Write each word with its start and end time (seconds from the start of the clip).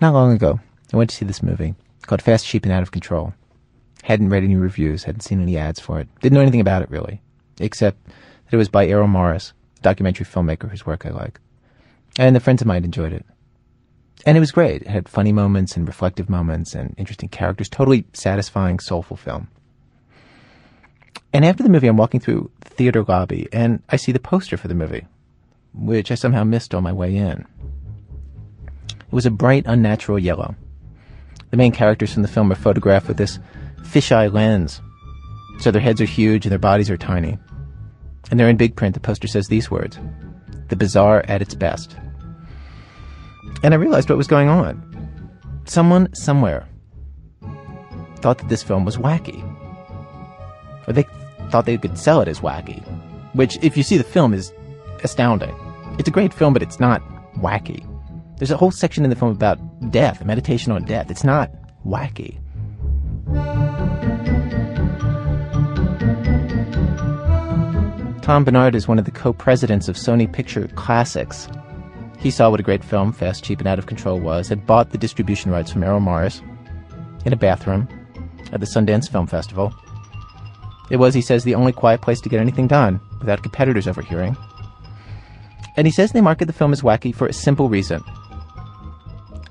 Not 0.00 0.14
long 0.14 0.32
ago, 0.32 0.58
I 0.94 0.96
went 0.96 1.10
to 1.10 1.16
see 1.16 1.26
this 1.26 1.42
movie 1.42 1.74
called 2.06 2.22
Fast, 2.22 2.46
Cheap, 2.46 2.64
and 2.64 2.72
Out 2.72 2.82
of 2.82 2.90
Control. 2.90 3.34
Hadn't 4.02 4.30
read 4.30 4.42
any 4.42 4.56
reviews, 4.56 5.04
hadn't 5.04 5.20
seen 5.20 5.42
any 5.42 5.58
ads 5.58 5.78
for 5.78 6.00
it, 6.00 6.08
didn't 6.20 6.34
know 6.34 6.40
anything 6.40 6.62
about 6.62 6.80
it 6.80 6.90
really, 6.90 7.20
except 7.58 8.02
that 8.06 8.14
it 8.52 8.56
was 8.56 8.70
by 8.70 8.86
Errol 8.86 9.08
Morris, 9.08 9.52
a 9.78 9.82
documentary 9.82 10.24
filmmaker 10.24 10.70
whose 10.70 10.86
work 10.86 11.04
I 11.04 11.10
like. 11.10 11.38
And 12.18 12.34
the 12.34 12.40
friends 12.40 12.62
of 12.62 12.66
mine 12.66 12.84
enjoyed 12.84 13.12
it. 13.12 13.26
And 14.24 14.38
it 14.38 14.40
was 14.40 14.52
great. 14.52 14.82
It 14.82 14.88
had 14.88 15.06
funny 15.06 15.32
moments 15.32 15.76
and 15.76 15.86
reflective 15.86 16.30
moments 16.30 16.74
and 16.74 16.94
interesting 16.96 17.28
characters. 17.28 17.68
Totally 17.68 18.04
satisfying, 18.14 18.78
soulful 18.78 19.16
film. 19.16 19.48
And 21.32 21.44
after 21.44 21.62
the 21.62 21.68
movie, 21.68 21.86
I'm 21.86 21.96
walking 21.96 22.20
through 22.20 22.50
the 22.60 22.70
theater 22.70 23.04
lobby 23.04 23.48
and 23.52 23.82
I 23.90 23.96
see 23.96 24.12
the 24.12 24.18
poster 24.18 24.56
for 24.56 24.68
the 24.68 24.74
movie, 24.74 25.06
which 25.74 26.10
I 26.10 26.16
somehow 26.16 26.44
missed 26.44 26.74
on 26.74 26.82
my 26.82 26.92
way 26.92 27.16
in. 27.16 27.46
It 29.10 29.12
was 29.12 29.26
a 29.26 29.30
bright, 29.30 29.64
unnatural 29.66 30.20
yellow. 30.20 30.54
The 31.50 31.56
main 31.56 31.72
characters 31.72 32.12
from 32.14 32.22
the 32.22 32.28
film 32.28 32.52
are 32.52 32.54
photographed 32.54 33.08
with 33.08 33.16
this 33.16 33.40
fisheye 33.82 34.32
lens. 34.32 34.80
So 35.58 35.72
their 35.72 35.82
heads 35.82 36.00
are 36.00 36.04
huge 36.04 36.46
and 36.46 36.52
their 36.52 36.60
bodies 36.60 36.88
are 36.90 36.96
tiny. 36.96 37.36
And 38.30 38.38
they're 38.38 38.48
in 38.48 38.56
big 38.56 38.76
print. 38.76 38.94
The 38.94 39.00
poster 39.00 39.26
says 39.26 39.48
these 39.48 39.68
words 39.68 39.98
The 40.68 40.76
bizarre 40.76 41.24
at 41.26 41.42
its 41.42 41.56
best. 41.56 41.96
And 43.64 43.74
I 43.74 43.78
realized 43.78 44.08
what 44.08 44.16
was 44.16 44.28
going 44.28 44.48
on. 44.48 44.86
Someone, 45.64 46.14
somewhere, 46.14 46.68
thought 48.20 48.38
that 48.38 48.48
this 48.48 48.62
film 48.62 48.84
was 48.84 48.96
wacky. 48.96 49.42
Or 50.86 50.92
they 50.92 51.04
thought 51.50 51.66
they 51.66 51.78
could 51.78 51.98
sell 51.98 52.20
it 52.20 52.28
as 52.28 52.38
wacky. 52.38 52.80
Which, 53.34 53.58
if 53.60 53.76
you 53.76 53.82
see 53.82 53.96
the 53.96 54.04
film, 54.04 54.34
is 54.34 54.52
astounding. 55.02 55.54
It's 55.98 56.08
a 56.08 56.12
great 56.12 56.32
film, 56.32 56.52
but 56.52 56.62
it's 56.62 56.78
not 56.78 57.02
wacky. 57.38 57.89
There's 58.40 58.50
a 58.50 58.56
whole 58.56 58.70
section 58.70 59.04
in 59.04 59.10
the 59.10 59.16
film 59.16 59.32
about 59.32 59.58
death, 59.90 60.24
meditation 60.24 60.72
on 60.72 60.86
death. 60.86 61.10
It's 61.10 61.24
not 61.24 61.52
wacky. 61.86 62.38
Tom 68.22 68.44
Bernard 68.44 68.74
is 68.74 68.88
one 68.88 68.98
of 68.98 69.04
the 69.04 69.10
co-presidents 69.10 69.88
of 69.88 69.96
Sony 69.96 70.32
Picture 70.32 70.68
Classics. 70.68 71.48
He 72.18 72.30
saw 72.30 72.48
what 72.48 72.60
a 72.60 72.62
great 72.62 72.82
film 72.82 73.12
Fast, 73.12 73.44
Cheap, 73.44 73.58
and 73.58 73.68
Out 73.68 73.78
of 73.78 73.84
Control 73.84 74.18
was, 74.18 74.48
had 74.48 74.64
bought 74.64 74.88
the 74.88 74.96
distribution 74.96 75.50
rights 75.50 75.70
from 75.70 75.82
Errol 75.82 76.00
Morris 76.00 76.40
in 77.26 77.34
a 77.34 77.36
bathroom 77.36 77.86
at 78.52 78.60
the 78.60 78.66
Sundance 78.66 79.10
Film 79.10 79.26
Festival. 79.26 79.70
It 80.90 80.96
was, 80.96 81.12
he 81.12 81.20
says, 81.20 81.44
the 81.44 81.56
only 81.56 81.72
quiet 81.72 82.00
place 82.00 82.22
to 82.22 82.30
get 82.30 82.40
anything 82.40 82.68
done 82.68 83.02
without 83.18 83.42
competitors 83.42 83.86
overhearing. 83.86 84.34
And 85.76 85.86
he 85.86 85.92
says 85.92 86.12
they 86.12 86.22
market 86.22 86.46
the 86.46 86.54
film 86.54 86.72
as 86.72 86.80
wacky 86.80 87.14
for 87.14 87.26
a 87.26 87.34
simple 87.34 87.68
reason. 87.68 88.02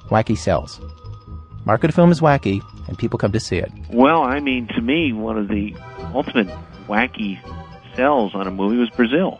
Wacky 0.09 0.37
sells. 0.37 0.79
Market 1.65 1.89
a 1.89 1.93
film 1.93 2.11
is 2.11 2.19
wacky, 2.21 2.61
and 2.87 2.97
people 2.97 3.19
come 3.19 3.31
to 3.33 3.39
see 3.39 3.57
it. 3.57 3.71
Well, 3.91 4.23
I 4.23 4.39
mean, 4.39 4.67
to 4.69 4.81
me, 4.81 5.13
one 5.13 5.37
of 5.37 5.47
the 5.47 5.75
ultimate 6.13 6.47
wacky 6.87 7.39
sells 7.95 8.33
on 8.33 8.47
a 8.47 8.51
movie 8.51 8.77
was 8.77 8.89
Brazil. 8.91 9.39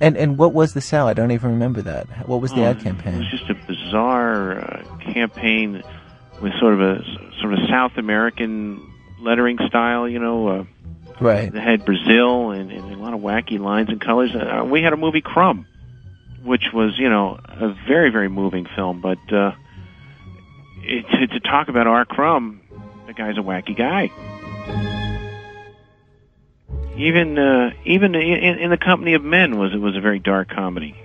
And 0.00 0.16
and 0.16 0.36
what 0.36 0.52
was 0.52 0.74
the 0.74 0.80
sell? 0.80 1.06
I 1.06 1.14
don't 1.14 1.30
even 1.30 1.50
remember 1.52 1.80
that. 1.82 2.06
What 2.28 2.40
was 2.40 2.52
the 2.52 2.62
Oh, 2.62 2.70
ad 2.70 2.80
campaign? 2.80 3.14
It 3.14 3.18
was 3.18 3.30
just 3.30 3.48
a 3.48 3.54
bizarre 3.54 4.58
uh, 4.58 4.82
campaign 5.12 5.82
with 6.42 6.52
sort 6.58 6.74
of 6.74 6.80
a 6.80 7.04
sort 7.40 7.52
of 7.52 7.60
South 7.70 7.92
American 7.96 8.80
lettering 9.20 9.58
style, 9.68 10.08
you 10.08 10.18
know. 10.18 10.48
Uh, 10.48 10.64
Right. 11.20 11.52
that 11.52 11.62
had 11.62 11.84
Brazil 11.84 12.50
and, 12.50 12.72
and 12.72 12.92
a 12.92 12.96
lot 12.96 13.14
of 13.14 13.20
wacky 13.20 13.60
lines 13.60 13.88
and 13.88 14.00
colors. 14.00 14.34
Uh, 14.34 14.64
we 14.68 14.82
had 14.82 14.92
a 14.92 14.96
movie 14.96 15.20
Crumb, 15.20 15.64
which 16.44 16.64
was 16.72 16.98
you 16.98 17.08
know 17.08 17.38
a 17.48 17.74
very 17.88 18.10
very 18.10 18.28
moving 18.28 18.66
film, 18.76 19.00
but 19.00 19.18
uh, 19.32 19.52
it, 20.82 21.06
to, 21.08 21.26
to 21.26 21.40
talk 21.40 21.68
about 21.68 21.86
R. 21.86 22.04
Crumb, 22.04 22.60
the 23.06 23.14
guy's 23.14 23.36
a 23.38 23.42
wacky 23.42 23.76
guy. 23.76 24.10
Even 26.96 27.38
uh, 27.38 27.70
even 27.84 28.14
in, 28.14 28.58
in 28.58 28.70
the 28.70 28.76
company 28.76 29.14
of 29.14 29.24
men 29.24 29.58
was 29.58 29.72
it 29.72 29.78
was 29.78 29.96
a 29.96 30.00
very 30.00 30.18
dark 30.18 30.48
comedy 30.50 30.96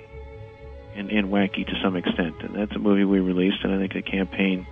and, 0.96 1.10
and 1.10 1.30
wacky 1.30 1.66
to 1.66 1.74
some 1.82 1.96
extent, 1.96 2.36
and 2.42 2.56
that's 2.56 2.76
a 2.76 2.80
movie 2.80 3.06
we 3.06 3.20
released, 3.20 3.64
and 3.64 3.74
I 3.74 3.78
think 3.78 3.94
the 3.94 4.02
campaign 4.02 4.68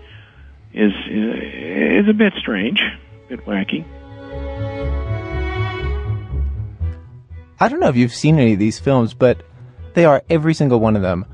is 0.73 0.91
is, 1.09 2.03
is 2.03 2.09
a 2.09 2.13
bit 2.13 2.33
strange, 2.38 2.81
a 2.81 3.29
bit 3.29 3.45
wacky. 3.45 3.85
I 7.59 7.69
don't 7.69 7.79
know 7.79 7.89
if 7.89 7.95
you've 7.95 8.13
seen 8.13 8.38
any 8.38 8.53
of 8.53 8.59
these 8.59 8.77
films, 8.77 9.16
but 9.16 9.41
they 9.97 10.06
are 10.06 10.24
every 10.30 10.53
single 10.53 10.80
one 10.80 10.96
of 10.96 11.02
them. 11.02 11.25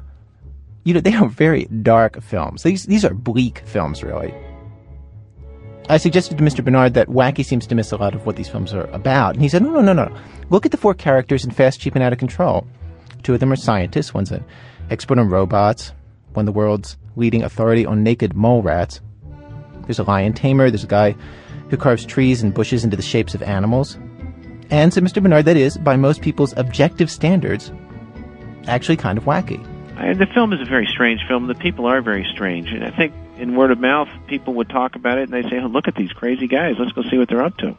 You 0.86 0.94
know, 0.94 1.02
they 1.02 1.14
are 1.16 1.28
very 1.28 1.66
dark 1.66 2.24
films. 2.24 2.64
These 2.64 2.86
these 2.86 3.04
are 3.04 3.14
bleak 3.14 3.62
films, 3.66 4.02
really. 4.02 4.34
I 5.90 5.98
suggested 5.98 6.38
to 6.38 6.44
Mr. 6.46 6.64
Bernard 6.64 6.94
that 6.94 7.10
Wacky 7.10 7.44
seems 7.44 7.68
to 7.68 7.76
miss 7.76 7.92
a 7.92 7.98
lot 7.98 8.16
of 8.16 8.26
what 8.26 8.38
these 8.38 8.48
films 8.48 8.74
are 8.74 8.86
about, 8.92 9.34
and 9.34 9.44
he 9.44 9.50
said, 9.50 9.64
"No, 9.64 9.70
no, 9.70 9.82
no, 9.82 9.92
no. 9.92 10.18
Look 10.50 10.66
at 10.66 10.72
the 10.72 10.78
four 10.78 10.94
characters 10.94 11.44
in 11.44 11.52
Fast, 11.52 11.82
Cheap, 11.82 11.96
and 11.96 12.04
Out 12.06 12.14
of 12.14 12.20
Control. 12.20 12.66
Two 13.22 13.34
of 13.34 13.42
them 13.42 13.52
are 13.52 13.58
scientists. 13.58 14.14
One's 14.14 14.32
an 14.32 14.46
expert 14.90 15.20
on 15.20 15.28
robots. 15.28 15.92
One 16.32 16.46
the 16.46 16.54
world's 16.54 16.96
leading 17.18 17.44
authority 17.44 17.86
on 17.86 18.02
naked 18.02 18.34
mole 18.34 18.62
rats. 18.62 19.02
There's 19.88 20.00
a 20.00 20.04
lion 20.04 20.32
tamer. 20.32 20.70
There's 20.70 20.86
a 20.86 20.88
guy 20.88 21.18
who 21.70 21.76
carves 21.76 22.06
trees 22.06 22.42
and 22.42 22.54
bushes 22.54 22.86
into 22.86 22.96
the 22.96 23.04
shapes 23.04 23.36
of 23.36 23.44
animals. 23.44 23.98
And, 24.70 24.94
said 24.94 25.04
Mr. 25.04 25.22
Bernard, 25.22 25.46
that 25.46 25.58
is, 25.58 25.78
by 25.78 25.98
most 25.98 26.22
people's 26.22 26.54
objective 26.56 27.12
standards, 27.12 27.74
actually 28.68 28.98
kind 28.98 29.18
of 29.18 29.26
wacky. 29.26 29.64
I, 29.98 30.14
the 30.14 30.26
film 30.26 30.54
is 30.54 30.62
a 30.62 30.66
very 30.66 30.88
strange 30.88 31.22
film. 31.28 31.48
The 31.48 31.56
people 31.56 31.86
are 31.86 32.02
very 32.02 32.28
strange, 32.34 32.70
and 32.72 32.84
I 32.84 32.90
think 32.90 33.14
in 33.38 33.56
word 33.56 33.72
of 33.72 33.80
mouth, 33.80 34.10
people 34.28 34.54
would 34.56 34.70
talk 34.70 34.96
about 34.96 35.18
it 35.18 35.30
and 35.30 35.34
they 35.34 35.48
say, 35.50 35.60
"Oh, 35.60 35.68
look 35.68 35.88
at 35.88 35.96
these 35.96 36.12
crazy 36.12 36.48
guys. 36.48 36.76
Let's 36.80 36.92
go 36.92 37.04
see 37.04 37.18
what 37.18 37.30
they're 37.30 37.44
up 37.44 37.58
to." 37.58 37.78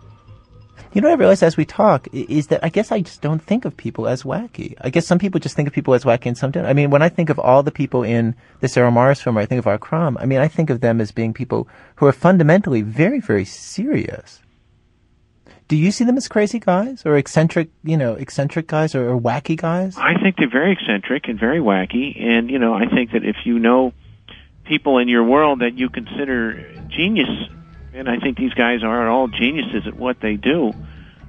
You 0.93 1.01
know 1.01 1.09
what 1.09 1.17
I 1.17 1.19
realized 1.19 1.43
as 1.43 1.57
we 1.57 1.65
talk 1.65 2.07
is 2.13 2.47
that 2.49 2.63
I 2.63 2.69
guess 2.69 2.93
I 2.93 3.01
just 3.01 3.21
don't 3.21 3.43
think 3.43 3.65
of 3.65 3.77
people 3.77 4.07
as 4.07 4.23
wacky. 4.23 4.75
I 4.81 4.91
guess 4.91 5.07
some 5.07 5.19
people 5.19 5.41
just 5.41 5.57
think 5.57 5.67
of 5.67 5.75
people 5.75 5.93
as 5.93 6.05
wacky 6.05 6.27
and 6.27 6.39
some 6.39 6.53
don't. 6.53 6.67
I 6.67 6.73
mean, 6.73 6.91
when 6.91 7.03
I 7.03 7.09
think 7.09 7.31
of 7.31 7.39
all 7.41 7.65
the 7.65 7.73
people 7.73 8.05
in 8.05 8.37
the 8.61 8.73
Errol 8.77 8.93
Morris 8.93 9.21
film, 9.21 9.37
or 9.37 9.41
I 9.41 9.47
think 9.47 9.59
of 9.59 9.67
R. 9.67 9.77
Crumb, 9.77 10.17
I 10.19 10.27
mean, 10.27 10.39
I 10.39 10.47
think 10.47 10.71
of 10.71 10.81
them 10.81 11.01
as 11.01 11.11
being 11.11 11.33
people 11.33 11.67
who 11.97 12.07
are 12.07 12.13
fundamentally 12.13 12.83
very, 12.83 13.19
very 13.19 13.45
serious. 13.45 14.41
Do 15.67 15.77
you 15.77 15.91
see 15.91 16.05
them 16.05 16.17
as 16.17 16.29
crazy 16.29 16.59
guys 16.59 17.07
or 17.07 17.17
eccentric, 17.17 17.71
you 17.83 17.97
know, 17.97 18.15
eccentric 18.15 18.67
guys 18.67 18.95
or, 18.95 19.11
or 19.11 19.21
wacky 19.21 19.57
guys? 19.57 19.97
I 19.97 20.15
think 20.21 20.37
they're 20.37 20.51
very 20.51 20.73
eccentric 20.73 21.27
and 21.29 21.41
very 21.41 21.59
wacky, 21.59 22.21
and 22.23 22.51
you 22.51 22.59
know, 22.59 22.75
I 22.75 22.87
think 22.87 23.13
that 23.13 23.25
if 23.25 23.37
you 23.45 23.59
know 23.59 23.93
people 24.65 24.99
in 24.99 25.09
your 25.09 25.25
world 25.25 25.61
that 25.61 25.79
you 25.79 25.89
consider 25.89 26.71
genius, 26.89 27.31
and 27.95 28.09
I 28.09 28.19
think 28.19 28.37
these 28.37 28.53
guys 28.53 28.83
are 28.83 29.09
all 29.09 29.29
geniuses 29.29 29.87
at 29.87 29.95
what 29.95 30.21
they 30.21 30.37
do, 30.37 30.73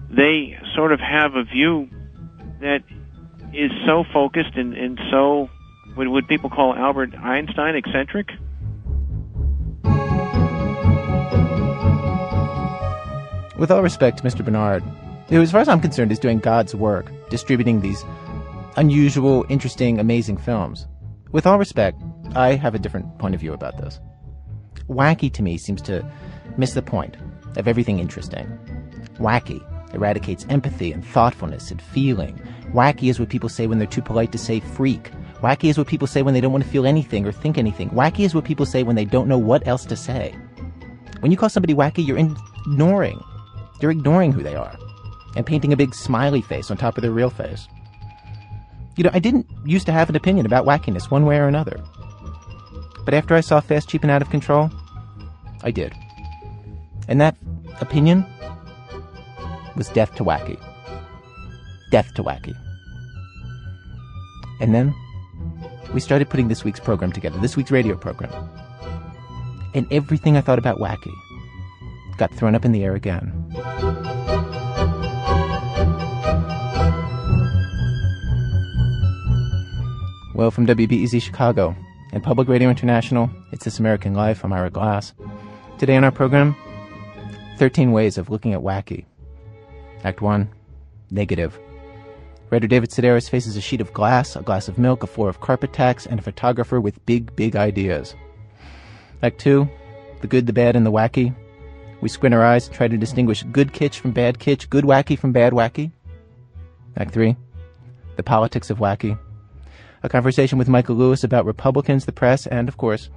they 0.09 0.59
sort 0.75 0.91
of 0.91 0.99
have 0.99 1.35
a 1.35 1.43
view 1.43 1.89
that 2.59 2.83
is 3.53 3.71
so 3.85 4.03
focused 4.11 4.55
and, 4.55 4.73
and 4.73 4.99
so 5.11 5.49
what 5.95 6.07
would 6.09 6.27
people 6.27 6.49
call 6.49 6.75
Albert 6.75 7.15
Einstein 7.15 7.75
eccentric? 7.75 8.29
With 13.57 13.71
all 13.71 13.81
respect 13.81 14.17
to 14.17 14.23
Mr. 14.23 14.43
Bernard, 14.43 14.83
who, 15.29 15.41
as 15.41 15.51
far 15.51 15.61
as 15.61 15.69
I'm 15.69 15.79
concerned, 15.79 16.11
is 16.11 16.19
doing 16.19 16.39
God's 16.39 16.75
work, 16.75 17.11
distributing 17.29 17.81
these 17.81 18.03
unusual, 18.75 19.45
interesting, 19.49 19.99
amazing 19.99 20.37
films. 20.37 20.87
With 21.31 21.45
all 21.45 21.57
respect, 21.57 22.01
I 22.35 22.55
have 22.55 22.75
a 22.75 22.79
different 22.79 23.17
point 23.17 23.33
of 23.33 23.41
view 23.41 23.53
about 23.53 23.77
this. 23.77 23.99
Wacky 24.89 25.31
to 25.33 25.41
me 25.41 25.57
seems 25.57 25.81
to 25.83 26.05
miss 26.57 26.73
the 26.73 26.81
point 26.81 27.15
of 27.55 27.67
everything 27.67 27.99
interesting. 27.99 28.45
Wacky 29.19 29.63
eradicates 29.93 30.45
empathy 30.49 30.91
and 30.91 31.05
thoughtfulness 31.05 31.71
and 31.71 31.81
feeling. 31.81 32.39
Wacky 32.73 33.09
is 33.09 33.19
what 33.19 33.29
people 33.29 33.49
say 33.49 33.67
when 33.67 33.79
they're 33.79 33.87
too 33.87 34.01
polite 34.01 34.33
to 34.33 34.37
say 34.37 34.59
freak. 34.59 35.11
Wacky 35.41 35.69
is 35.69 35.77
what 35.77 35.87
people 35.87 36.07
say 36.07 36.21
when 36.21 36.33
they 36.33 36.41
don't 36.41 36.51
want 36.51 36.63
to 36.63 36.69
feel 36.69 36.85
anything 36.85 37.25
or 37.25 37.31
think 37.31 37.57
anything. 37.57 37.89
Wacky 37.91 38.25
is 38.25 38.35
what 38.35 38.43
people 38.43 38.65
say 38.65 38.83
when 38.83 38.95
they 38.95 39.05
don't 39.05 39.29
know 39.29 39.37
what 39.37 39.65
else 39.65 39.85
to 39.85 39.95
say. 39.95 40.35
When 41.21 41.31
you 41.31 41.37
call 41.37 41.49
somebody 41.49 41.73
wacky, 41.73 42.05
you're 42.05 42.17
ignoring. 42.17 43.23
You're 43.81 43.91
ignoring 43.91 44.31
who 44.31 44.43
they 44.43 44.55
are 44.55 44.77
and 45.35 45.45
painting 45.45 45.73
a 45.73 45.77
big 45.77 45.93
smiley 45.93 46.41
face 46.41 46.71
on 46.71 46.77
top 46.77 46.97
of 46.97 47.01
their 47.01 47.11
real 47.11 47.29
face. 47.29 47.67
You 48.95 49.03
know, 49.03 49.09
I 49.13 49.19
didn't 49.19 49.47
used 49.65 49.85
to 49.87 49.91
have 49.91 50.09
an 50.09 50.15
opinion 50.15 50.45
about 50.45 50.65
wackiness 50.65 51.11
one 51.11 51.25
way 51.25 51.37
or 51.37 51.47
another. 51.47 51.83
But 53.03 53.13
after 53.13 53.35
I 53.35 53.41
saw 53.41 53.59
Fast, 53.59 53.89
Cheap, 53.89 54.03
and 54.03 54.11
Out 54.11 54.21
of 54.21 54.29
Control, 54.29 54.71
I 55.63 55.71
did. 55.71 55.93
And 57.07 57.19
that 57.19 57.35
opinion 57.81 58.25
was 59.75 59.89
death 59.89 60.15
to 60.15 60.23
wacky. 60.23 60.59
Death 61.91 62.13
to 62.15 62.23
wacky. 62.23 62.55
And 64.61 64.73
then 64.73 64.95
we 65.93 65.99
started 65.99 66.29
putting 66.29 66.47
this 66.47 66.63
week's 66.63 66.79
program 66.79 67.11
together, 67.11 67.37
this 67.39 67.57
week's 67.57 67.71
radio 67.71 67.95
program. 67.95 68.31
And 69.73 69.85
everything 69.91 70.37
I 70.37 70.41
thought 70.41 70.57
about 70.57 70.79
wacky 70.79 71.13
got 72.17 72.33
thrown 72.33 72.55
up 72.55 72.65
in 72.65 72.71
the 72.71 72.83
air 72.83 72.95
again. 72.95 73.31
Well, 80.33 80.51
from 80.51 80.67
WBEZ 80.67 81.21
Chicago 81.21 81.75
and 82.11 82.23
Public 82.23 82.47
Radio 82.47 82.69
International. 82.69 83.29
It's 83.51 83.65
This 83.65 83.79
American 83.79 84.13
Life. 84.13 84.43
I'm 84.43 84.53
Ira 84.53 84.69
Glass. 84.69 85.13
Today 85.77 85.95
on 85.95 86.03
our 86.03 86.11
program, 86.11 86.55
13 87.57 87.91
Ways 87.91 88.17
of 88.17 88.29
Looking 88.29 88.53
at 88.53 88.61
Wacky. 88.61 89.05
Act 90.03 90.21
1, 90.21 90.49
Negative. 91.11 91.57
Writer 92.49 92.67
David 92.67 92.89
Sedaris 92.89 93.29
faces 93.29 93.57
a 93.57 93.61
sheet 93.61 93.81
of 93.81 93.93
glass, 93.93 94.35
a 94.35 94.41
glass 94.41 94.67
of 94.67 94.77
milk, 94.77 95.03
a 95.03 95.07
floor 95.07 95.29
of 95.29 95.41
carpet 95.41 95.73
tacks, 95.73 96.05
and 96.05 96.19
a 96.19 96.23
photographer 96.23 96.79
with 96.79 97.05
big, 97.05 97.35
big 97.35 97.55
ideas. 97.55 98.15
Act 99.23 99.39
2, 99.39 99.67
The 100.21 100.27
Good, 100.27 100.47
the 100.47 100.53
Bad, 100.53 100.75
and 100.75 100.85
the 100.85 100.91
Wacky. 100.91 101.35
We 102.01 102.09
squint 102.09 102.35
our 102.35 102.43
eyes 102.43 102.67
and 102.67 102.75
try 102.75 102.87
to 102.87 102.97
distinguish 102.97 103.43
good 103.51 103.73
kitsch 103.73 103.95
from 103.95 104.11
bad 104.11 104.39
kitsch, 104.39 104.69
good 104.69 104.83
wacky 104.83 105.17
from 105.17 105.31
bad 105.31 105.53
wacky. 105.53 105.91
Act 106.97 107.11
3, 107.11 107.35
The 108.15 108.23
Politics 108.23 108.69
of 108.69 108.79
Wacky. 108.79 109.17
A 110.03 110.09
conversation 110.09 110.57
with 110.57 110.69
Michael 110.69 110.95
Lewis 110.95 111.23
about 111.23 111.45
Republicans, 111.45 112.05
the 112.05 112.11
press, 112.11 112.47
and, 112.47 112.69
of 112.69 112.77
course, 112.77 113.09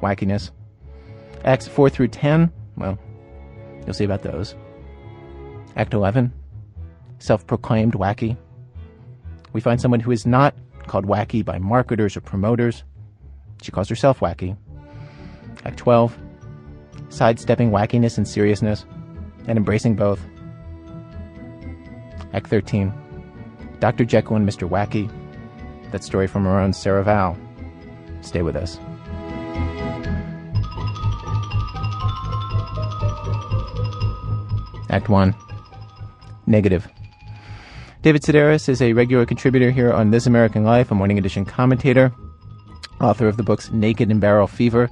wackiness. 0.00 0.50
Acts 1.44 1.66
4 1.66 1.90
through 1.90 2.08
10, 2.08 2.50
well, 2.76 2.98
you'll 3.84 3.94
see 3.94 4.04
about 4.04 4.22
those. 4.22 4.54
Act 5.76 5.94
11, 5.94 6.32
self 7.18 7.46
proclaimed 7.46 7.94
wacky. 7.94 8.36
We 9.52 9.60
find 9.60 9.80
someone 9.80 10.00
who 10.00 10.10
is 10.10 10.26
not 10.26 10.54
called 10.86 11.06
wacky 11.06 11.44
by 11.44 11.58
marketers 11.58 12.16
or 12.16 12.20
promoters. 12.20 12.84
She 13.62 13.72
calls 13.72 13.88
herself 13.88 14.20
wacky. 14.20 14.56
Act 15.64 15.76
12, 15.78 16.16
sidestepping 17.10 17.70
wackiness 17.70 18.16
and 18.16 18.26
seriousness, 18.26 18.86
and 19.46 19.58
embracing 19.58 19.94
both. 19.94 20.20
Act 22.32 22.46
13, 22.46 22.92
Dr. 23.80 24.04
Jekyll 24.04 24.36
and 24.36 24.48
Mr. 24.48 24.68
Wacky. 24.68 25.10
That 25.90 26.04
story 26.04 26.26
from 26.26 26.46
our 26.46 26.60
own 26.60 26.72
Sarah 26.72 27.04
Vowell. 27.04 27.36
Stay 28.22 28.42
with 28.42 28.56
us. 28.56 28.78
Act 34.90 35.08
1 35.08 35.34
Negative. 36.46 36.88
David 38.02 38.22
Sedaris 38.22 38.68
is 38.68 38.80
a 38.82 38.92
regular 38.92 39.26
contributor 39.26 39.70
here 39.70 39.92
on 39.92 40.10
This 40.10 40.26
American 40.26 40.64
Life, 40.64 40.90
a 40.90 40.94
morning 40.94 41.18
edition 41.18 41.44
commentator, 41.44 42.12
author 43.00 43.28
of 43.28 43.36
the 43.36 43.42
books 43.42 43.70
Naked 43.70 44.10
and 44.10 44.20
Barrel 44.20 44.46
Fever. 44.46 44.90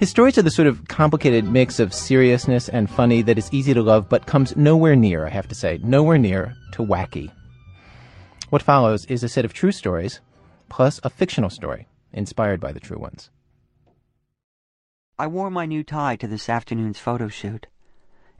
His 0.00 0.10
stories 0.10 0.36
are 0.36 0.42
the 0.42 0.50
sort 0.50 0.66
of 0.66 0.88
complicated 0.88 1.44
mix 1.44 1.78
of 1.78 1.94
seriousness 1.94 2.68
and 2.68 2.90
funny 2.90 3.22
that 3.22 3.38
is 3.38 3.52
easy 3.52 3.72
to 3.74 3.82
love 3.82 4.08
but 4.08 4.26
comes 4.26 4.56
nowhere 4.56 4.96
near, 4.96 5.24
I 5.24 5.30
have 5.30 5.46
to 5.48 5.54
say, 5.54 5.78
nowhere 5.82 6.18
near 6.18 6.54
to 6.72 6.82
wacky. 6.82 7.30
What 8.50 8.62
follows 8.62 9.04
is 9.06 9.22
a 9.22 9.28
set 9.28 9.44
of 9.44 9.52
true 9.52 9.72
stories 9.72 10.20
plus 10.68 10.98
a 11.04 11.10
fictional 11.10 11.48
story 11.48 11.86
inspired 12.12 12.60
by 12.60 12.72
the 12.72 12.80
true 12.80 12.98
ones. 12.98 13.30
I 15.16 15.28
wore 15.28 15.50
my 15.50 15.64
new 15.64 15.84
tie 15.84 16.16
to 16.16 16.26
this 16.26 16.48
afternoon's 16.48 16.98
photo 16.98 17.28
shoot. 17.28 17.68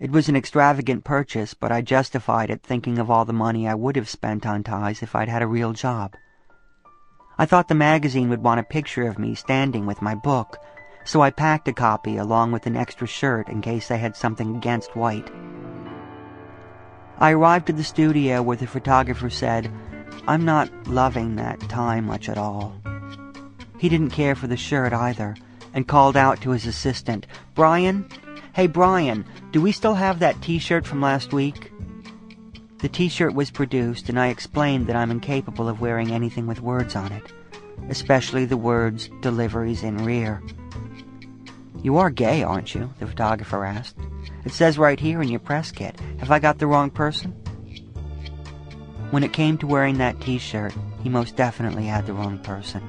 It 0.00 0.10
was 0.10 0.28
an 0.28 0.34
extravagant 0.34 1.04
purchase, 1.04 1.54
but 1.54 1.70
I 1.70 1.82
justified 1.82 2.50
it 2.50 2.64
thinking 2.64 2.98
of 2.98 3.08
all 3.08 3.24
the 3.24 3.32
money 3.32 3.68
I 3.68 3.74
would 3.74 3.94
have 3.94 4.08
spent 4.08 4.44
on 4.44 4.64
ties 4.64 5.02
if 5.02 5.14
I'd 5.14 5.28
had 5.28 5.42
a 5.42 5.46
real 5.46 5.72
job. 5.72 6.16
I 7.38 7.46
thought 7.46 7.68
the 7.68 7.74
magazine 7.74 8.28
would 8.30 8.42
want 8.42 8.58
a 8.58 8.64
picture 8.64 9.06
of 9.06 9.20
me 9.20 9.36
standing 9.36 9.86
with 9.86 10.02
my 10.02 10.16
book, 10.16 10.58
so 11.04 11.20
I 11.20 11.30
packed 11.30 11.68
a 11.68 11.72
copy 11.72 12.16
along 12.16 12.52
with 12.52 12.66
an 12.66 12.76
extra 12.76 13.06
shirt 13.06 13.48
in 13.48 13.60
case 13.60 13.90
I 13.90 13.96
had 13.96 14.16
something 14.16 14.56
against 14.56 14.96
white. 14.96 15.30
I 17.18 17.32
arrived 17.32 17.70
at 17.70 17.76
the 17.76 17.84
studio 17.84 18.42
where 18.42 18.56
the 18.56 18.66
photographer 18.66 19.30
said, 19.30 19.70
I'm 20.26 20.44
not 20.44 20.70
loving 20.86 21.36
that 21.36 21.60
tie 21.60 22.00
much 22.00 22.28
at 22.28 22.38
all. 22.38 22.74
He 23.78 23.88
didn't 23.88 24.10
care 24.10 24.34
for 24.34 24.46
the 24.46 24.56
shirt 24.56 24.92
either, 24.92 25.36
and 25.74 25.86
called 25.86 26.16
out 26.16 26.40
to 26.40 26.50
his 26.50 26.66
assistant, 26.66 27.26
Brian, 27.54 28.08
Hey 28.54 28.68
Brian, 28.68 29.24
do 29.50 29.60
we 29.60 29.72
still 29.72 29.94
have 29.94 30.20
that 30.20 30.40
t-shirt 30.40 30.86
from 30.86 31.00
last 31.00 31.32
week? 31.32 31.72
The 32.78 32.88
t-shirt 32.88 33.34
was 33.34 33.50
produced 33.50 34.08
and 34.08 34.18
I 34.18 34.28
explained 34.28 34.86
that 34.86 34.96
I'm 34.96 35.10
incapable 35.10 35.68
of 35.68 35.80
wearing 35.80 36.12
anything 36.12 36.46
with 36.46 36.60
words 36.60 36.94
on 36.94 37.10
it, 37.12 37.32
especially 37.88 38.44
the 38.44 38.56
words 38.56 39.10
deliveries 39.22 39.82
in 39.82 40.04
rear. 40.04 40.40
You 41.84 41.98
are 41.98 42.08
gay, 42.08 42.42
aren't 42.42 42.75
you? 42.75 42.90
the 42.98 43.06
photographer 43.06 43.62
asked. 43.62 43.94
It 44.46 44.52
says 44.52 44.78
right 44.78 44.98
here 44.98 45.20
in 45.20 45.28
your 45.28 45.38
press 45.38 45.70
kit. 45.70 46.00
Have 46.19 46.31
I 46.31 46.38
got 46.38 46.56
the 46.56 46.66
wrong 46.66 46.90
person? 46.90 47.32
When 49.10 49.22
it 49.22 49.34
came 49.34 49.58
to 49.58 49.66
wearing 49.66 49.98
that 49.98 50.19
t-shirt, 50.22 50.75
he 51.02 51.10
most 51.10 51.36
definitely 51.36 51.84
had 51.84 52.06
the 52.06 52.14
wrong 52.14 52.38
person. 52.38 52.82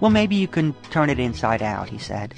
Well, 0.00 0.10
maybe 0.10 0.34
you 0.34 0.48
can 0.48 0.74
turn 0.90 1.10
it 1.10 1.20
inside 1.20 1.62
out, 1.62 1.88
he 1.88 1.98
said. 1.98 2.34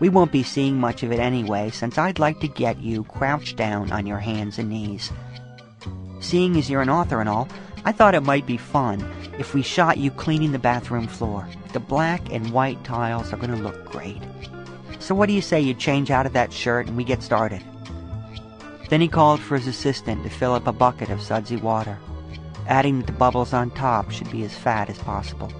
We 0.00 0.08
won't 0.08 0.32
be 0.32 0.42
seeing 0.42 0.80
much 0.80 1.02
of 1.02 1.12
it 1.12 1.20
anyway, 1.20 1.68
since 1.68 1.98
I'd 1.98 2.18
like 2.18 2.40
to 2.40 2.48
get 2.48 2.80
you 2.80 3.04
crouched 3.04 3.56
down 3.56 3.92
on 3.92 4.06
your 4.06 4.18
hands 4.18 4.58
and 4.58 4.70
knees. 4.70 5.12
Seeing 6.20 6.56
as 6.56 6.70
you're 6.70 6.80
an 6.80 6.88
author 6.88 7.20
and 7.20 7.28
all, 7.28 7.48
I 7.84 7.92
thought 7.92 8.14
it 8.14 8.22
might 8.22 8.46
be 8.46 8.56
fun 8.56 9.04
if 9.38 9.52
we 9.52 9.60
shot 9.60 9.98
you 9.98 10.10
cleaning 10.10 10.52
the 10.52 10.58
bathroom 10.58 11.06
floor. 11.06 11.46
The 11.74 11.80
black 11.80 12.32
and 12.32 12.50
white 12.50 12.82
tiles 12.82 13.30
are 13.30 13.36
going 13.36 13.54
to 13.54 13.62
look 13.62 13.84
great. 13.84 14.22
So 15.02 15.16
what 15.16 15.26
do 15.26 15.32
you 15.32 15.42
say 15.42 15.60
you 15.60 15.74
change 15.74 16.12
out 16.12 16.26
of 16.26 16.32
that 16.34 16.52
shirt 16.52 16.86
and 16.86 16.96
we 16.96 17.02
get 17.02 17.24
started? 17.24 17.60
Then 18.88 19.00
he 19.00 19.08
called 19.08 19.40
for 19.40 19.56
his 19.58 19.66
assistant 19.66 20.22
to 20.22 20.30
fill 20.30 20.54
up 20.54 20.68
a 20.68 20.72
bucket 20.72 21.10
of 21.10 21.20
sudsy 21.20 21.56
water, 21.56 21.98
adding 22.68 23.00
that 23.00 23.06
the 23.06 23.12
bubbles 23.12 23.52
on 23.52 23.72
top 23.72 24.12
should 24.12 24.30
be 24.30 24.44
as 24.44 24.54
fat 24.54 24.88
as 24.88 24.98
possible. 24.98 25.52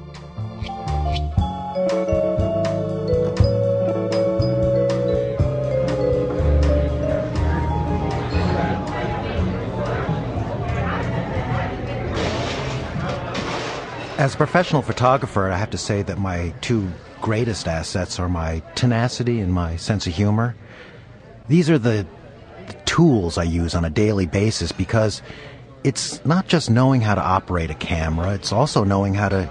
As 14.18 14.34
a 14.34 14.36
professional 14.36 14.82
photographer, 14.82 15.50
I 15.50 15.56
have 15.56 15.70
to 15.70 15.78
say 15.78 16.02
that 16.02 16.16
my 16.16 16.54
two 16.60 16.88
greatest 17.22 17.66
assets 17.66 18.18
are 18.18 18.28
my 18.28 18.60
tenacity 18.74 19.40
and 19.40 19.54
my 19.54 19.76
sense 19.76 20.06
of 20.06 20.14
humor. 20.14 20.54
These 21.48 21.70
are 21.70 21.78
the, 21.78 22.06
the 22.66 22.72
tools 22.84 23.38
I 23.38 23.44
use 23.44 23.74
on 23.74 23.86
a 23.86 23.90
daily 23.90 24.26
basis 24.26 24.72
because 24.72 25.22
it's 25.84 26.24
not 26.26 26.48
just 26.48 26.68
knowing 26.68 27.00
how 27.00 27.14
to 27.14 27.22
operate 27.22 27.70
a 27.70 27.74
camera, 27.74 28.34
it's 28.34 28.52
also 28.52 28.84
knowing 28.84 29.14
how 29.14 29.30
to 29.30 29.50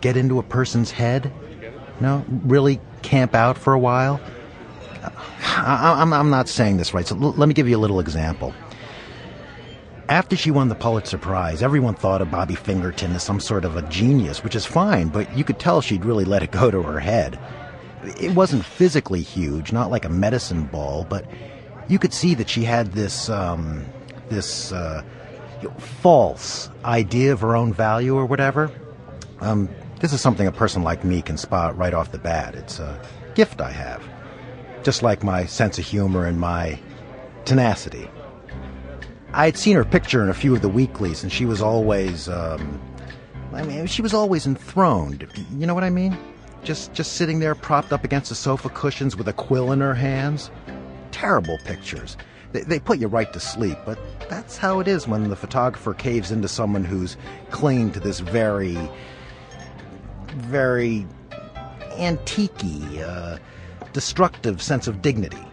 get 0.00 0.16
into 0.16 0.38
a 0.38 0.42
person's 0.42 0.90
head, 0.90 1.30
you 1.60 1.70
know, 2.00 2.24
really 2.28 2.80
camp 3.02 3.34
out 3.34 3.56
for 3.56 3.72
a 3.72 3.78
while. 3.78 4.20
I, 5.42 6.02
am 6.02 6.30
not 6.30 6.48
saying 6.48 6.78
this 6.78 6.92
right, 6.92 7.06
so 7.06 7.16
l- 7.16 7.32
let 7.32 7.48
me 7.48 7.54
give 7.54 7.68
you 7.68 7.76
a 7.76 7.78
little 7.80 8.00
example. 8.00 8.54
After 10.10 10.34
she 10.34 10.50
won 10.50 10.68
the 10.68 10.74
Pulitzer 10.74 11.18
Prize, 11.18 11.62
everyone 11.62 11.94
thought 11.94 12.20
of 12.20 12.32
Bobby 12.32 12.56
Fingerton 12.56 13.12
as 13.12 13.22
some 13.22 13.38
sort 13.38 13.64
of 13.64 13.76
a 13.76 13.82
genius, 13.82 14.42
which 14.42 14.56
is 14.56 14.66
fine, 14.66 15.06
but 15.06 15.38
you 15.38 15.44
could 15.44 15.60
tell 15.60 15.80
she'd 15.80 16.04
really 16.04 16.24
let 16.24 16.42
it 16.42 16.50
go 16.50 16.68
to 16.68 16.82
her 16.82 16.98
head. 16.98 17.38
It 18.20 18.34
wasn't 18.34 18.64
physically 18.64 19.22
huge, 19.22 19.70
not 19.70 19.88
like 19.88 20.04
a 20.04 20.08
medicine 20.08 20.64
ball, 20.64 21.06
but 21.08 21.26
you 21.86 22.00
could 22.00 22.12
see 22.12 22.34
that 22.34 22.48
she 22.48 22.64
had 22.64 22.90
this, 22.90 23.28
um, 23.28 23.86
this, 24.28 24.72
uh, 24.72 25.04
false 25.78 26.70
idea 26.84 27.32
of 27.32 27.40
her 27.42 27.54
own 27.54 27.72
value 27.72 28.16
or 28.16 28.26
whatever. 28.26 28.68
Um, 29.40 29.68
this 30.00 30.12
is 30.12 30.20
something 30.20 30.48
a 30.48 30.52
person 30.52 30.82
like 30.82 31.04
me 31.04 31.22
can 31.22 31.36
spot 31.36 31.78
right 31.78 31.94
off 31.94 32.10
the 32.10 32.18
bat. 32.18 32.56
It's 32.56 32.80
a 32.80 33.00
gift 33.36 33.60
I 33.60 33.70
have. 33.70 34.02
Just 34.82 35.04
like 35.04 35.22
my 35.22 35.46
sense 35.46 35.78
of 35.78 35.86
humor 35.86 36.26
and 36.26 36.40
my 36.40 36.80
tenacity. 37.44 38.10
I 39.32 39.44
had 39.44 39.56
seen 39.56 39.76
her 39.76 39.84
picture 39.84 40.22
in 40.22 40.28
a 40.28 40.34
few 40.34 40.54
of 40.54 40.62
the 40.62 40.68
weeklies, 40.68 41.22
and 41.22 41.30
she 41.30 41.46
was 41.46 41.62
always, 41.62 42.28
um, 42.28 42.80
I 43.52 43.62
mean, 43.62 43.86
she 43.86 44.02
was 44.02 44.12
always 44.12 44.46
enthroned. 44.46 45.26
You 45.56 45.66
know 45.66 45.74
what 45.74 45.84
I 45.84 45.90
mean? 45.90 46.18
Just, 46.64 46.92
just 46.94 47.12
sitting 47.12 47.38
there 47.38 47.54
propped 47.54 47.92
up 47.92 48.02
against 48.04 48.28
the 48.28 48.34
sofa 48.34 48.68
cushions 48.70 49.16
with 49.16 49.28
a 49.28 49.32
quill 49.32 49.70
in 49.70 49.80
her 49.80 49.94
hands. 49.94 50.50
Terrible 51.12 51.58
pictures. 51.64 52.16
They, 52.52 52.62
they 52.62 52.80
put 52.80 52.98
you 52.98 53.06
right 53.06 53.32
to 53.32 53.38
sleep, 53.38 53.78
but 53.86 53.98
that's 54.28 54.56
how 54.56 54.80
it 54.80 54.88
is 54.88 55.06
when 55.06 55.28
the 55.28 55.36
photographer 55.36 55.94
caves 55.94 56.32
into 56.32 56.48
someone 56.48 56.84
who's 56.84 57.16
clinging 57.50 57.92
to 57.92 58.00
this 58.00 58.18
very, 58.18 58.76
very 60.34 61.06
antique 61.92 62.50
uh, 63.04 63.38
destructive 63.92 64.60
sense 64.60 64.88
of 64.88 65.02
dignity. 65.02 65.44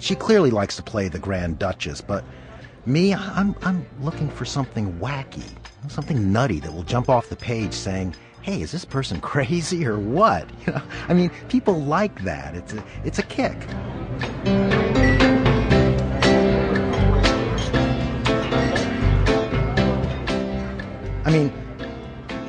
She 0.00 0.14
clearly 0.14 0.50
likes 0.50 0.74
to 0.76 0.82
play 0.82 1.08
the 1.08 1.18
Grand 1.18 1.58
Duchess, 1.58 2.00
but 2.00 2.24
me, 2.86 3.14
I'm, 3.14 3.54
I'm 3.62 3.84
looking 4.00 4.28
for 4.30 4.44
something 4.44 4.92
wacky, 4.98 5.48
something 5.88 6.32
nutty 6.32 6.60
that 6.60 6.72
will 6.72 6.84
jump 6.84 7.08
off 7.08 7.28
the 7.28 7.36
page 7.36 7.72
saying, 7.72 8.14
hey, 8.42 8.62
is 8.62 8.70
this 8.70 8.84
person 8.84 9.20
crazy 9.32 9.86
or 9.86 9.98
what? 9.98 10.48
You 10.66 10.72
know, 10.72 10.82
I 11.08 11.14
mean, 11.14 11.30
people 11.48 11.82
like 11.82 12.22
that. 12.22 12.54
It's 12.54 12.72
a, 12.72 12.84
it's 13.04 13.18
a 13.18 13.22
kick. 13.22 13.56
I 21.24 21.30
mean, 21.30 21.52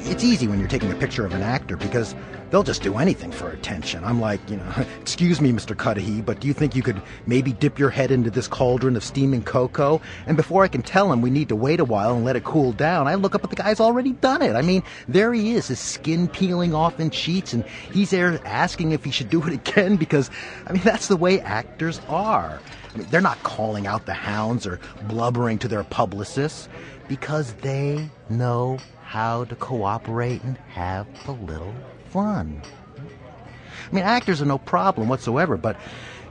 it's 0.02 0.24
easy 0.24 0.48
when 0.48 0.60
you're 0.60 0.68
taking 0.68 0.92
a 0.92 0.96
picture 0.96 1.26
of 1.26 1.34
an 1.34 1.42
actor 1.42 1.78
because 1.78 2.16
they'll 2.50 2.64
just 2.64 2.82
do 2.82 2.98
anything 2.98 3.32
for 3.32 3.50
attention. 3.50 4.04
I'm 4.04 4.22
like, 4.22 4.40
you 4.50 4.58
know, 4.58 4.74
excuse 5.02 5.42
me, 5.42 5.52
Mr. 5.52 5.78
Cudahy, 5.78 6.22
but 6.22 6.40
do 6.40 6.48
you 6.48 6.54
think 6.54 6.76
you 6.76 6.84
could 6.84 7.02
maybe 7.26 7.54
dip 7.54 7.78
your 7.78 7.90
head 7.90 8.12
into 8.12 8.30
this 8.30 8.48
cauldron 8.48 8.96
of 8.96 9.04
steaming 9.04 9.44
cocoa? 9.44 10.02
And 10.26 10.38
before 10.38 10.64
I 10.64 10.68
can 10.68 10.82
tell 10.82 11.12
him 11.12 11.22
we 11.22 11.30
need 11.30 11.50
to 11.50 11.56
wait 11.56 11.80
a 11.80 11.86
while 11.86 12.16
and 12.16 12.26
let 12.26 12.36
it 12.36 12.44
cool 12.44 12.72
down, 12.72 13.08
I 13.08 13.16
look 13.16 13.36
up 13.36 13.44
at 13.44 13.50
the 13.50 13.56
guy's 13.56 13.80
already 13.80 14.14
done 14.14 14.42
it. 14.42 14.56
I 14.56 14.62
mean, 14.62 14.84
there 15.08 15.34
he 15.34 15.54
is, 15.54 15.68
his 15.68 15.80
skin 15.80 16.28
peeling 16.28 16.74
off 16.74 17.00
in 17.00 17.12
sheets, 17.12 17.54
and 17.54 17.66
he's 17.92 18.12
there 18.12 18.40
asking 18.46 18.92
if 18.92 19.04
he 19.04 19.12
should 19.12 19.30
do 19.30 19.44
it 19.46 19.54
again 19.68 19.96
because, 19.96 20.30
I 20.66 20.74
mean, 20.74 20.84
that's 20.84 21.08
the 21.08 21.18
way 21.18 21.40
actors 21.42 22.02
are. 22.08 22.60
I 22.94 22.98
mean, 22.98 23.08
they're 23.10 23.22
not 23.22 23.42
calling 23.44 23.88
out 23.88 24.06
the 24.06 24.14
hounds 24.14 24.66
or 24.66 24.80
blubbering 25.04 25.60
to 25.60 25.68
their 25.68 25.84
publicists 25.84 26.70
because 27.08 27.54
they 27.54 28.10
know 28.30 28.78
how 29.04 29.46
to 29.46 29.56
cooperate 29.56 30.44
and 30.44 30.58
have 30.70 31.08
a 31.28 31.32
little 31.32 31.74
fun. 32.10 32.62
I 32.98 33.96
mean, 33.96 34.04
actors 34.04 34.42
are 34.42 34.46
no 34.46 34.58
problem 34.58 35.08
whatsoever, 35.08 35.58
but 35.58 35.78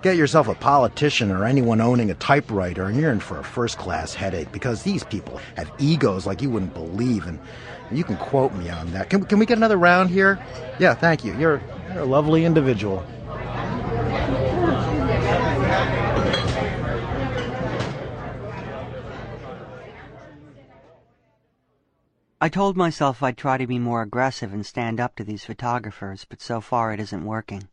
get 0.02 0.16
yourself 0.16 0.48
a 0.48 0.54
politician 0.54 1.30
or 1.30 1.44
anyone 1.44 1.80
owning 1.80 2.10
a 2.10 2.14
typewriter 2.14 2.84
and 2.84 3.00
you're 3.00 3.10
in 3.10 3.20
for 3.20 3.38
a 3.38 3.44
first 3.44 3.78
class 3.78 4.14
headache 4.14 4.52
because 4.52 4.82
these 4.82 5.04
people 5.04 5.40
have 5.56 5.70
egos 5.78 6.26
like 6.26 6.42
you 6.42 6.50
wouldn't 6.50 6.74
believe, 6.74 7.26
and 7.26 7.38
you 7.90 8.04
can 8.04 8.16
quote 8.16 8.52
me 8.52 8.68
on 8.68 8.90
that. 8.92 9.10
Can, 9.10 9.24
can 9.24 9.38
we 9.38 9.46
get 9.46 9.56
another 9.56 9.78
round 9.78 10.10
here? 10.10 10.38
Yeah, 10.78 10.94
thank 10.94 11.24
you. 11.24 11.36
You're, 11.38 11.62
you're 11.92 12.02
a 12.02 12.06
lovely 12.06 12.44
individual. 12.44 13.04
I 22.38 22.50
told 22.50 22.76
myself 22.76 23.22
I'd 23.22 23.38
try 23.38 23.56
to 23.56 23.66
be 23.66 23.78
more 23.78 24.02
aggressive 24.02 24.52
and 24.52 24.66
stand 24.66 25.00
up 25.00 25.16
to 25.16 25.24
these 25.24 25.46
photographers, 25.46 26.26
but 26.28 26.42
so 26.42 26.60
far 26.60 26.92
it 26.92 27.00
isn't 27.00 27.24
working. 27.24 27.68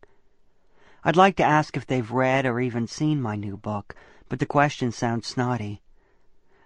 I'd 1.04 1.16
like 1.16 1.36
to 1.36 1.44
ask 1.44 1.76
if 1.76 1.86
they've 1.86 2.10
read 2.10 2.46
or 2.46 2.58
even 2.60 2.86
seen 2.86 3.20
my 3.20 3.36
new 3.36 3.58
book, 3.58 3.94
but 4.30 4.38
the 4.38 4.46
question 4.46 4.90
sounds 4.90 5.26
snotty. 5.26 5.82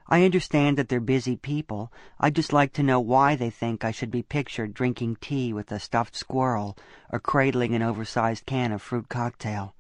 I 0.07 0.25
understand 0.25 0.79
that 0.79 0.89
they're 0.89 1.01
busy 1.01 1.37
people. 1.37 1.93
I'd 2.21 2.37
just 2.37 2.53
like 2.53 2.73
to 2.75 2.85
know 2.85 3.01
why 3.01 3.35
they 3.35 3.51
think 3.51 3.85
I 3.85 3.91
should 3.91 4.13
be 4.13 4.23
pictured 4.23 4.75
drinking 4.75 5.17
tea 5.21 5.53
with 5.53 5.73
a 5.73 5.81
stuffed 5.81 6.15
squirrel 6.15 6.79
or 7.11 7.19
cradling 7.19 7.75
an 7.75 7.83
oversized 7.83 8.47
can 8.47 8.71
of 8.71 8.81
fruit 8.81 9.09
cocktail. 9.09 9.75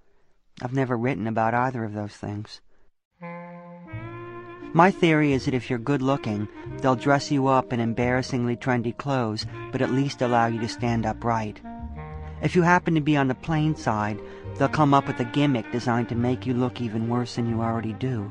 I've 0.60 0.74
never 0.74 0.98
written 0.98 1.28
about 1.28 1.54
either 1.54 1.84
of 1.84 1.94
those 1.94 2.16
things. 2.16 2.60
My 4.74 4.90
theory 4.90 5.32
is 5.32 5.46
that 5.46 5.54
if 5.54 5.70
you're 5.70 5.78
good 5.78 6.02
looking, 6.02 6.46
they'll 6.80 6.94
dress 6.94 7.30
you 7.30 7.48
up 7.48 7.72
in 7.72 7.80
embarrassingly 7.80 8.56
trendy 8.56 8.94
clothes, 8.94 9.46
but 9.72 9.80
at 9.80 9.92
least 9.92 10.20
allow 10.20 10.46
you 10.46 10.60
to 10.60 10.68
stand 10.68 11.06
upright. 11.06 11.60
If 12.42 12.54
you 12.54 12.62
happen 12.62 12.94
to 12.94 13.00
be 13.00 13.16
on 13.16 13.28
the 13.28 13.34
plain 13.34 13.74
side, 13.74 14.20
they'll 14.56 14.68
come 14.68 14.92
up 14.92 15.06
with 15.06 15.20
a 15.20 15.24
gimmick 15.24 15.72
designed 15.72 16.10
to 16.10 16.14
make 16.14 16.46
you 16.46 16.52
look 16.52 16.80
even 16.80 17.08
worse 17.08 17.36
than 17.36 17.48
you 17.48 17.62
already 17.62 17.94
do. 17.94 18.30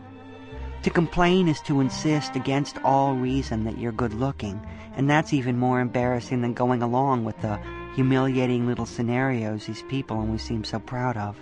To 0.84 0.90
complain 0.92 1.48
is 1.48 1.60
to 1.62 1.82
insist 1.82 2.36
against 2.36 2.78
all 2.84 3.16
reason 3.16 3.64
that 3.64 3.80
you're 3.80 3.92
good 3.92 4.14
looking, 4.14 4.62
and 4.96 5.10
that's 5.10 5.34
even 5.34 5.58
more 5.58 5.82
embarrassing 5.82 6.42
than 6.42 6.54
going 6.54 6.84
along 6.84 7.26
with 7.26 7.40
the 7.42 7.60
humiliating 7.96 8.68
little 8.68 8.86
scenarios 8.86 9.66
these 9.66 9.84
people 9.90 10.18
always 10.18 10.44
seem 10.44 10.64
so 10.64 10.80
proud 10.80 11.18
of. 11.18 11.36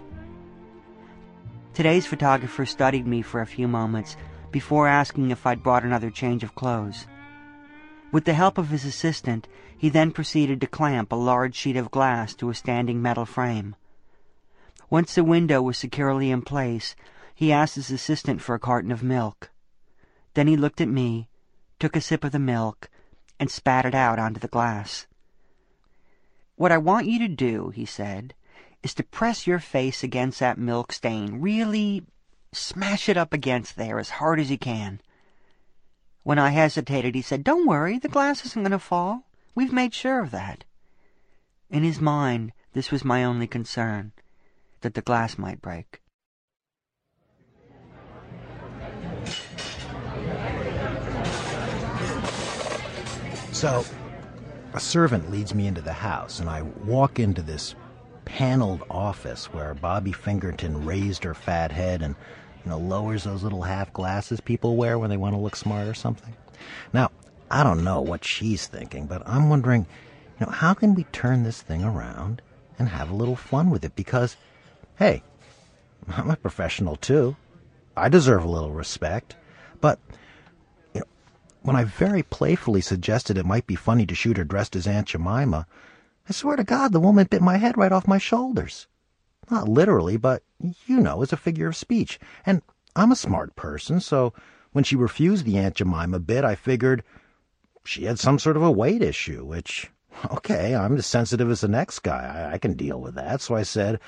Today's 1.74 2.06
photographer 2.06 2.66
studied 2.66 3.06
me 3.06 3.22
for 3.22 3.42
a 3.42 3.46
few 3.46 3.68
moments 3.68 4.16
before 4.56 4.88
asking 4.88 5.32
if 5.32 5.46
I'd 5.46 5.62
brought 5.62 5.84
another 5.84 6.10
change 6.10 6.42
of 6.42 6.56
clothes. 6.56 7.08
With 8.14 8.24
the 8.24 8.34
help 8.34 8.58
of 8.58 8.70
his 8.70 8.86
assistant, 8.86 9.50
he 9.78 9.90
then 9.90 10.12
proceeded 10.12 10.62
to 10.62 10.68
clamp 10.68 11.12
a 11.12 11.18
large 11.18 11.54
sheet 11.54 11.76
of 11.76 11.92
glass 11.92 12.34
to 12.36 12.50
a 12.50 12.54
standing 12.56 13.02
metal 13.02 13.26
frame. 13.26 13.76
Once 14.90 15.14
the 15.14 15.26
window 15.26 15.62
was 15.62 15.78
securely 15.78 16.32
in 16.32 16.42
place, 16.42 16.96
he 17.36 17.52
asked 17.52 17.76
his 17.76 17.92
assistant 17.92 18.42
for 18.42 18.56
a 18.56 18.60
carton 18.60 18.94
of 18.94 19.04
milk. 19.04 19.52
Then 20.36 20.48
he 20.48 20.56
looked 20.56 20.80
at 20.80 20.88
me, 20.88 21.28
took 21.78 21.98
a 21.98 22.00
sip 22.00 22.24
of 22.24 22.32
the 22.32 22.40
milk, 22.40 22.90
and 23.38 23.52
spat 23.52 23.86
it 23.86 23.94
out 23.94 24.20
onto 24.20 24.40
the 24.40 24.48
glass. 24.48 25.06
What 26.56 26.72
I 26.72 26.78
want 26.78 27.08
you 27.08 27.20
to 27.20 27.28
do, 27.28 27.72
he 27.72 27.86
said, 27.86 28.34
is 28.84 28.94
to 28.94 29.04
press 29.04 29.46
your 29.46 29.60
face 29.60 30.02
against 30.02 30.40
that 30.40 30.58
milk 30.58 30.94
stain 30.94 31.42
really 31.42 32.06
Smash 32.56 33.10
it 33.10 33.18
up 33.18 33.34
against 33.34 33.76
there 33.76 34.00
as 34.00 34.12
hard 34.12 34.40
as 34.40 34.50
you 34.50 34.58
can. 34.58 35.02
When 36.24 36.40
I 36.40 36.52
hesitated, 36.52 37.14
he 37.14 37.22
said, 37.22 37.44
Don't 37.44 37.68
worry, 37.68 38.00
the 38.00 38.08
glass 38.08 38.46
isn't 38.46 38.62
going 38.62 38.72
to 38.72 38.80
fall. 38.80 39.24
We've 39.54 39.74
made 39.74 39.94
sure 39.94 40.22
of 40.22 40.32
that. 40.32 40.64
In 41.70 41.84
his 41.84 42.00
mind, 42.00 42.54
this 42.72 42.92
was 42.92 43.04
my 43.04 43.26
only 43.26 43.46
concern, 43.46 44.14
that 44.82 44.94
the 44.94 45.02
glass 45.02 45.38
might 45.38 45.62
break. 45.62 46.02
So, 53.52 53.84
a 54.74 54.80
servant 54.80 55.30
leads 55.30 55.54
me 55.54 55.68
into 55.68 55.82
the 55.82 55.94
house, 55.94 56.40
and 56.40 56.50
I 56.50 56.62
walk 56.62 57.20
into 57.20 57.42
this 57.42 57.76
paneled 58.24 58.84
office 58.90 59.54
where 59.54 59.74
Bobby 59.74 60.14
Fingerton 60.14 60.86
raised 60.86 61.24
her 61.26 61.34
fat 61.34 61.72
head 61.72 62.02
and 62.02 62.16
you 62.66 62.72
know, 62.72 62.80
lowers 62.80 63.24
those 63.24 63.44
little 63.44 63.62
half 63.62 63.94
glasses 63.94 64.42
people 64.42 64.76
wear 64.76 64.98
when 64.98 65.10
they 65.10 65.18
want 65.18 65.36
to 65.36 65.40
look 65.40 65.56
smart 65.56 65.88
or 65.88 65.94
something. 65.94 66.34
Now, 66.92 67.12
I 67.52 67.64
don't 67.64 67.84
know 67.84 68.02
what 68.02 68.26
she's 68.26 68.66
thinking, 68.66 69.06
but 69.06 69.22
I'm 69.26 69.50
wondering, 69.50 69.86
you 70.40 70.46
know, 70.46 70.52
how 70.52 70.74
can 70.74 70.96
we 70.96 71.04
turn 71.06 71.44
this 71.44 71.62
thing 71.62 71.84
around 71.84 72.42
and 72.80 72.90
have 72.90 73.12
a 73.12 73.16
little 73.16 73.36
fun 73.36 73.70
with 73.70 73.86
it? 73.86 73.96
Because, 73.96 74.36
hey, 74.98 75.22
I'm 76.08 76.32
a 76.32 76.36
professional 76.36 76.96
too. 76.96 77.36
I 77.96 78.10
deserve 78.10 78.44
a 78.44 78.50
little 78.50 78.72
respect. 78.72 79.36
But, 79.80 80.00
you 80.94 81.02
know, 81.02 81.08
when 81.62 81.76
I 81.76 81.84
very 81.84 82.24
playfully 82.24 82.82
suggested 82.82 83.38
it 83.38 83.46
might 83.46 83.68
be 83.68 83.76
funny 83.76 84.08
to 84.08 84.16
shoot 84.16 84.38
her 84.38 84.44
dressed 84.44 84.76
as 84.76 84.88
Aunt 84.88 85.08
Jemima, 85.08 85.68
I 86.28 86.34
swear 86.34 86.56
to 86.56 86.64
God, 86.64 86.92
the 86.92 87.00
woman 87.00 87.28
bit 87.30 87.44
my 87.44 87.58
head 87.58 87.78
right 87.78 87.92
off 87.92 88.08
my 88.08 88.18
shoulders. 88.18 88.88
Not 89.50 89.68
literally, 89.68 90.18
but 90.18 90.44
you 90.86 91.00
know, 91.00 91.22
as 91.22 91.34
a 91.34 91.38
figure 91.38 91.68
of 91.68 91.76
speech. 91.76 92.20
And 92.46 92.62
I'm 92.96 93.12
a 93.12 93.16
smart 93.16 93.56
person, 93.56 94.00
so 94.00 94.34
when 94.72 94.84
she 94.84 94.96
refused 94.96 95.46
the 95.46 95.58
Aunt 95.58 95.76
Jemima 95.76 96.20
bit, 96.20 96.44
I 96.44 96.56
figured 96.56 97.04
she 97.86 98.06
had 98.06 98.20
some 98.20 98.40
sort 98.40 98.58
of 98.58 98.64
a 98.64 98.72
weight 98.72 99.02
issue, 99.02 99.46
which, 99.46 99.90
okay, 100.32 100.76
I'm 100.76 100.98
as 100.98 101.06
sensitive 101.06 101.50
as 101.50 101.62
the 101.62 101.68
next 101.68 102.00
guy. 102.00 102.50
I, 102.50 102.56
I 102.56 102.58
can 102.58 102.74
deal 102.74 103.00
with 103.00 103.16
that. 103.16 103.42
So 103.42 103.56
I 103.56 103.64
said, 103.64 104.00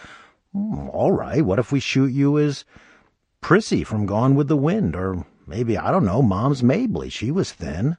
mm, 0.54 0.94
all 0.94 1.12
right, 1.12 1.46
what 1.46 1.60
if 1.60 1.72
we 1.72 1.80
shoot 1.80 2.12
you 2.12 2.38
as 2.38 2.66
Prissy 3.40 3.84
from 3.84 4.06
Gone 4.06 4.36
with 4.36 4.48
the 4.48 4.58
Wind? 4.58 4.96
Or 4.96 5.26
maybe, 5.46 5.78
I 5.78 5.92
don't 5.92 6.06
know, 6.06 6.22
Moms 6.22 6.64
Mabley. 6.64 7.10
She 7.10 7.32
was 7.32 7.52
thin. 7.52 7.98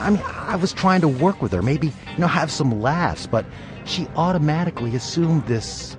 I 0.00 0.10
mean, 0.10 0.22
I 0.24 0.56
was 0.56 0.72
trying 0.72 1.02
to 1.02 1.08
work 1.08 1.42
with 1.42 1.52
her, 1.52 1.62
maybe, 1.62 1.88
you 1.88 2.18
know, 2.18 2.26
have 2.26 2.50
some 2.50 2.80
laughs, 2.80 3.26
but 3.26 3.44
she 3.84 4.06
automatically 4.16 4.96
assumed 4.96 5.46
this, 5.46 5.96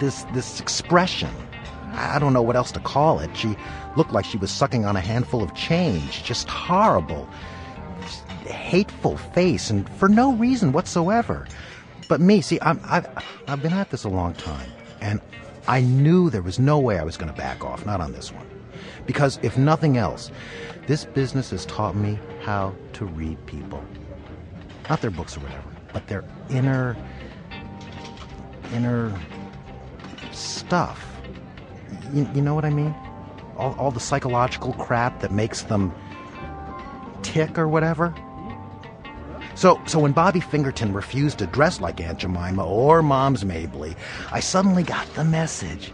this, 0.00 0.24
this 0.34 0.60
expression. 0.60 1.30
I 1.92 2.18
don't 2.18 2.32
know 2.32 2.42
what 2.42 2.56
else 2.56 2.70
to 2.72 2.80
call 2.80 3.20
it. 3.20 3.34
She 3.36 3.56
looked 3.96 4.12
like 4.12 4.24
she 4.24 4.36
was 4.36 4.50
sucking 4.50 4.84
on 4.84 4.96
a 4.96 5.00
handful 5.00 5.42
of 5.42 5.54
change. 5.54 6.22
Just 6.22 6.48
horrible. 6.48 7.28
Just 8.02 8.24
hateful 8.46 9.16
face, 9.16 9.70
and 9.70 9.88
for 9.96 10.08
no 10.08 10.34
reason 10.34 10.72
whatsoever. 10.72 11.46
But 12.08 12.20
me, 12.20 12.40
see, 12.40 12.58
I'm, 12.62 12.80
I've, 12.84 13.06
I've 13.46 13.62
been 13.62 13.72
at 13.72 13.90
this 13.90 14.04
a 14.04 14.08
long 14.08 14.34
time, 14.34 14.70
and 15.00 15.20
I 15.66 15.80
knew 15.80 16.30
there 16.30 16.42
was 16.42 16.58
no 16.58 16.78
way 16.78 16.98
I 16.98 17.04
was 17.04 17.16
going 17.16 17.30
to 17.30 17.36
back 17.36 17.64
off, 17.64 17.84
not 17.84 18.00
on 18.00 18.12
this 18.12 18.32
one. 18.32 18.46
Because 19.06 19.38
if 19.42 19.56
nothing 19.58 19.96
else, 19.96 20.30
this 20.86 21.04
business 21.04 21.50
has 21.50 21.66
taught 21.66 21.96
me 21.96 22.18
how 22.48 22.74
to 22.94 23.04
read 23.04 23.36
people. 23.44 23.84
Not 24.88 25.02
their 25.02 25.10
books 25.10 25.36
or 25.36 25.40
whatever, 25.40 25.68
but 25.92 26.06
their 26.06 26.24
inner, 26.48 26.96
inner 28.72 29.12
stuff. 30.32 31.20
You, 32.14 32.26
you 32.34 32.40
know 32.40 32.54
what 32.54 32.64
I 32.64 32.70
mean? 32.70 32.94
All, 33.58 33.74
all 33.78 33.90
the 33.90 34.00
psychological 34.00 34.72
crap 34.72 35.20
that 35.20 35.30
makes 35.30 35.64
them 35.64 35.92
tick 37.20 37.58
or 37.58 37.68
whatever. 37.68 38.14
So, 39.54 39.78
so 39.86 39.98
when 39.98 40.12
Bobby 40.12 40.40
Fingerton 40.40 40.94
refused 40.94 41.40
to 41.40 41.46
dress 41.46 41.82
like 41.82 42.00
Aunt 42.00 42.20
Jemima 42.20 42.66
or 42.66 43.02
Mom's 43.02 43.44
Mabley, 43.44 43.94
I 44.32 44.40
suddenly 44.40 44.84
got 44.84 45.06
the 45.16 45.24
message 45.24 45.92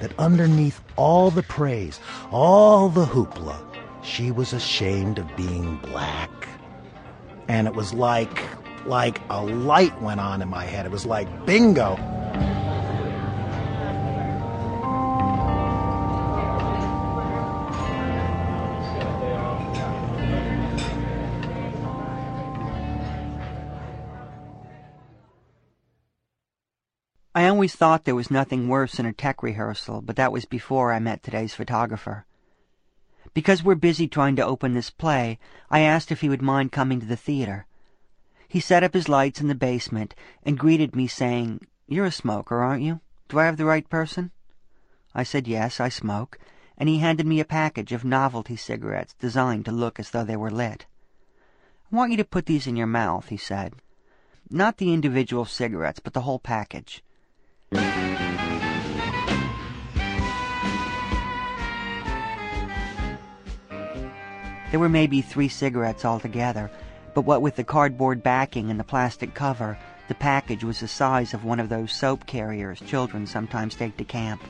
that 0.00 0.12
underneath 0.18 0.82
all 0.96 1.30
the 1.30 1.44
praise, 1.44 1.98
all 2.30 2.90
the 2.90 3.06
hoopla, 3.06 3.56
she 4.04 4.30
was 4.30 4.52
ashamed 4.52 5.18
of 5.18 5.36
being 5.36 5.76
black. 5.78 6.30
And 7.48 7.66
it 7.66 7.74
was 7.74 7.92
like 7.92 8.42
like 8.86 9.20
a 9.30 9.42
light 9.42 10.00
went 10.02 10.20
on 10.20 10.42
in 10.42 10.48
my 10.48 10.64
head. 10.64 10.84
It 10.84 10.92
was 10.92 11.06
like 11.06 11.46
bingo. 11.46 11.96
I 27.36 27.48
always 27.48 27.74
thought 27.74 28.04
there 28.04 28.14
was 28.14 28.30
nothing 28.30 28.68
worse 28.68 28.94
than 28.94 29.06
a 29.06 29.12
tech 29.12 29.42
rehearsal, 29.42 30.02
but 30.02 30.14
that 30.16 30.30
was 30.30 30.44
before 30.44 30.92
I 30.92 31.00
met 31.00 31.22
today's 31.22 31.52
photographer. 31.52 32.26
Because 33.34 33.64
we're 33.64 33.74
busy 33.74 34.06
trying 34.06 34.36
to 34.36 34.46
open 34.46 34.74
this 34.74 34.90
play, 34.90 35.40
I 35.68 35.80
asked 35.80 36.12
if 36.12 36.20
he 36.20 36.28
would 36.28 36.40
mind 36.40 36.70
coming 36.70 37.00
to 37.00 37.06
the 37.06 37.16
theater. 37.16 37.66
He 38.48 38.60
set 38.60 38.84
up 38.84 38.94
his 38.94 39.08
lights 39.08 39.40
in 39.40 39.48
the 39.48 39.56
basement 39.56 40.14
and 40.44 40.56
greeted 40.56 40.94
me 40.94 41.08
saying, 41.08 41.66
You're 41.88 42.06
a 42.06 42.12
smoker, 42.12 42.60
aren't 42.60 42.84
you? 42.84 43.00
Do 43.28 43.40
I 43.40 43.46
have 43.46 43.56
the 43.56 43.64
right 43.64 43.88
person? 43.90 44.30
I 45.14 45.24
said 45.24 45.48
yes, 45.48 45.80
I 45.80 45.88
smoke, 45.88 46.38
and 46.78 46.88
he 46.88 46.98
handed 46.98 47.26
me 47.26 47.40
a 47.40 47.44
package 47.44 47.90
of 47.90 48.04
novelty 48.04 48.54
cigarettes 48.54 49.14
designed 49.18 49.64
to 49.64 49.72
look 49.72 49.98
as 49.98 50.10
though 50.10 50.24
they 50.24 50.36
were 50.36 50.50
lit. 50.50 50.86
I 51.92 51.96
want 51.96 52.12
you 52.12 52.16
to 52.18 52.24
put 52.24 52.46
these 52.46 52.68
in 52.68 52.76
your 52.76 52.86
mouth, 52.86 53.28
he 53.30 53.36
said. 53.36 53.74
Not 54.48 54.78
the 54.78 54.92
individual 54.92 55.44
cigarettes, 55.44 55.98
but 55.98 56.12
the 56.12 56.22
whole 56.22 56.38
package. 56.38 57.02
There 64.74 64.80
were 64.80 64.88
maybe 64.88 65.22
three 65.22 65.46
cigarettes 65.46 66.04
altogether, 66.04 66.68
but 67.14 67.20
what 67.20 67.42
with 67.42 67.54
the 67.54 67.62
cardboard 67.62 68.24
backing 68.24 68.72
and 68.72 68.80
the 68.80 68.82
plastic 68.82 69.32
cover, 69.32 69.78
the 70.08 70.16
package 70.16 70.64
was 70.64 70.80
the 70.80 70.88
size 70.88 71.32
of 71.32 71.44
one 71.44 71.60
of 71.60 71.68
those 71.68 71.92
soap 71.92 72.26
carriers 72.26 72.80
children 72.80 73.24
sometimes 73.24 73.76
take 73.76 73.96
to 73.98 74.04
camp. 74.04 74.42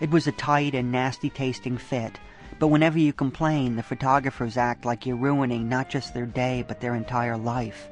It 0.00 0.10
was 0.10 0.26
a 0.26 0.32
tight 0.32 0.74
and 0.74 0.90
nasty 0.90 1.28
tasting 1.28 1.76
fit, 1.76 2.18
but 2.58 2.68
whenever 2.68 2.98
you 2.98 3.12
complain, 3.12 3.76
the 3.76 3.82
photographers 3.82 4.56
act 4.56 4.86
like 4.86 5.04
you're 5.04 5.16
ruining 5.16 5.68
not 5.68 5.90
just 5.90 6.14
their 6.14 6.24
day, 6.24 6.64
but 6.66 6.80
their 6.80 6.94
entire 6.94 7.36
life. 7.36 7.90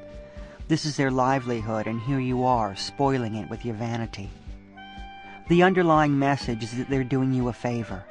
This 0.67 0.83
is 0.83 0.97
their 0.97 1.11
livelihood, 1.11 1.85
and 1.85 2.01
here 2.01 2.19
you 2.19 2.43
are, 2.43 2.75
spoiling 2.75 3.35
it 3.35 3.51
with 3.51 3.65
your 3.65 3.75
vanity. 3.75 4.31
The 5.47 5.61
underlying 5.61 6.17
message 6.17 6.63
is 6.63 6.75
that 6.79 6.89
they're 6.89 7.03
doing 7.03 7.33
you 7.33 7.49
a 7.49 7.53
favor. 7.53 8.03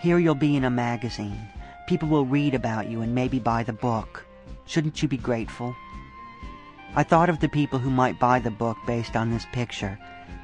Here 0.00 0.18
you'll 0.18 0.34
be 0.34 0.54
in 0.54 0.64
a 0.64 0.70
magazine. 0.70 1.48
People 1.86 2.08
will 2.08 2.24
read 2.24 2.54
about 2.54 2.88
you 2.88 3.02
and 3.02 3.14
maybe 3.14 3.38
buy 3.38 3.62
the 3.62 3.72
book. 3.72 4.24
Shouldn't 4.66 5.02
you 5.02 5.08
be 5.08 5.16
grateful? 5.16 5.74
I 6.94 7.02
thought 7.02 7.28
of 7.28 7.40
the 7.40 7.48
people 7.48 7.78
who 7.78 7.90
might 7.90 8.20
buy 8.20 8.38
the 8.38 8.50
book 8.50 8.76
based 8.86 9.16
on 9.16 9.30
this 9.30 9.46
picture, 9.52 9.98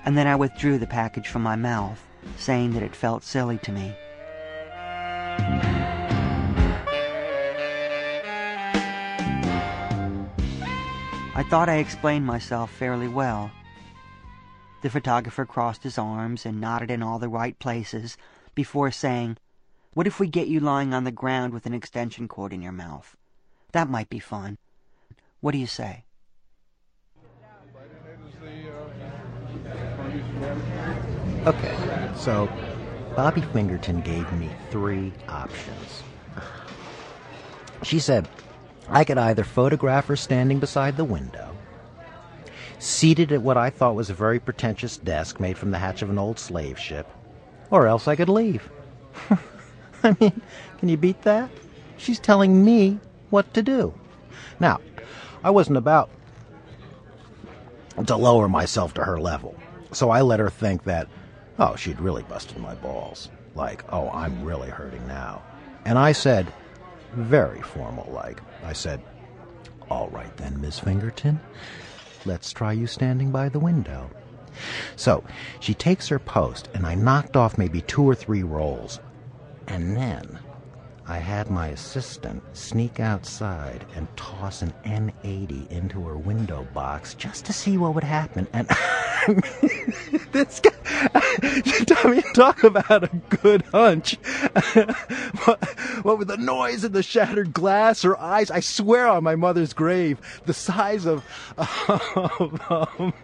and 0.05 0.17
then 0.17 0.27
I 0.27 0.37
withdrew 0.37 0.79
the 0.79 0.87
package 0.87 1.29
from 1.29 1.43
my 1.43 1.57
mouth, 1.57 2.03
saying 2.37 2.73
that 2.73 2.83
it 2.83 2.97
felt 2.97 3.23
silly 3.23 3.59
to 3.59 3.73
me. 3.73 3.95
I 11.35 11.45
thought 11.49 11.69
I 11.69 11.77
explained 11.77 12.27
myself 12.27 12.71
fairly 12.73 13.07
well. 13.07 13.53
The 14.83 14.91
photographer 14.91 15.47
crossed 15.47 15.85
his 15.85 15.97
arms 15.97 16.45
and 16.45 16.61
nodded 16.61 16.91
in 16.91 17.03
all 17.03 17.21
the 17.21 17.29
right 17.29 17.57
places 17.59 18.17
before 18.55 18.91
saying, 18.91 19.39
what 19.99 20.07
if 20.07 20.21
we 20.21 20.29
get 20.29 20.47
you 20.47 20.61
lying 20.61 20.95
on 20.95 21.03
the 21.03 21.11
ground 21.11 21.53
with 21.53 21.67
an 21.67 21.75
extension 21.75 22.29
cord 22.29 22.53
in 22.53 22.63
your 22.63 22.71
mouth? 22.71 23.17
That 23.73 23.91
might 23.91 24.09
be 24.09 24.21
fun. 24.21 24.57
What 25.41 25.51
do 25.51 25.59
you 25.59 25.67
say? 25.67 26.05
Okay, 31.45 32.13
so 32.15 32.49
Bobby 33.17 33.41
Fingerton 33.41 34.01
gave 34.03 34.33
me 34.35 34.49
three 34.71 35.13
options. 35.29 36.05
She 37.83 37.99
said 37.99 38.29
I 38.89 39.03
could 39.03 39.19
either 39.19 39.43
photograph 39.43 40.07
her 40.07 40.15
standing 40.15 40.61
beside 40.61 40.97
the 40.97 41.03
window, 41.03 41.57
seated 42.79 43.33
at 43.33 43.43
what 43.43 43.57
I 43.57 43.69
thought 43.69 43.97
was 43.97 44.11
a 44.11 44.15
very 44.15 44.39
pretentious 44.39 44.97
desk 44.97 45.41
made 45.41 45.59
from 45.59 45.73
the 45.73 45.79
hatch 45.81 46.03
of 46.03 46.11
an 46.11 46.21
old 46.21 46.39
slave 46.39 46.79
ship, 46.79 47.09
or 47.73 47.89
else 47.89 48.07
I 48.07 48.15
could 48.15 48.29
leave. 48.29 48.71
I 50.03 50.17
mean, 50.21 50.41
can 50.79 50.89
you 50.89 50.97
beat 50.97 51.23
that? 51.23 51.51
She's 51.97 52.21
telling 52.21 52.65
me 52.65 52.99
what 53.31 53.53
to 53.55 53.63
do. 53.63 53.93
Now, 54.61 54.81
I 55.43 55.51
wasn't 55.51 55.79
about 55.79 56.11
to 58.07 58.17
lower 58.17 58.49
myself 58.49 58.95
to 58.95 59.05
her 59.05 59.19
level, 59.21 59.57
so 59.93 60.11
I 60.11 60.21
let 60.21 60.41
her 60.41 60.51
think 60.51 60.85
that, 60.85 61.09
oh, 61.59 61.75
she'd 61.77 62.01
really 62.01 62.23
busted 62.23 62.59
my 62.59 62.75
balls. 62.77 63.29
Like, 63.55 63.85
oh, 63.93 64.09
I'm 64.11 64.45
really 64.45 64.71
hurting 64.71 65.07
now. 65.09 65.43
And 65.85 65.99
I 65.99 66.13
said, 66.13 66.53
very 67.15 67.61
formal 67.63 68.11
like, 68.13 68.41
I 68.65 68.73
said, 68.73 69.03
all 69.91 70.09
right 70.11 70.37
then, 70.37 70.61
Miss 70.61 70.79
Fingerton, 70.79 71.41
let's 72.25 72.53
try 72.53 72.73
you 72.73 72.87
standing 72.87 73.31
by 73.31 73.49
the 73.49 73.59
window. 73.59 74.11
So 74.97 75.25
she 75.61 75.75
takes 75.75 76.09
her 76.09 76.19
post, 76.19 76.69
and 76.75 76.87
I 76.87 76.95
knocked 76.95 77.37
off 77.37 77.59
maybe 77.59 77.81
two 77.83 78.03
or 78.03 78.15
three 78.15 78.43
rolls, 78.43 79.01
and 79.69 79.97
then 79.97 80.39
I 81.07 81.17
had 81.17 81.51
my 81.51 81.69
assistant 81.69 82.43
sneak 82.53 83.01
outside 83.01 83.87
and 83.97 84.15
toss 84.15 84.61
an 84.61 84.75
M80 84.85 85.71
into 85.71 86.03
her 86.03 86.19
window 86.19 86.67
box 86.75 87.15
just 87.15 87.47
to 87.47 87.53
see 87.55 87.79
what 87.79 87.95
would 87.95 88.05
happen. 88.05 88.47
And 88.53 88.69
this 90.33 90.61
guy, 90.61 90.71
Tommy, 91.87 92.23
talk 92.35 92.63
about 92.63 93.05
a 93.05 93.11
good 93.41 93.63
hunch. 93.73 94.17
what, 95.45 95.65
what 96.03 96.19
with 96.19 96.29
the 96.29 96.37
noise 96.37 96.85
and 96.85 96.95
the 96.95 97.03
shattered 97.03 97.55
glass, 97.55 98.03
her 98.03 98.21
eyes, 98.21 98.51
I 98.51 98.61
swear 98.61 99.09
on 99.09 99.25
my 99.25 99.35
mother's 99.35 99.73
grave, 99.73 100.21
the 100.45 100.53
size 100.53 101.07
of, 101.07 101.25
of 101.57 102.61
um, 102.71 103.15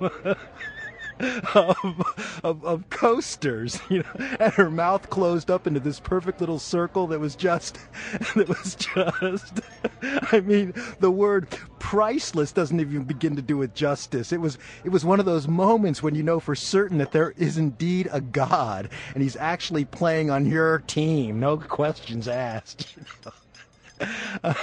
of, 1.55 2.41
of, 2.43 2.65
of, 2.65 2.91
coasters, 2.91 3.79
you 3.89 3.99
know, 3.99 4.37
and 4.41 4.53
her 4.55 4.71
mouth 4.71 5.09
closed 5.11 5.51
up 5.51 5.67
into 5.67 5.79
this 5.79 6.01
perfect 6.01 6.41
little 6.41 6.59
circle 6.59 7.07
that 7.07 7.21
was 7.21 7.37
just, 7.37 7.79
that 8.35 8.49
was 8.49 8.75
just, 8.75 9.61
I 10.33 10.41
mean, 10.41 10.75
the 10.99 11.11
word 11.11 11.49
priceless 11.79 12.51
doesn't 12.53 12.81
even 12.81 13.05
begin 13.05 13.37
to 13.37 13.43
do 13.43 13.63
it 13.63 13.75
justice. 13.75 14.33
It 14.33 14.41
was, 14.41 14.59
it 14.85 14.89
was 14.89 15.05
one 15.05 15.21
of 15.21 15.27
those 15.27 15.47
moments 15.47 16.03
when 16.03 16.15
you 16.15 16.23
know 16.23 16.41
for 16.41 16.57
certain 16.57 16.99
that 16.99 17.13
there 17.13 17.33
is 17.37 17.59
indeed 17.59 18.09
a 18.11 18.21
God 18.21 18.89
and 19.15 19.23
he's 19.23 19.37
actually 19.37 19.85
playing 19.85 20.31
on 20.31 20.47
your 20.47 20.81
team. 20.81 21.39
No 21.39 21.57
questions 21.57 22.27
asked. 22.27 22.97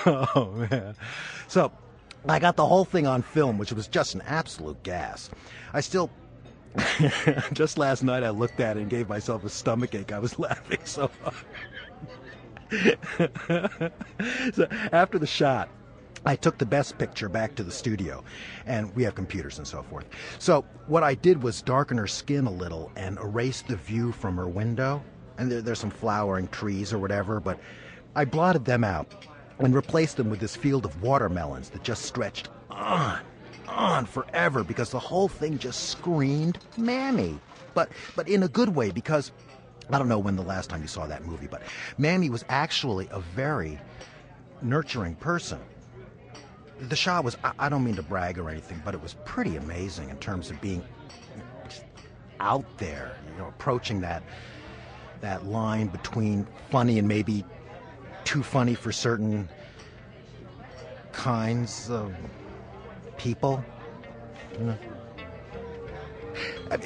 oh 0.06 0.68
man. 0.70 0.96
So, 1.48 1.72
I 2.28 2.38
got 2.38 2.56
the 2.56 2.66
whole 2.66 2.86
thing 2.86 3.08
on 3.08 3.24
film, 3.24 3.58
which 3.58 3.72
was 3.74 3.88
just 3.88 4.14
an 4.14 4.22
absolute 4.28 4.84
gas. 4.84 5.30
I 5.74 5.82
still 5.82 6.12
Just 7.54 7.78
last 7.78 8.04
night, 8.04 8.24
I 8.24 8.30
looked 8.30 8.60
at 8.60 8.78
it 8.78 8.82
and 8.82 8.90
gave 8.90 9.10
myself 9.10 9.44
a 9.44 9.50
stomach 9.50 9.94
ache. 9.96 10.12
I 10.12 10.20
was 10.20 10.38
laughing 10.40 10.80
so 10.84 11.10
hard. 11.22 11.36
so 14.54 14.68
after 14.92 15.20
the 15.20 15.28
shot, 15.28 15.70
I 16.26 16.36
took 16.36 16.58
the 16.58 16.66
best 16.66 16.98
picture 16.98 17.28
back 17.28 17.56
to 17.56 17.64
the 17.64 17.72
studio, 17.72 18.24
and 18.66 18.94
we 18.96 19.04
have 19.04 19.16
computers 19.16 19.58
and 19.58 19.68
so 19.68 19.82
forth. 19.84 20.06
So 20.40 20.64
what 20.88 21.04
I 21.04 21.16
did 21.16 21.42
was 21.42 21.62
darken 21.62 21.98
her 21.98 22.08
skin 22.08 22.46
a 22.46 22.52
little 22.52 22.92
and 22.96 23.18
erase 23.18 23.64
the 23.64 23.76
view 23.76 24.12
from 24.12 24.38
her 24.38 24.48
window. 24.48 25.04
And 25.38 25.52
there, 25.52 25.62
there's 25.62 25.80
some 25.80 25.90
flowering 25.90 26.48
trees 26.50 26.94
or 26.94 27.00
whatever, 27.00 27.40
but 27.40 27.60
I 28.16 28.26
blotted 28.26 28.66
them 28.66 28.84
out 28.84 29.26
and 29.60 29.74
replaced 29.74 30.18
them 30.18 30.30
with 30.30 30.40
this 30.40 30.56
field 30.56 30.86
of 30.86 31.02
watermelons 31.02 31.70
that 31.70 31.84
just 31.84 32.04
stretched 32.04 32.50
on 32.70 33.20
on 33.72 34.06
forever 34.06 34.64
because 34.64 34.90
the 34.92 35.00
whole 35.00 35.28
thing 35.28 35.58
just 35.58 35.90
screamed 35.90 36.60
Mammy. 36.78 37.40
But 37.74 37.90
but 38.16 38.28
in 38.28 38.44
a 38.44 38.48
good 38.48 38.76
way 38.76 38.92
because 38.92 39.32
I 39.90 39.98
don't 39.98 40.08
know 40.08 40.20
when 40.20 40.36
the 40.36 40.44
last 40.44 40.70
time 40.70 40.82
you 40.82 40.88
saw 40.88 41.08
that 41.08 41.26
movie, 41.26 41.48
but 41.48 41.62
Mammy 41.98 42.30
was 42.30 42.46
actually 42.50 43.08
a 43.12 43.20
very 43.20 43.80
nurturing 44.62 45.16
person. 45.16 45.60
The 46.80 46.96
shot 46.96 47.24
was 47.24 47.38
I, 47.44 47.52
I 47.60 47.70
don't 47.70 47.84
mean 47.84 47.96
to 47.96 48.04
brag 48.04 48.38
or 48.38 48.50
anything, 48.50 48.82
but 48.84 48.94
it 48.94 49.02
was 49.02 49.16
pretty 49.26 49.56
amazing 49.56 50.10
in 50.10 50.18
terms 50.18 50.50
of 50.50 50.60
being 50.62 50.84
out 52.40 52.66
there, 52.78 53.16
you 53.32 53.38
know, 53.38 53.48
approaching 53.48 54.02
that 54.02 54.24
that 55.22 55.46
line 55.46 55.88
between 55.88 56.48
funny 56.72 56.98
and 56.98 57.08
maybe 57.08 57.46
too 58.24 58.42
funny 58.42 58.74
for 58.74 58.92
certain 58.92 59.48
kinds 61.12 61.90
of 61.90 62.14
people. 63.22 63.64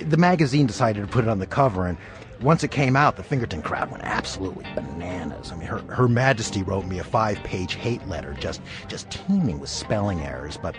The 0.01 0.17
magazine 0.17 0.65
decided 0.67 1.01
to 1.01 1.07
put 1.07 1.23
it 1.23 1.29
on 1.29 1.39
the 1.39 1.47
cover, 1.47 1.87
and 1.87 1.97
once 2.41 2.63
it 2.63 2.71
came 2.71 2.95
out, 2.95 3.15
the 3.15 3.23
Fingerton 3.23 3.61
crowd 3.61 3.91
went 3.91 4.03
absolutely 4.03 4.65
bananas. 4.75 5.51
I 5.51 5.55
mean, 5.55 5.67
her, 5.67 5.79
her 5.93 6.07
Majesty 6.07 6.63
wrote 6.63 6.85
me 6.85 6.99
a 6.99 7.03
five-page 7.03 7.75
hate 7.75 8.05
letter, 8.07 8.35
just 8.39 8.61
just 8.87 9.09
teeming 9.09 9.59
with 9.59 9.69
spelling 9.69 10.19
errors. 10.21 10.57
But 10.57 10.75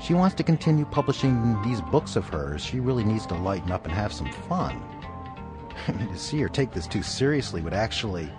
she 0.00 0.14
wants 0.14 0.36
to 0.36 0.44
continue 0.44 0.84
publishing 0.84 1.60
these 1.62 1.80
books 1.80 2.14
of 2.14 2.28
hers. 2.28 2.64
She 2.64 2.78
really 2.78 3.04
needs 3.04 3.26
to 3.26 3.34
lighten 3.34 3.72
up 3.72 3.84
and 3.84 3.94
have 3.94 4.12
some 4.12 4.30
fun. 4.48 4.80
I 5.88 5.92
mean, 5.92 6.08
to 6.08 6.18
see 6.18 6.38
her 6.40 6.48
take 6.48 6.72
this 6.72 6.86
too 6.86 7.02
seriously 7.02 7.60
would 7.60 7.74
actually 7.74 8.30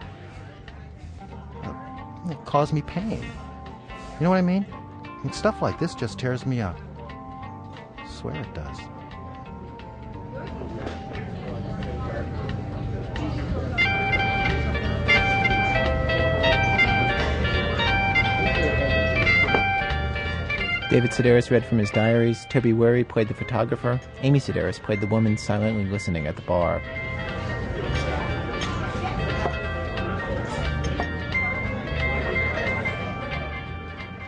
uh, 1.63 2.33
cause 2.45 2.71
me 2.71 2.81
pain. 2.83 3.21
You 3.21 4.23
know 4.23 4.29
what 4.29 4.37
I 4.37 4.41
mean? 4.41 4.65
And 5.23 5.33
stuff 5.33 5.61
like 5.61 5.79
this 5.79 5.95
just 5.95 6.19
tears 6.19 6.45
me 6.45 6.61
up. 6.61 6.79
I 7.97 8.07
swear 8.07 8.35
it 8.35 8.53
does. 8.53 8.77
David 20.89 21.11
Sedaris 21.11 21.51
read 21.51 21.65
from 21.65 21.79
his 21.79 21.91
diaries. 21.91 22.45
Toby 22.49 22.71
Weary 22.71 23.03
played 23.03 23.27
the 23.27 23.33
photographer. 23.33 23.99
Amy 24.21 24.39
Sedaris 24.39 24.81
played 24.81 25.01
the 25.01 25.07
woman 25.07 25.37
silently 25.37 25.85
listening 25.85 26.27
at 26.27 26.35
the 26.37 26.41
bar. 26.43 26.81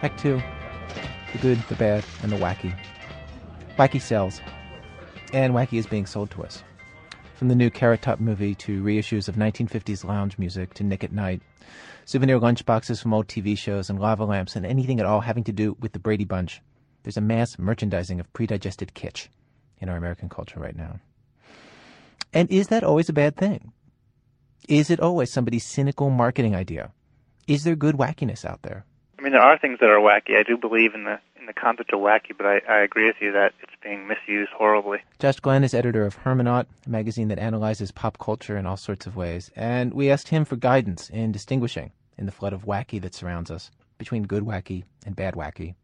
Act 0.01 0.19
two 0.19 0.41
the 1.31 1.37
good, 1.39 1.59
the 1.69 1.75
bad, 1.75 2.03
and 2.23 2.31
the 2.31 2.37
wacky. 2.37 2.75
Wacky 3.77 4.01
sells. 4.01 4.41
And 5.33 5.53
wacky 5.53 5.77
is 5.77 5.87
being 5.87 6.05
sold 6.05 6.31
to 6.31 6.43
us. 6.43 6.63
From 7.35 7.47
the 7.47 7.55
new 7.55 7.69
Carrot 7.69 8.01
Top 8.01 8.19
movie 8.19 8.55
to 8.55 8.83
reissues 8.83 9.29
of 9.29 9.35
1950s 9.35 10.03
lounge 10.03 10.37
music 10.37 10.73
to 10.73 10.83
Nick 10.83 11.03
at 11.03 11.13
Nite, 11.13 11.41
souvenir 12.05 12.39
lunchboxes 12.39 13.01
from 13.01 13.13
old 13.13 13.27
TV 13.27 13.57
shows 13.57 13.89
and 13.89 13.99
lava 13.99 14.25
lamps 14.25 14.55
and 14.55 14.65
anything 14.65 14.99
at 14.99 15.05
all 15.05 15.21
having 15.21 15.43
to 15.45 15.51
do 15.51 15.77
with 15.79 15.93
the 15.93 15.99
Brady 15.99 16.25
Bunch. 16.25 16.61
There's 17.03 17.17
a 17.17 17.21
mass 17.21 17.57
merchandising 17.57 18.19
of 18.19 18.31
predigested 18.33 18.93
kitsch 18.93 19.27
in 19.79 19.87
our 19.87 19.95
American 19.95 20.27
culture 20.27 20.59
right 20.59 20.75
now. 20.75 20.99
And 22.33 22.49
is 22.51 22.67
that 22.67 22.83
always 22.83 23.09
a 23.09 23.13
bad 23.13 23.37
thing? 23.37 23.71
Is 24.67 24.89
it 24.89 24.99
always 24.99 25.31
somebody's 25.31 25.65
cynical 25.65 26.09
marketing 26.09 26.55
idea? 26.55 26.91
Is 27.47 27.63
there 27.63 27.75
good 27.75 27.95
wackiness 27.95 28.45
out 28.45 28.61
there? 28.63 28.85
I 29.19 29.21
mean, 29.21 29.33
there 29.33 29.41
are 29.41 29.57
things 29.57 29.79
that 29.81 29.89
are 29.89 29.99
wacky. 29.99 30.37
I 30.37 30.43
do 30.43 30.55
believe 30.55 30.95
in 30.95 31.03
the 31.03 31.19
in 31.37 31.45
the 31.45 31.51
concept 31.51 31.91
of 31.91 31.99
wacky, 31.99 32.31
but 32.37 32.45
I, 32.45 32.61
I 32.69 32.79
agree 32.83 33.05
with 33.05 33.17
you 33.19 33.33
that 33.33 33.53
it's 33.61 33.73
being 33.83 34.07
misused 34.07 34.51
horribly. 34.51 34.99
Josh 35.19 35.41
Glenn 35.41 35.65
is 35.65 35.73
editor 35.73 36.05
of 36.05 36.15
Hermenaut, 36.15 36.67
a 36.85 36.89
magazine 36.89 37.27
that 37.27 37.39
analyzes 37.39 37.91
pop 37.91 38.17
culture 38.17 38.55
in 38.55 38.65
all 38.65 38.77
sorts 38.77 39.07
of 39.07 39.17
ways, 39.17 39.51
and 39.57 39.93
we 39.93 40.09
asked 40.09 40.29
him 40.29 40.45
for 40.45 40.55
guidance 40.55 41.09
in 41.09 41.33
distinguishing, 41.33 41.91
in 42.17 42.27
the 42.27 42.31
flood 42.31 42.53
of 42.53 42.63
wacky 42.63 43.01
that 43.01 43.13
surrounds 43.13 43.51
us, 43.51 43.71
between 43.97 44.23
good 44.23 44.43
wacky 44.43 44.83
and 45.05 45.17
bad 45.17 45.33
wacky. 45.33 45.75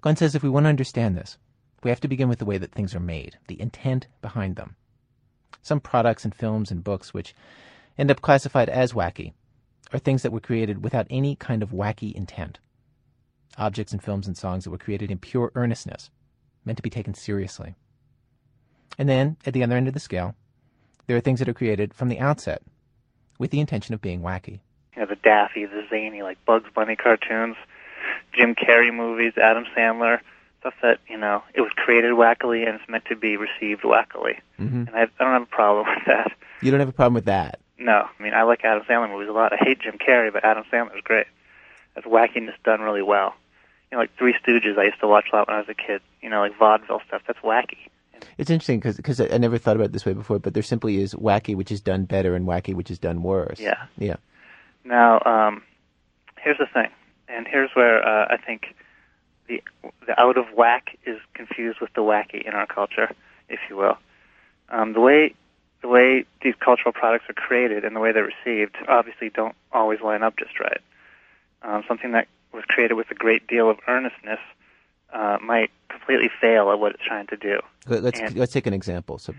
Glenn 0.00 0.16
says 0.16 0.34
if 0.34 0.42
we 0.42 0.48
want 0.50 0.64
to 0.64 0.70
understand 0.70 1.16
this, 1.16 1.38
we 1.84 1.90
have 1.90 2.00
to 2.00 2.08
begin 2.08 2.28
with 2.28 2.40
the 2.40 2.44
way 2.44 2.58
that 2.58 2.72
things 2.72 2.96
are 2.96 3.00
made, 3.00 3.38
the 3.46 3.60
intent 3.60 4.08
behind 4.20 4.56
them. 4.56 4.74
Some 5.62 5.78
products 5.78 6.24
and 6.24 6.34
films 6.34 6.72
and 6.72 6.82
books 6.82 7.14
which 7.14 7.32
end 7.96 8.10
up 8.10 8.22
classified 8.22 8.68
as 8.68 8.92
wacky 8.92 9.34
are 9.92 9.98
things 9.98 10.22
that 10.22 10.32
were 10.32 10.40
created 10.40 10.82
without 10.82 11.06
any 11.10 11.36
kind 11.36 11.62
of 11.62 11.70
wacky 11.70 12.14
intent. 12.14 12.58
Objects 13.58 13.92
and 13.92 14.02
films 14.02 14.26
and 14.26 14.36
songs 14.36 14.64
that 14.64 14.70
were 14.70 14.78
created 14.78 15.10
in 15.10 15.18
pure 15.18 15.52
earnestness, 15.54 16.10
meant 16.64 16.76
to 16.76 16.82
be 16.82 16.90
taken 16.90 17.14
seriously. 17.14 17.74
And 18.98 19.08
then, 19.08 19.36
at 19.46 19.54
the 19.54 19.62
other 19.62 19.76
end 19.76 19.88
of 19.88 19.94
the 19.94 20.00
scale, 20.00 20.34
there 21.06 21.16
are 21.16 21.20
things 21.20 21.38
that 21.38 21.48
are 21.48 21.54
created 21.54 21.94
from 21.94 22.08
the 22.08 22.18
outset 22.18 22.62
with 23.38 23.50
the 23.50 23.60
intention 23.60 23.94
of 23.94 24.00
being 24.00 24.20
wacky. 24.20 24.60
You 24.94 25.02
know, 25.02 25.06
the 25.06 25.16
daffy, 25.16 25.66
the 25.66 25.84
zany, 25.88 26.22
like 26.22 26.42
Bugs 26.44 26.68
Bunny 26.74 26.96
cartoons, 26.96 27.56
Jim 28.32 28.54
Carrey 28.54 28.94
movies, 28.94 29.34
Adam 29.36 29.64
Sandler, 29.76 30.20
stuff 30.60 30.74
that, 30.82 30.98
you 31.08 31.16
know, 31.16 31.42
it 31.54 31.60
was 31.60 31.70
created 31.76 32.12
wackily 32.12 32.66
and 32.66 32.80
it's 32.80 32.88
meant 32.88 33.04
to 33.06 33.16
be 33.16 33.36
received 33.36 33.82
wackily. 33.82 34.40
Mm-hmm. 34.58 34.84
And 34.86 34.90
I, 34.90 35.02
I 35.02 35.24
don't 35.24 35.32
have 35.32 35.42
a 35.42 35.46
problem 35.46 35.86
with 35.94 36.04
that. 36.06 36.32
You 36.62 36.70
don't 36.70 36.80
have 36.80 36.88
a 36.88 36.92
problem 36.92 37.14
with 37.14 37.26
that? 37.26 37.60
No. 37.78 38.06
I 38.18 38.22
mean, 38.22 38.34
I 38.34 38.42
like 38.42 38.64
Adam 38.64 38.84
Sandler 38.88 39.10
movies 39.10 39.28
a 39.28 39.32
lot. 39.32 39.52
I 39.52 39.56
hate 39.56 39.80
Jim 39.80 39.98
Carrey, 39.98 40.32
but 40.32 40.44
Adam 40.44 40.64
Sandler's 40.72 41.02
great. 41.02 41.26
That's 41.94 42.06
wackiness 42.06 42.54
done 42.64 42.80
really 42.80 43.02
well. 43.02 43.34
You 43.90 43.96
know, 43.96 44.02
like 44.02 44.16
Three 44.16 44.34
Stooges, 44.34 44.78
I 44.78 44.84
used 44.84 45.00
to 45.00 45.08
watch 45.08 45.26
a 45.32 45.36
lot 45.36 45.48
when 45.48 45.56
I 45.56 45.60
was 45.60 45.68
a 45.68 45.74
kid. 45.74 46.02
You 46.20 46.30
know, 46.30 46.40
like 46.40 46.58
vaudeville 46.58 47.02
stuff. 47.06 47.22
That's 47.26 47.38
wacky. 47.40 47.88
It's 48.38 48.50
interesting 48.50 48.80
because 48.80 48.98
cause 49.00 49.20
I 49.20 49.38
never 49.38 49.58
thought 49.58 49.76
about 49.76 49.86
it 49.86 49.92
this 49.92 50.06
way 50.06 50.12
before, 50.12 50.38
but 50.38 50.54
there 50.54 50.62
simply 50.62 51.00
is 51.00 51.14
wacky 51.14 51.54
which 51.54 51.70
is 51.70 51.80
done 51.80 52.04
better 52.04 52.34
and 52.34 52.46
wacky 52.46 52.74
which 52.74 52.90
is 52.90 52.98
done 52.98 53.22
worse. 53.22 53.60
Yeah. 53.60 53.86
Yeah. 53.98 54.16
Now, 54.84 55.20
um, 55.24 55.62
here's 56.38 56.58
the 56.58 56.66
thing, 56.66 56.90
and 57.28 57.46
here's 57.46 57.70
where 57.74 58.06
uh, 58.06 58.26
I 58.30 58.36
think 58.36 58.74
the 59.48 59.62
the 60.06 60.18
out 60.20 60.38
of 60.38 60.46
whack 60.54 60.98
is 61.04 61.18
confused 61.34 61.80
with 61.80 61.92
the 61.94 62.02
wacky 62.02 62.46
in 62.46 62.54
our 62.54 62.66
culture, 62.66 63.10
if 63.48 63.60
you 63.68 63.76
will. 63.76 63.98
Um, 64.68 64.92
the 64.92 65.00
way 65.00 65.34
the 65.82 65.88
way 65.88 66.24
these 66.42 66.54
cultural 66.58 66.92
products 66.92 67.24
are 67.28 67.34
created 67.34 67.84
and 67.84 67.94
the 67.94 68.00
way 68.00 68.12
they're 68.12 68.24
received 68.44 68.76
obviously 68.88 69.30
don't 69.30 69.54
always 69.72 70.00
line 70.00 70.22
up 70.22 70.36
just 70.38 70.58
right. 70.58 70.80
Um, 71.62 71.82
something 71.86 72.12
that 72.12 72.28
was 72.52 72.64
created 72.68 72.94
with 72.94 73.10
a 73.10 73.14
great 73.14 73.46
deal 73.46 73.68
of 73.70 73.78
earnestness 73.88 74.38
uh, 75.12 75.38
might 75.42 75.70
completely 75.88 76.30
fail 76.40 76.70
at 76.70 76.78
what 76.78 76.92
it's 76.94 77.04
trying 77.04 77.26
to 77.28 77.36
do. 77.36 77.60
Let- 77.86 78.02
Let's 78.02 78.20
And- 78.20 78.36
let's 78.36 78.52
take 78.52 78.66
an 78.66 78.74
example. 78.74 79.18
So, 79.18 79.34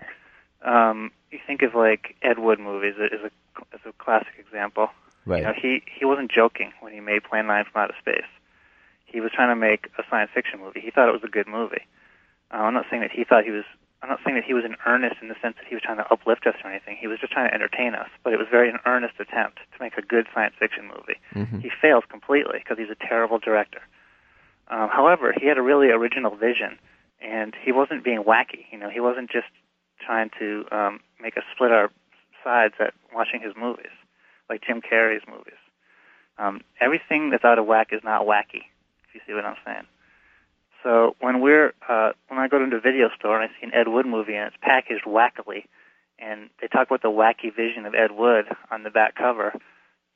Um, 0.64 1.12
you 1.32 1.40
think 1.46 1.62
of 1.62 1.76
like 1.76 2.16
Ed 2.22 2.40
Wood 2.40 2.60
movies 2.60 2.96
as 3.00 3.22
a 3.22 3.32
as 3.74 3.80
a 3.86 3.92
classic 3.94 4.34
example. 4.40 4.90
right. 5.26 5.40
You 5.40 5.46
know, 5.48 5.54
he 5.54 5.84
he 5.88 6.06
wasn't 6.06 6.32
joking 6.32 6.72
when 6.80 6.94
he 6.94 7.00
made 7.00 7.24
Plan 7.24 7.48
9 7.48 7.66
from 7.66 7.82
Outer 7.84 7.96
Space. 8.00 8.26
He 9.06 9.20
was 9.22 9.32
trying 9.32 9.50
to 9.50 9.56
make 9.56 9.88
a 9.98 10.04
science 10.10 10.32
fiction 10.34 10.60
movie. 10.60 10.80
He 10.82 10.92
thought 10.92 11.08
it 11.10 11.14
was 11.14 11.24
a 11.24 11.28
good 11.30 11.48
movie. 11.48 11.86
Uh, 12.52 12.58
I'm 12.58 12.74
not 12.74 12.86
saying 12.90 13.02
that 13.02 13.12
he 13.12 13.24
thought 13.24 13.44
he 13.46 13.52
was. 13.52 13.66
I'm 14.04 14.10
not 14.10 14.20
saying 14.24 14.36
that 14.36 14.44
he 14.44 14.54
was 14.54 14.64
in 14.64 14.76
earnest 14.86 15.16
in 15.22 15.28
the 15.28 15.36
sense 15.42 15.56
that 15.58 15.66
he 15.68 15.74
was 15.74 15.82
trying 15.82 15.98
to 15.98 16.12
uplift 16.12 16.46
us 16.46 16.56
or 16.64 16.70
anything. 16.70 16.98
He 17.00 17.08
was 17.08 17.20
just 17.20 17.34
trying 17.34 17.50
to 17.50 17.54
entertain 17.54 17.96
us. 17.96 18.10
But 18.24 18.34
it 18.34 18.38
was 18.40 18.48
very 18.50 18.70
an 18.70 18.78
earnest 18.86 19.16
attempt 19.20 19.58
to 19.76 19.84
make 19.84 19.98
a 19.98 20.02
good 20.04 20.28
science 20.34 20.54
fiction 20.60 20.86
movie. 20.88 21.18
Mhm. 21.34 21.62
He 21.62 21.70
fails 21.70 22.04
completely 22.08 22.60
because 22.60 22.78
he's 22.78 22.92
a 22.92 22.96
terrible 22.96 23.40
director. 23.40 23.82
Um, 24.68 24.90
however, 24.90 25.34
he 25.34 25.48
had 25.48 25.58
a 25.58 25.62
really 25.62 25.90
original 25.90 26.36
vision, 26.36 26.78
and 27.22 27.56
he 27.56 27.72
wasn't 27.72 28.04
being 28.04 28.24
wacky. 28.24 28.66
You 28.72 28.78
know, 28.78 28.90
he 28.90 29.00
wasn't 29.00 29.32
just 29.32 29.48
trying 30.00 30.30
to 30.40 30.68
um, 30.72 31.00
make 31.20 31.36
us 31.38 31.44
split 31.54 31.72
our 31.72 31.90
sides 32.44 32.76
at 32.80 32.94
watching 33.14 33.42
his 33.42 33.56
movies, 33.56 33.92
like 34.50 34.62
Jim 34.62 34.82
Carrey's 34.82 35.26
movies. 35.28 35.58
Um, 36.38 36.62
everything 36.80 37.32
that's 37.32 37.44
out 37.44 37.58
of 37.58 37.66
whack 37.66 37.92
is 37.92 38.04
not 38.04 38.28
wacky. 38.28 38.66
If 39.08 39.16
you 39.16 39.22
see 39.26 39.34
what 39.34 39.44
I'm 39.46 39.58
saying. 39.66 39.88
So 40.84 41.16
when 41.20 41.42
we're 41.42 41.74
uh, 41.88 42.12
when 42.28 42.40
I 42.40 42.48
go 42.48 42.64
into 42.64 42.78
a 42.78 42.82
video 42.82 43.10
store 43.18 43.40
and 43.42 43.50
I 43.50 43.60
see 43.60 43.66
an 43.66 43.74
Ed 43.74 43.88
Wood 43.88 44.06
movie 44.06 44.36
and 44.36 44.48
it's 44.48 44.58
packaged 44.62 45.06
wackily, 45.06 45.66
and 46.20 46.50
they 46.62 46.68
talk 46.68 46.88
about 46.88 47.02
the 47.02 47.10
wacky 47.10 47.54
vision 47.56 47.86
of 47.86 47.96
Ed 47.96 48.12
Wood 48.12 48.46
on 48.72 48.84
the 48.84 48.90
back 48.90 49.16
cover, 49.16 49.54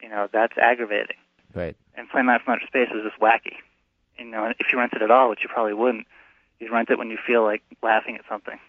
you 0.02 0.10
know 0.10 0.28
that's 0.32 0.58
aggravating. 0.58 1.18
Right. 1.54 1.76
And 1.96 2.10
Plan 2.10 2.28
9 2.28 2.40
from 2.46 2.54
Outer 2.54 2.68
Space 2.68 2.90
is 2.96 3.04
just 3.04 3.20
wacky. 3.20 3.58
You 4.18 4.26
know, 4.26 4.46
and 4.46 4.56
if 4.60 4.68
you 4.72 4.78
rent 4.78 4.94
it 4.94 5.02
at 5.02 5.12
all, 5.12 5.30
which 5.30 5.44
you 5.44 5.50
probably 5.50 5.74
wouldn't, 5.74 6.08
you 6.60 6.72
rent 6.72 6.90
it 6.90 6.98
when 6.98 7.10
you 7.10 7.18
feel 7.26 7.44
like 7.44 7.64
laughing 7.82 8.16
at 8.16 8.22
something, 8.30 8.60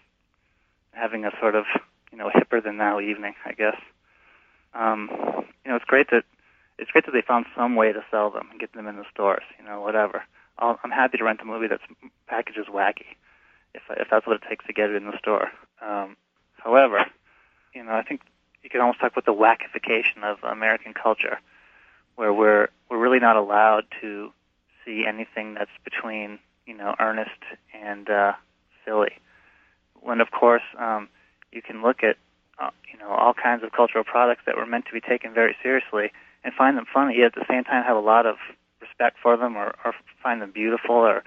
having 0.91 1.25
a 1.25 1.31
sort 1.39 1.55
of 1.55 1.65
you 2.11 2.17
know 2.17 2.29
hipper 2.33 2.63
than 2.63 2.77
thou 2.77 2.99
evening, 2.99 3.35
I 3.45 3.53
guess. 3.53 3.77
Um, 4.73 5.09
you 5.63 5.69
know, 5.71 5.75
it's 5.75 5.85
great 5.85 6.09
that 6.11 6.23
it's 6.79 6.91
great 6.91 7.05
that 7.05 7.11
they 7.11 7.21
found 7.21 7.45
some 7.55 7.75
way 7.75 7.93
to 7.93 8.03
sell 8.09 8.29
them 8.31 8.47
and 8.51 8.59
get 8.59 8.73
them 8.73 8.87
in 8.87 8.97
the 8.97 9.05
stores. 9.11 9.43
You 9.59 9.65
know, 9.65 9.81
whatever. 9.81 10.23
I'll, 10.57 10.79
I'm 10.83 10.91
happy 10.91 11.17
to 11.17 11.23
rent 11.23 11.41
a 11.41 11.45
movie 11.45 11.67
that's 11.67 11.83
packaged 12.27 12.57
as 12.57 12.65
wacky, 12.65 13.17
if 13.73 13.81
if 13.89 14.07
that's 14.09 14.27
what 14.27 14.35
it 14.35 14.43
takes 14.47 14.65
to 14.67 14.73
get 14.73 14.89
it 14.89 14.95
in 14.95 15.05
the 15.05 15.17
store. 15.17 15.51
Um, 15.81 16.15
however, 16.57 17.05
you 17.73 17.83
know, 17.83 17.93
I 17.93 18.03
think 18.03 18.21
you 18.63 18.69
can 18.69 18.81
almost 18.81 18.99
talk 18.99 19.11
about 19.11 19.25
the 19.25 19.33
wackification 19.33 20.23
of 20.23 20.37
American 20.43 20.93
culture, 20.93 21.39
where 22.15 22.33
we're 22.33 22.69
we're 22.89 22.99
really 22.99 23.19
not 23.19 23.35
allowed 23.35 23.85
to 24.01 24.31
see 24.85 25.05
anything 25.07 25.53
that's 25.53 25.71
between 25.83 26.39
you 26.65 26.75
know 26.75 26.95
earnest 26.99 27.41
and 27.73 28.09
uh, 28.09 28.33
silly. 28.85 29.11
When 30.01 30.21
of 30.21 30.31
course 30.31 30.63
um, 30.77 31.09
you 31.51 31.61
can 31.61 31.81
look 31.81 32.03
at 32.03 32.17
uh, 32.59 32.69
you 32.91 32.99
know 32.99 33.09
all 33.09 33.33
kinds 33.33 33.63
of 33.63 33.71
cultural 33.71 34.03
products 34.03 34.43
that 34.45 34.55
were 34.55 34.65
meant 34.65 34.85
to 34.85 34.93
be 34.93 35.01
taken 35.01 35.33
very 35.33 35.55
seriously 35.61 36.11
and 36.43 36.53
find 36.53 36.77
them 36.77 36.85
funny, 36.91 37.17
yet 37.17 37.27
at 37.27 37.35
the 37.35 37.45
same 37.49 37.63
time 37.63 37.83
have 37.83 37.97
a 37.97 38.01
lot 38.01 38.25
of 38.25 38.35
respect 38.93 39.17
for 39.21 39.37
them, 39.37 39.55
or, 39.55 39.73
or 39.85 39.93
find 40.21 40.41
them 40.41 40.51
beautiful, 40.51 40.95
or 40.95 41.23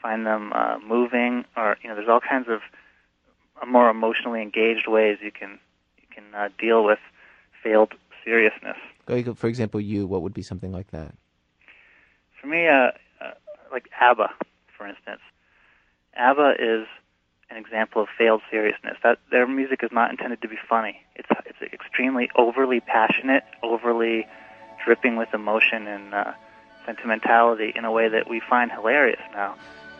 find 0.00 0.26
them 0.26 0.52
uh, 0.54 0.78
moving, 0.86 1.44
or 1.56 1.76
you 1.82 1.88
know 1.88 1.94
there's 1.94 2.08
all 2.08 2.20
kinds 2.20 2.48
of 2.48 2.60
more 3.66 3.90
emotionally 3.90 4.42
engaged 4.42 4.86
ways 4.86 5.18
you 5.22 5.32
can 5.32 5.58
you 5.96 6.06
can 6.14 6.24
uh, 6.34 6.48
deal 6.58 6.84
with 6.84 6.98
failed 7.62 7.94
seriousness. 8.24 8.76
For 9.36 9.48
example, 9.48 9.80
you. 9.80 10.06
What 10.06 10.22
would 10.22 10.34
be 10.34 10.42
something 10.42 10.72
like 10.72 10.90
that? 10.90 11.14
For 12.40 12.46
me, 12.46 12.68
uh, 12.68 12.92
uh, 13.20 13.32
like 13.72 13.88
ABBA, 14.00 14.30
for 14.76 14.86
instance, 14.86 15.20
ABBA 16.14 16.56
is 16.58 16.86
an 17.50 17.56
example 17.56 18.02
of 18.02 18.08
failed 18.16 18.42
seriousness. 18.50 18.98
That 19.02 19.18
their 19.30 19.46
music 19.46 19.82
is 19.82 19.90
not 19.90 20.10
intended 20.10 20.42
to 20.42 20.48
be 20.48 20.58
funny. 20.68 21.00
It's 21.16 21.28
it's 21.46 21.72
extremely 21.72 22.30
overly 22.36 22.80
passionate, 22.80 23.44
overly 23.62 24.26
dripping 24.84 25.16
with 25.16 25.32
emotion 25.34 25.86
and 25.86 26.14
uh, 26.14 26.32
sentimentality 26.88 27.72
in 27.76 27.84
a 27.84 27.92
way 27.92 28.08
that 28.08 28.28
we 28.32 28.40
find 28.40 28.72
hilarious 28.72 29.20
now. 29.32 29.54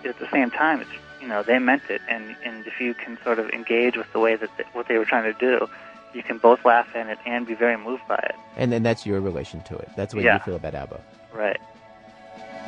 At 0.04 0.18
the 0.18 0.28
same 0.30 0.50
time, 0.50 0.80
it's 0.80 0.90
you 1.20 1.28
know 1.28 1.42
they 1.42 1.58
meant 1.58 1.82
it, 1.90 2.00
and 2.08 2.24
and 2.44 2.66
if 2.66 2.80
you 2.80 2.94
can 2.94 3.18
sort 3.22 3.38
of 3.38 3.46
engage 3.50 3.96
with 3.96 4.10
the 4.12 4.20
way 4.20 4.36
that 4.36 4.50
they, 4.56 4.64
what 4.72 4.86
they 4.88 4.96
were 4.96 5.04
trying 5.04 5.24
to 5.32 5.38
do, 5.38 5.68
you 6.14 6.22
can 6.22 6.38
both 6.38 6.64
laugh 6.64 6.88
at 6.94 7.06
it 7.08 7.18
and 7.26 7.46
be 7.46 7.54
very 7.54 7.76
moved 7.76 8.06
by 8.08 8.16
it. 8.30 8.36
And 8.56 8.72
then 8.72 8.82
that's 8.82 9.04
your 9.04 9.20
relation 9.20 9.60
to 9.62 9.76
it. 9.76 9.88
That's 9.96 10.14
what 10.14 10.24
Yeah. 10.24 10.34
you 10.34 10.40
feel 10.40 10.56
about 10.56 10.74
ABBA. 10.74 11.00
Right. 11.32 11.60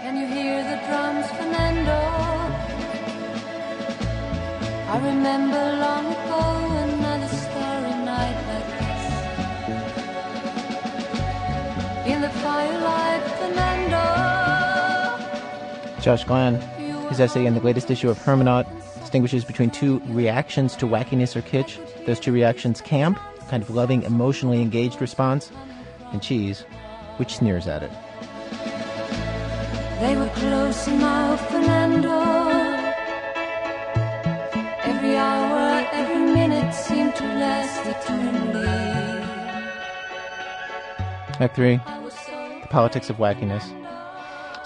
Can 0.02 0.16
you 0.20 0.26
hear 0.26 0.56
the 0.70 0.76
drums, 0.86 1.26
Fernando? 1.38 1.98
I 4.92 4.96
remember 4.98 5.62
long 5.86 6.09
Josh 16.02 16.24
Glenn, 16.24 16.54
his 17.08 17.20
essay 17.20 17.44
in 17.44 17.54
the 17.54 17.60
latest 17.60 17.90
issue 17.90 18.08
of 18.08 18.16
Hermenaut, 18.18 18.66
distinguishes 19.00 19.44
between 19.44 19.70
two 19.70 20.00
reactions 20.06 20.74
to 20.76 20.86
wackiness 20.86 21.36
or 21.36 21.42
kitsch. 21.42 21.78
Those 22.06 22.18
two 22.18 22.32
reactions 22.32 22.80
camp, 22.80 23.18
kind 23.48 23.62
of 23.62 23.70
loving, 23.70 24.02
emotionally 24.04 24.62
engaged 24.62 25.00
response, 25.00 25.50
and 26.12 26.22
cheese, 26.22 26.62
which 27.18 27.36
sneers 27.36 27.66
at 27.66 27.82
it. 27.82 27.90
They 30.00 30.16
were 30.16 30.30
close 30.34 30.84
Fernando. 30.84 32.20
Every 34.82 35.16
hour, 35.16 35.86
every 35.92 36.32
minute 36.32 36.74
seemed 36.74 37.14
to 37.16 37.24
last 37.24 37.86
eternally. 37.86 38.66
Act 41.40 41.56
3 41.56 41.80
I 41.84 41.98
was 41.98 42.14
so 42.14 42.58
The 42.62 42.68
Politics 42.68 43.10
of 43.10 43.16
Wackiness. 43.16 43.64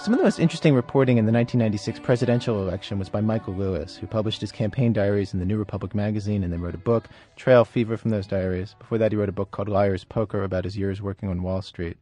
Some 0.05 0.13
of 0.13 0.19
the 0.19 0.25
most 0.25 0.39
interesting 0.39 0.75
reporting 0.75 1.17
in 1.17 1.25
the 1.25 1.31
1996 1.31 1.99
presidential 2.05 2.61
election 2.61 2.99
was 2.99 3.09
by 3.09 3.21
Michael 3.21 3.55
Lewis, 3.55 3.97
who 3.97 4.05
published 4.05 4.39
his 4.39 4.51
campaign 4.51 4.93
diaries 4.93 5.33
in 5.33 5.39
the 5.39 5.47
New 5.47 5.57
Republic 5.57 5.95
magazine 5.95 6.43
and 6.43 6.53
then 6.53 6.61
wrote 6.61 6.75
a 6.75 6.77
book, 6.77 7.07
Trail 7.35 7.65
Fever, 7.65 7.97
from 7.97 8.11
those 8.11 8.27
diaries. 8.27 8.75
Before 8.77 8.99
that, 8.99 9.11
he 9.11 9.17
wrote 9.17 9.29
a 9.29 9.31
book 9.31 9.49
called 9.49 9.67
Liar's 9.67 10.03
Poker 10.03 10.43
about 10.43 10.63
his 10.63 10.77
years 10.77 11.01
working 11.01 11.27
on 11.27 11.41
Wall 11.41 11.63
Street. 11.63 11.97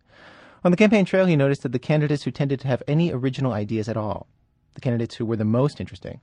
On 0.66 0.72
the 0.72 0.76
campaign 0.76 1.06
trail, 1.06 1.26
he 1.26 1.38
noticed 1.38 1.64
that 1.64 1.72
the 1.72 1.80
candidates 1.80 2.24
who 2.24 2.32
tended 2.32 2.60
to 2.60 2.68
have 2.68 2.84
any 2.90 3.14
original 3.14 3.54
ideas 3.54 3.88
at 3.88 3.96
all, 3.96 4.28
the 4.74 4.82
candidates 4.82 5.16
who 5.16 5.26
were 5.26 5.38
the 5.38 5.46
most 5.46 5.80
interesting, 5.80 6.20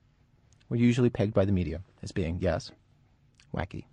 were 0.68 0.76
usually 0.76 1.08
pegged 1.08 1.32
by 1.32 1.46
the 1.46 1.52
media 1.52 1.80
as 2.02 2.12
being, 2.12 2.36
yes, 2.42 2.72
wacky. 3.56 3.84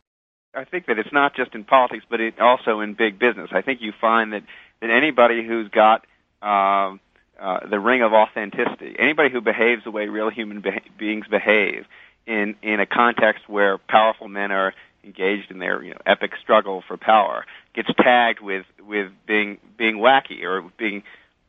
I 0.53 0.65
think 0.65 0.87
that 0.87 0.99
it's 0.99 1.13
not 1.13 1.37
just 1.37 1.55
in 1.55 1.63
politics, 1.63 2.03
but 2.09 2.19
it 2.19 2.37
also 2.37 2.81
in 2.81 2.95
big 2.95 3.17
business. 3.17 3.51
I 3.53 3.61
think 3.61 3.79
you 3.81 3.93
find 4.01 4.33
that 4.33 4.43
that 4.81 4.89
anybody 4.89 5.47
who's 5.47 5.69
got 5.69 6.05
um, 6.41 6.99
uh, 7.39 7.67
the 7.67 7.79
ring 7.79 8.01
of 8.01 8.13
authenticity, 8.13 8.95
anybody 8.97 9.29
who 9.29 9.41
behaves 9.41 9.83
the 9.83 9.91
way 9.91 10.07
real 10.07 10.29
human 10.29 10.61
beh 10.61 10.81
beings 10.97 11.27
behave, 11.27 11.85
in 12.25 12.55
in 12.61 12.79
a 12.79 12.85
context 12.85 13.47
where 13.47 13.77
powerful 13.77 14.27
men 14.27 14.51
are 14.51 14.73
engaged 15.03 15.51
in 15.51 15.59
their 15.59 15.83
you 15.83 15.91
know 15.91 15.99
epic 16.05 16.31
struggle 16.41 16.83
for 16.87 16.97
power, 16.97 17.45
gets 17.73 17.89
tagged 17.97 18.41
with 18.41 18.65
with 18.85 19.11
being 19.25 19.57
being 19.77 19.97
wacky 19.97 20.43
or 20.43 20.63
being 20.77 21.03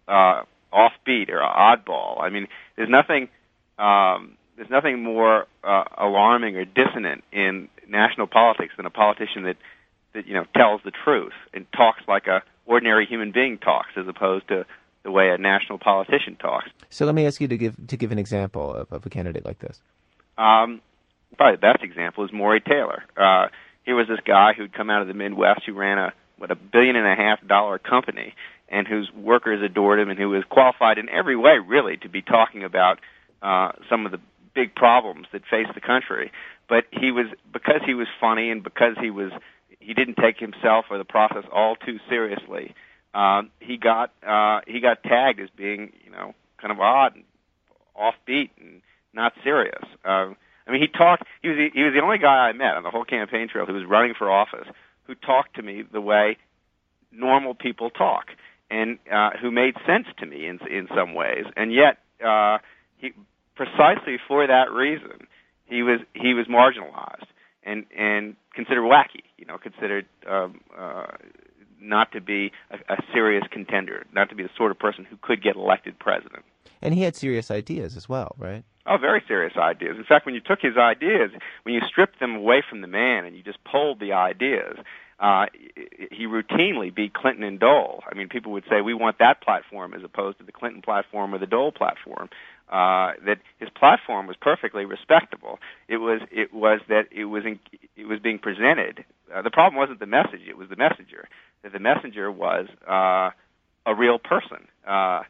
uh, 0.06 0.42
offbeat 0.72 1.30
or 1.30 1.40
oddball. 1.40 2.22
I 2.22 2.30
mean, 2.30 2.48
there's 2.76 2.90
nothing. 2.90 3.28
Um, 3.78 4.36
there's 4.56 4.70
nothing 4.70 5.04
more 5.04 5.46
uh, 5.62 5.84
alarming 5.96 6.56
or 6.56 6.64
dissonant 6.64 7.22
in 7.30 7.68
national 7.88 8.26
politics 8.26 8.74
than 8.76 8.86
a 8.86 8.90
politician 8.90 9.44
that 9.44 9.56
that 10.14 10.26
you 10.26 10.34
know 10.34 10.44
tells 10.54 10.80
the 10.84 10.90
truth 10.90 11.34
and 11.54 11.70
talks 11.72 12.02
like 12.08 12.26
a 12.26 12.42
ordinary 12.66 13.06
human 13.06 13.32
being 13.32 13.58
talks, 13.58 13.90
as 13.96 14.06
opposed 14.06 14.48
to 14.48 14.66
the 15.08 15.12
way 15.12 15.30
a 15.30 15.38
national 15.38 15.78
politician 15.78 16.36
talks. 16.36 16.68
So 16.90 17.06
let 17.06 17.14
me 17.14 17.26
ask 17.26 17.40
you 17.40 17.48
to 17.48 17.56
give 17.56 17.74
to 17.86 17.96
give 17.96 18.12
an 18.12 18.18
example 18.18 18.74
of, 18.74 18.92
of 18.92 19.06
a 19.06 19.08
candidate 19.08 19.46
like 19.46 19.58
this. 19.58 19.80
Um, 20.36 20.82
probably 21.38 21.56
the 21.56 21.60
best 21.60 21.82
example 21.82 22.26
is 22.26 22.32
Morry 22.32 22.60
Taylor. 22.60 23.04
Uh, 23.16 23.48
he 23.84 23.94
was 23.94 24.06
this 24.06 24.20
guy 24.26 24.52
who'd 24.52 24.74
come 24.74 24.90
out 24.90 25.00
of 25.00 25.08
the 25.08 25.14
Midwest 25.14 25.62
who 25.64 25.72
ran 25.72 25.96
a 25.96 26.12
what 26.36 26.50
a 26.50 26.54
billion 26.54 26.94
and 26.94 27.06
a 27.06 27.16
half 27.16 27.44
dollar 27.46 27.78
company 27.78 28.34
and 28.68 28.86
whose 28.86 29.10
workers 29.14 29.62
adored 29.62 29.98
him 29.98 30.10
and 30.10 30.18
who 30.18 30.28
was 30.28 30.44
qualified 30.44 30.98
in 30.98 31.08
every 31.08 31.36
way 31.36 31.56
really 31.58 31.96
to 31.96 32.08
be 32.10 32.20
talking 32.20 32.62
about 32.62 33.00
uh, 33.40 33.72
some 33.88 34.04
of 34.04 34.12
the 34.12 34.20
big 34.54 34.74
problems 34.74 35.26
that 35.32 35.42
face 35.50 35.66
the 35.74 35.80
country. 35.80 36.30
But 36.68 36.84
he 36.92 37.10
was 37.12 37.26
because 37.50 37.80
he 37.86 37.94
was 37.94 38.08
funny 38.20 38.50
and 38.50 38.62
because 38.62 38.94
he 39.00 39.08
was 39.08 39.32
he 39.80 39.94
didn't 39.94 40.16
take 40.16 40.38
himself 40.38 40.84
or 40.90 40.98
the 40.98 41.04
process 41.04 41.44
all 41.50 41.76
too 41.76 41.98
seriously. 42.10 42.74
Um, 43.14 43.50
he 43.60 43.76
got 43.76 44.12
uh, 44.26 44.60
he 44.66 44.80
got 44.80 45.02
tagged 45.02 45.40
as 45.40 45.48
being 45.56 45.92
you 46.04 46.10
know 46.10 46.34
kind 46.60 46.72
of 46.72 46.80
odd 46.80 47.14
and 47.14 47.24
offbeat 47.96 48.50
and 48.60 48.82
not 49.12 49.32
serious. 49.42 49.82
Uh, 50.04 50.34
I 50.66 50.70
mean, 50.70 50.80
he 50.82 50.88
talked. 50.88 51.24
He 51.42 51.48
was 51.48 51.56
the, 51.56 51.70
he 51.72 51.82
was 51.82 51.94
the 51.94 52.02
only 52.02 52.18
guy 52.18 52.48
I 52.48 52.52
met 52.52 52.76
on 52.76 52.82
the 52.82 52.90
whole 52.90 53.04
campaign 53.04 53.48
trail 53.48 53.66
who 53.66 53.74
was 53.74 53.86
running 53.86 54.14
for 54.16 54.30
office 54.30 54.66
who 55.08 55.14
talked 55.14 55.56
to 55.56 55.62
me 55.62 55.82
the 55.90 56.00
way 56.00 56.36
normal 57.10 57.54
people 57.54 57.90
talk 57.90 58.26
and 58.70 58.98
uh, 59.10 59.30
who 59.40 59.50
made 59.50 59.74
sense 59.86 60.06
to 60.18 60.26
me 60.26 60.46
in 60.46 60.60
in 60.70 60.86
some 60.94 61.14
ways. 61.14 61.44
And 61.56 61.72
yet, 61.72 61.98
uh, 62.24 62.58
he 62.98 63.12
precisely 63.56 64.18
for 64.28 64.46
that 64.46 64.70
reason, 64.70 65.26
he 65.64 65.82
was 65.82 66.00
he 66.14 66.34
was 66.34 66.46
marginalized 66.46 67.26
and 67.64 67.86
and 67.96 68.36
considered 68.54 68.82
wacky. 68.82 69.24
You 69.38 69.46
know, 69.46 69.56
considered 69.56 70.06
um, 70.28 70.60
uh, 70.78 71.06
not 71.80 72.12
to 72.12 72.20
be 72.20 72.52
a, 72.70 72.94
a 72.94 72.96
serious 73.12 73.44
contender, 73.50 74.06
not 74.12 74.28
to 74.30 74.34
be 74.34 74.42
the 74.42 74.50
sort 74.56 74.70
of 74.70 74.78
person 74.78 75.04
who 75.04 75.16
could 75.20 75.42
get 75.42 75.56
elected 75.56 75.98
president. 75.98 76.44
And 76.80 76.94
he 76.94 77.02
had 77.02 77.16
serious 77.16 77.50
ideas 77.50 77.96
as 77.96 78.08
well, 78.08 78.34
right? 78.38 78.64
Oh, 78.86 78.96
very 78.96 79.22
serious 79.26 79.54
ideas. 79.56 79.96
In 79.98 80.04
fact, 80.04 80.24
when 80.24 80.34
you 80.34 80.40
took 80.40 80.60
his 80.60 80.76
ideas, 80.76 81.30
when 81.64 81.74
you 81.74 81.80
stripped 81.86 82.20
them 82.20 82.36
away 82.36 82.62
from 82.68 82.80
the 82.80 82.86
man 82.86 83.24
and 83.24 83.36
you 83.36 83.42
just 83.42 83.58
pulled 83.64 84.00
the 84.00 84.12
ideas, 84.12 84.78
uh, 85.20 85.46
he 86.12 86.26
routinely 86.26 86.94
beat 86.94 87.12
Clinton 87.12 87.42
and 87.42 87.58
Dole. 87.58 88.02
I 88.10 88.14
mean, 88.14 88.28
people 88.28 88.52
would 88.52 88.64
say 88.70 88.80
we 88.80 88.94
want 88.94 89.18
that 89.18 89.42
platform 89.42 89.92
as 89.92 90.02
opposed 90.04 90.38
to 90.38 90.44
the 90.44 90.52
Clinton 90.52 90.80
platform 90.80 91.34
or 91.34 91.38
the 91.38 91.46
Dole 91.46 91.72
platform. 91.72 92.28
Uh, 92.70 93.12
that 93.24 93.38
his 93.58 93.70
platform 93.70 94.26
was 94.26 94.36
perfectly 94.38 94.84
respectable. 94.84 95.58
It 95.88 95.96
was 95.96 96.20
it 96.30 96.52
was 96.52 96.80
that 96.90 97.06
it 97.10 97.24
was 97.24 97.46
in, 97.46 97.58
it 97.96 98.04
was 98.04 98.20
being 98.20 98.38
presented. 98.38 99.06
Uh, 99.34 99.40
the 99.40 99.50
problem 99.50 99.76
wasn't 99.76 100.00
the 100.00 100.06
message; 100.06 100.42
it 100.46 100.58
was 100.58 100.68
the 100.68 100.76
messenger. 100.76 101.30
That 101.62 101.72
the 101.72 101.80
messenger 101.80 102.30
was 102.30 102.66
uh, 102.88 103.30
a 103.84 103.94
real 103.94 104.18
person, 104.18 104.68
uh, 104.86 105.22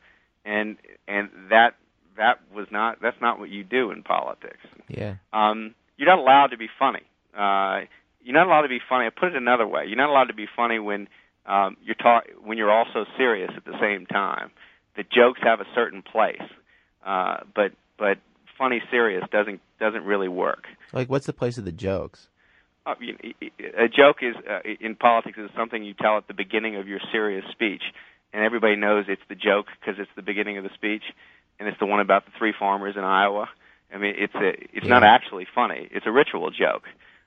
and 0.45 0.77
and 1.07 1.31
that 1.51 1.75
that 2.17 2.41
was 2.55 2.67
not 2.71 3.01
that's 3.01 3.21
not 3.21 3.39
what 3.39 3.49
you 3.49 3.65
do 3.65 3.91
in 3.91 4.03
politics. 4.03 4.67
Yeah. 4.89 5.17
Um, 5.33 5.75
you're 5.97 6.09
not 6.09 6.19
allowed 6.19 6.49
to 6.49 6.59
be 6.59 6.69
funny. 6.79 7.03
Uh, 7.37 7.87
you're 8.23 8.35
not 8.35 8.47
allowed 8.47 8.63
to 8.63 8.69
be 8.69 8.81
funny. 8.89 9.07
I 9.07 9.11
put 9.11 9.29
it 9.29 9.37
another 9.37 9.67
way. 9.67 9.85
You're 9.87 9.97
not 9.97 10.11
allowed 10.11 10.29
to 10.29 10.35
be 10.35 10.47
funny 10.55 10.79
when 10.79 11.09
um, 11.47 11.77
you're 11.83 11.95
talk 11.95 12.25
when 12.45 12.59
you're 12.59 12.71
also 12.71 13.07
serious 13.17 13.51
at 13.57 13.65
the 13.65 13.79
same 13.81 14.07
time. 14.07 14.51
The 14.97 15.05
jokes 15.05 15.41
have 15.43 15.61
a 15.61 15.67
certain 15.75 16.03
place, 16.03 16.43
uh, 17.07 17.39
but 17.55 17.73
but 17.99 18.19
funny 18.59 18.83
serious 18.91 19.25
doesn't 19.31 19.61
doesn't 19.81 20.05
really 20.05 20.29
work. 20.29 20.65
Like, 20.93 21.09
what's 21.09 21.27
the 21.27 21.33
place 21.33 21.57
of 21.59 21.65
the 21.65 21.73
jokes? 21.73 22.29
Uh, 22.87 22.95
a 23.77 23.89
joke 23.89 24.19
is 24.23 24.35
uh, 24.49 24.61
in 24.81 24.97
politics 24.97 25.39
is 25.39 25.51
something 25.57 25.85
you 25.85 25.95
tell 25.95 26.17
at 26.17 26.27
the 26.29 26.35
beginning 26.35 26.77
of 26.77 26.89
your 26.89 27.01
serious 27.13 27.45
speech, 27.53 27.83
and 28.33 28.43
everybody 28.43 28.77
knows 28.77 29.05
it's 29.09 29.23
the 29.29 29.35
joke 29.35 29.67
because 29.81 30.01
it's 30.01 30.11
the 30.17 30.23
beginning 30.23 30.59
of 30.59 30.65
the 30.65 30.71
speech, 30.75 31.03
and 31.59 31.69
it's 31.69 31.79
the 31.79 31.87
one 31.87 32.01
about 32.01 32.25
the 32.25 32.33
three 32.39 32.55
farmers 32.59 32.95
in 32.97 33.05
Iowa. 33.05 33.49
I 33.93 33.99
mean, 33.99 34.15
it's 34.17 34.35
a 34.35 34.53
it's 34.77 34.87
not 34.87 35.03
actually 35.03 35.47
funny; 35.55 35.89
it's 35.91 36.07
a 36.07 36.13
ritual 36.13 36.51
joke. 36.51 36.85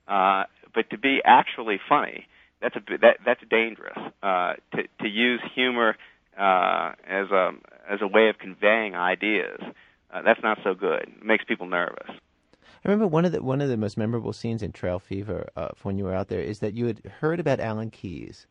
Uh, 0.08 0.44
but 0.74 0.90
to 0.92 0.98
be 0.98 1.20
actually 1.24 1.80
funny, 1.88 2.28
that's 2.62 2.76
a 2.76 2.98
that 3.02 3.18
that's 3.26 3.42
dangerous. 3.50 3.98
Uh, 4.22 4.54
to 4.76 4.84
to 5.02 5.08
use 5.08 5.42
humor 5.56 5.96
uh, 6.38 6.92
as 7.08 7.30
a 7.32 7.52
as 7.90 8.00
a 8.02 8.08
way 8.08 8.30
of 8.30 8.38
conveying 8.38 8.96
ideas, 8.96 9.60
uh, 10.14 10.22
that's 10.22 10.42
not 10.44 10.60
so 10.64 10.74
good. 10.74 11.04
It 11.04 11.26
makes 11.26 11.44
people 11.46 11.68
nervous. 11.68 12.10
I 12.84 12.90
remember 12.90 13.08
one 13.08 13.26
of 13.26 13.32
the 13.32 13.44
one 13.44 13.62
of 13.62 13.70
the 13.70 13.78
most 13.78 13.96
memorable 13.96 14.34
scenes 14.34 14.64
in 14.64 14.72
Trail 14.72 14.98
Fever 14.98 15.50
uh, 15.56 15.70
when 15.84 15.98
you 15.98 16.06
were 16.06 16.16
out 16.16 16.30
there 16.30 16.42
is 16.42 16.60
that 16.60 16.74
you 16.74 16.88
had 16.88 17.00
heard 17.20 17.40
about 17.40 17.60
Alan 17.60 17.92
Keyes, 17.92 18.48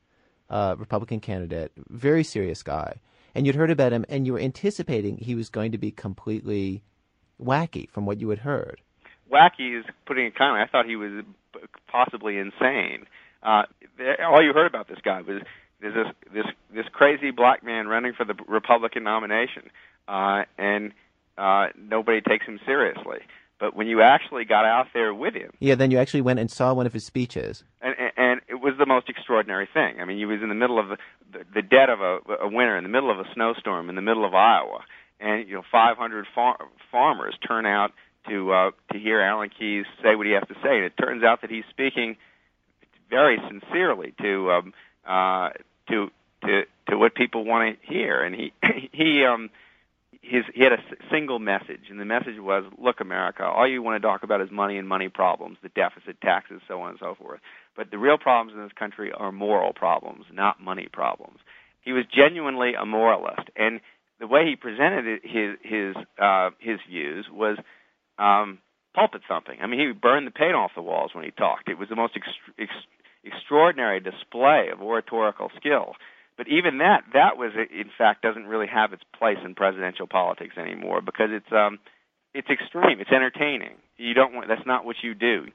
uh, 0.48 0.76
Republican 0.78 1.18
candidate, 1.18 1.72
very 1.88 2.22
serious 2.22 2.62
guy, 2.62 3.00
and 3.34 3.44
you'd 3.44 3.56
heard 3.56 3.72
about 3.72 3.92
him, 3.92 4.04
and 4.08 4.26
you 4.26 4.34
were 4.34 4.40
anticipating 4.40 5.16
he 5.16 5.34
was 5.34 5.48
going 5.48 5.72
to 5.72 5.78
be 5.78 5.90
completely 5.90 6.82
wacky 7.42 7.90
from 7.90 8.06
what 8.06 8.20
you 8.20 8.28
had 8.28 8.40
heard. 8.40 8.80
wacky 9.32 9.78
is 9.78 9.84
putting 10.06 10.26
it 10.26 10.36
kindly. 10.36 10.60
I 10.60 10.68
thought 10.68 10.86
he 10.86 10.96
was 10.96 11.24
possibly 11.88 12.38
insane. 12.38 13.06
Uh, 13.42 13.62
all 14.24 14.44
you 14.44 14.52
heard 14.52 14.66
about 14.66 14.86
this 14.86 14.98
guy 15.02 15.22
was 15.22 15.42
this 15.80 15.92
this 16.32 16.46
this 16.72 16.86
crazy 16.92 17.32
black 17.32 17.64
man 17.64 17.88
running 17.88 18.12
for 18.12 18.24
the 18.24 18.34
Republican 18.46 19.02
nomination, 19.02 19.70
uh, 20.06 20.44
and 20.56 20.92
uh, 21.36 21.68
nobody 21.76 22.20
takes 22.20 22.46
him 22.46 22.60
seriously. 22.64 23.18
But 23.60 23.76
when 23.76 23.86
you 23.86 24.00
actually 24.00 24.46
got 24.46 24.64
out 24.64 24.86
there 24.94 25.12
with 25.12 25.34
him, 25.34 25.50
Yeah, 25.60 25.74
then 25.74 25.90
you 25.90 25.98
actually 25.98 26.22
went 26.22 26.38
and 26.38 26.50
saw 26.50 26.72
one 26.72 26.86
of 26.86 26.94
his 26.94 27.04
speeches. 27.04 27.62
and, 27.82 27.94
and- 27.98 28.12
and 28.16 28.40
it 28.48 28.54
was 28.60 28.74
the 28.78 28.86
most 28.86 29.08
extraordinary 29.08 29.68
thing. 29.72 30.00
I 30.00 30.04
mean, 30.04 30.16
he 30.18 30.24
was 30.24 30.40
in 30.42 30.48
the 30.48 30.54
middle 30.54 30.78
of 30.78 30.88
the, 30.88 30.96
the, 31.32 31.44
the 31.56 31.62
dead 31.62 31.88
of 31.90 32.00
a, 32.00 32.18
a 32.42 32.48
winter, 32.48 32.76
in 32.76 32.82
the 32.84 32.88
middle 32.90 33.10
of 33.10 33.18
a 33.18 33.24
snowstorm, 33.34 33.88
in 33.90 33.96
the 33.96 34.02
middle 34.02 34.24
of 34.24 34.34
Iowa, 34.34 34.80
and 35.20 35.46
you 35.48 35.54
know, 35.54 35.62
500 35.70 36.26
far- 36.34 36.58
farmers 36.90 37.34
turn 37.46 37.66
out 37.66 37.92
to 38.28 38.52
uh, 38.52 38.70
to 38.92 38.98
hear 38.98 39.20
Alan 39.20 39.50
Keyes 39.50 39.84
say 40.02 40.14
what 40.14 40.26
he 40.26 40.32
has 40.32 40.44
to 40.48 40.54
say. 40.62 40.76
And 40.76 40.84
it 40.84 40.92
turns 41.00 41.22
out 41.24 41.40
that 41.42 41.50
he's 41.50 41.64
speaking 41.70 42.16
very 43.08 43.38
sincerely 43.48 44.14
to 44.22 44.50
um, 44.52 44.74
uh, 45.06 45.50
to 45.88 46.10
to 46.44 46.62
to 46.88 46.98
what 46.98 47.14
people 47.14 47.44
want 47.44 47.78
to 47.80 47.86
hear, 47.86 48.22
and 48.22 48.34
he 48.34 48.52
he 48.92 49.24
um 49.24 49.50
his 50.22 50.44
he 50.54 50.62
had 50.62 50.72
a 50.72 50.82
single 51.10 51.38
message, 51.38 51.88
and 51.90 51.98
the 51.98 52.04
message 52.04 52.38
was, 52.38 52.64
"Look, 52.78 53.00
America, 53.00 53.44
all 53.44 53.66
you 53.66 53.82
want 53.82 54.00
to 54.00 54.06
talk 54.06 54.22
about 54.22 54.40
is 54.40 54.50
money 54.50 54.76
and 54.76 54.86
money 54.88 55.08
problems, 55.08 55.58
the 55.62 55.70
deficit, 55.70 56.20
taxes, 56.20 56.60
so 56.68 56.82
on 56.82 56.90
and 56.90 56.98
so 56.98 57.14
forth. 57.14 57.40
But 57.76 57.90
the 57.90 57.98
real 57.98 58.18
problems 58.18 58.54
in 58.56 58.62
this 58.62 58.72
country 58.72 59.12
are 59.12 59.32
moral 59.32 59.72
problems, 59.72 60.26
not 60.32 60.60
money 60.60 60.88
problems." 60.92 61.40
he 61.82 61.92
was 61.92 62.04
genuinely 62.06 62.74
a 62.74 62.84
moralist, 62.84 63.48
and 63.56 63.80
the 64.18 64.26
way 64.26 64.46
he 64.46 64.56
presented 64.56 65.20
his 65.22 65.56
his 65.62 65.96
uh, 66.18 66.50
his 66.58 66.78
views 66.88 67.26
was 67.32 67.56
um, 68.18 68.58
pulpit 68.94 69.22
thumping. 69.26 69.58
I 69.62 69.66
mean, 69.66 69.80
he 69.80 69.86
would 69.86 70.00
burn 70.00 70.24
the 70.24 70.30
paint 70.30 70.54
off 70.54 70.72
the 70.74 70.82
walls 70.82 71.12
when 71.14 71.24
he 71.24 71.30
talked. 71.30 71.68
It 71.68 71.78
was 71.78 71.88
the 71.88 71.96
most 71.96 72.14
ex- 72.16 72.28
ex- 72.58 72.86
extraordinary 73.24 74.00
display 74.00 74.68
of 74.72 74.82
oratorical 74.82 75.50
skill. 75.56 75.94
But 76.40 76.48
even 76.48 76.78
that, 76.78 77.04
that 77.12 77.36
was 77.36 77.52
in 77.54 77.90
fact 77.98 78.22
doesn't 78.22 78.46
really 78.46 78.66
have 78.66 78.94
its 78.94 79.02
place 79.18 79.36
in 79.44 79.54
presidential 79.54 80.06
politics 80.06 80.56
anymore 80.56 81.02
because 81.02 81.28
it's 81.30 81.52
um, 81.52 81.78
it's 82.32 82.48
extreme. 82.48 82.98
It's 82.98 83.12
entertaining. 83.12 83.74
You 83.98 84.14
don't 84.14 84.32
want. 84.32 84.48
That's 84.48 84.64
not 84.64 84.86
what 84.86 84.96
you 85.02 85.12
do. 85.12 85.48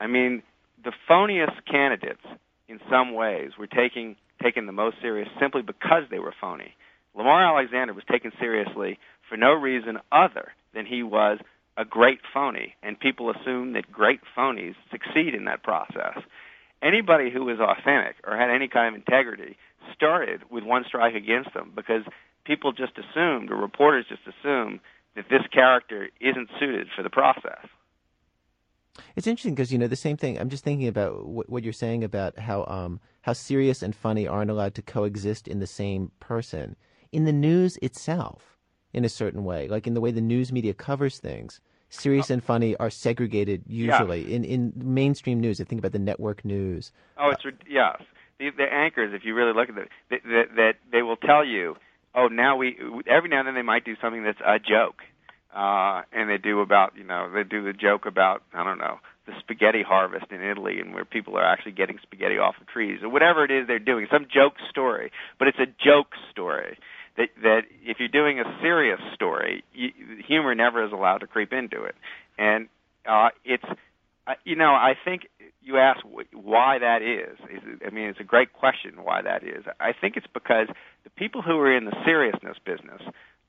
I 0.00 0.06
mean, 0.06 0.44
the 0.84 0.92
phoniest 1.10 1.66
candidates, 1.68 2.22
in 2.68 2.78
some 2.88 3.12
ways, 3.12 3.58
were 3.58 3.66
taking 3.66 4.14
taken 4.40 4.66
the 4.66 4.72
most 4.72 4.98
serious 5.02 5.28
simply 5.40 5.62
because 5.62 6.04
they 6.12 6.20
were 6.20 6.32
phony. 6.40 6.76
Lamar 7.16 7.42
Alexander 7.42 7.92
was 7.92 8.04
taken 8.08 8.30
seriously 8.38 9.00
for 9.28 9.36
no 9.36 9.52
reason 9.52 9.98
other 10.12 10.52
than 10.74 10.86
he 10.86 11.02
was 11.02 11.40
a 11.76 11.84
great 11.84 12.20
phony, 12.32 12.76
and 12.84 13.00
people 13.00 13.32
assume 13.32 13.72
that 13.72 13.90
great 13.90 14.20
phonies 14.38 14.76
succeed 14.92 15.34
in 15.34 15.46
that 15.46 15.64
process. 15.64 16.18
Anybody 16.80 17.30
who 17.32 17.44
was 17.46 17.58
authentic 17.58 18.14
or 18.24 18.36
had 18.36 18.50
any 18.50 18.68
kind 18.68 18.94
of 18.94 19.00
integrity 19.00 19.56
started 19.94 20.42
with 20.50 20.64
one 20.64 20.84
strike 20.86 21.14
against 21.14 21.52
them 21.54 21.72
because 21.74 22.02
people 22.44 22.72
just 22.72 22.92
assumed, 22.98 23.50
or 23.50 23.56
reporters 23.56 24.06
just 24.08 24.22
assumed, 24.22 24.80
that 25.16 25.26
this 25.30 25.42
character 25.52 26.08
isn't 26.20 26.48
suited 26.58 26.88
for 26.94 27.02
the 27.02 27.10
process. 27.10 27.66
It's 29.16 29.26
interesting 29.26 29.54
because 29.54 29.72
you 29.72 29.78
know 29.78 29.88
the 29.88 29.96
same 29.96 30.16
thing. 30.16 30.38
I'm 30.38 30.48
just 30.48 30.64
thinking 30.64 30.88
about 30.88 31.26
what, 31.26 31.48
what 31.48 31.64
you're 31.64 31.72
saying 31.72 32.04
about 32.04 32.38
how 32.38 32.64
um, 32.66 33.00
how 33.22 33.32
serious 33.32 33.82
and 33.82 33.94
funny 33.94 34.26
aren't 34.26 34.50
allowed 34.50 34.74
to 34.76 34.82
coexist 34.82 35.48
in 35.48 35.58
the 35.58 35.66
same 35.66 36.12
person 36.20 36.76
in 37.10 37.24
the 37.24 37.32
news 37.32 37.76
itself, 37.80 38.58
in 38.92 39.04
a 39.04 39.08
certain 39.08 39.44
way, 39.44 39.68
like 39.68 39.86
in 39.86 39.94
the 39.94 40.00
way 40.00 40.10
the 40.10 40.20
news 40.20 40.52
media 40.52 40.74
covers 40.74 41.18
things. 41.18 41.60
Serious 41.90 42.28
and 42.28 42.42
funny 42.42 42.76
are 42.78 42.90
segregated 42.90 43.62
usually 43.68 44.22
yeah. 44.22 44.36
in 44.36 44.44
in 44.44 44.72
mainstream 44.76 45.38
news. 45.40 45.60
I 45.60 45.64
think 45.64 45.78
about 45.78 45.92
the 45.92 46.00
network 46.00 46.44
news. 46.44 46.90
Oh, 47.16 47.30
it's 47.30 47.44
yes. 47.68 48.02
The, 48.38 48.50
the 48.56 48.64
anchors, 48.64 49.12
if 49.14 49.24
you 49.24 49.34
really 49.34 49.52
look 49.52 49.68
at 49.68 49.74
them, 49.74 49.86
that, 50.10 50.20
that, 50.24 50.44
that 50.56 50.72
they 50.90 51.02
will 51.02 51.16
tell 51.16 51.44
you, 51.44 51.76
oh, 52.14 52.28
now 52.28 52.56
we 52.56 52.76
every 53.06 53.28
now 53.28 53.40
and 53.40 53.48
then 53.48 53.54
they 53.54 53.62
might 53.62 53.84
do 53.84 53.94
something 54.00 54.24
that's 54.24 54.40
a 54.44 54.58
joke 54.58 55.02
uh, 55.54 56.02
and 56.12 56.28
they 56.28 56.38
do 56.38 56.60
about 56.60 56.96
you 56.96 57.04
know 57.04 57.30
they 57.32 57.44
do 57.44 57.62
the 57.64 57.72
joke 57.72 58.06
about 58.06 58.42
I 58.52 58.64
don't 58.64 58.78
know 58.78 58.98
the 59.26 59.32
spaghetti 59.38 59.82
harvest 59.82 60.26
in 60.30 60.42
Italy 60.42 60.80
and 60.80 60.92
where 60.92 61.04
people 61.04 61.36
are 61.38 61.44
actually 61.44 61.72
getting 61.72 61.98
spaghetti 62.02 62.38
off 62.38 62.56
of 62.60 62.66
trees 62.66 63.00
or 63.02 63.08
whatever 63.08 63.44
it 63.44 63.50
is 63.50 63.66
they're 63.66 63.78
doing 63.78 64.06
some 64.10 64.26
joke 64.32 64.54
story. 64.68 65.12
But 65.38 65.48
it's 65.48 65.58
a 65.58 65.66
joke 65.66 66.12
story 66.30 66.76
that 67.16 67.28
that 67.42 67.62
if 67.84 67.98
you're 68.00 68.08
doing 68.08 68.40
a 68.40 68.44
serious 68.60 69.00
story 69.14 69.64
you, 69.72 69.90
humor 70.26 70.54
never 70.54 70.84
is 70.84 70.92
allowed 70.92 71.18
to 71.18 71.26
creep 71.26 71.52
into 71.52 71.84
it. 71.84 71.94
And 72.36 72.68
uh, 73.08 73.28
it's 73.44 73.64
uh, 74.26 74.34
you 74.44 74.56
know 74.56 74.72
I 74.72 74.94
think 75.04 75.28
you 75.62 75.78
ask 75.78 76.00
why 76.32 76.78
that 76.78 77.02
is. 77.02 77.38
I 77.86 77.90
mean, 77.90 78.08
it's 78.08 78.20
a 78.20 78.24
great 78.24 78.52
question 78.52 79.02
why 79.02 79.22
that 79.22 79.42
is. 79.42 79.64
I 79.80 79.92
think 79.92 80.16
it's 80.16 80.26
because 80.32 80.68
the 81.04 81.10
people 81.10 81.42
who 81.42 81.58
are 81.58 81.74
in 81.74 81.86
the 81.86 81.96
seriousness 82.04 82.56
business 82.64 83.00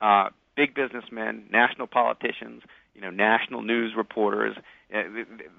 uh, 0.02 0.30
big 0.56 0.74
businessmen, 0.74 1.46
national 1.52 1.88
politicians, 1.88 2.64
you 2.94 3.02
know, 3.02 3.10
national 3.10 3.62
news 3.62 3.94
reporters, 3.96 4.56
uh, 4.94 5.04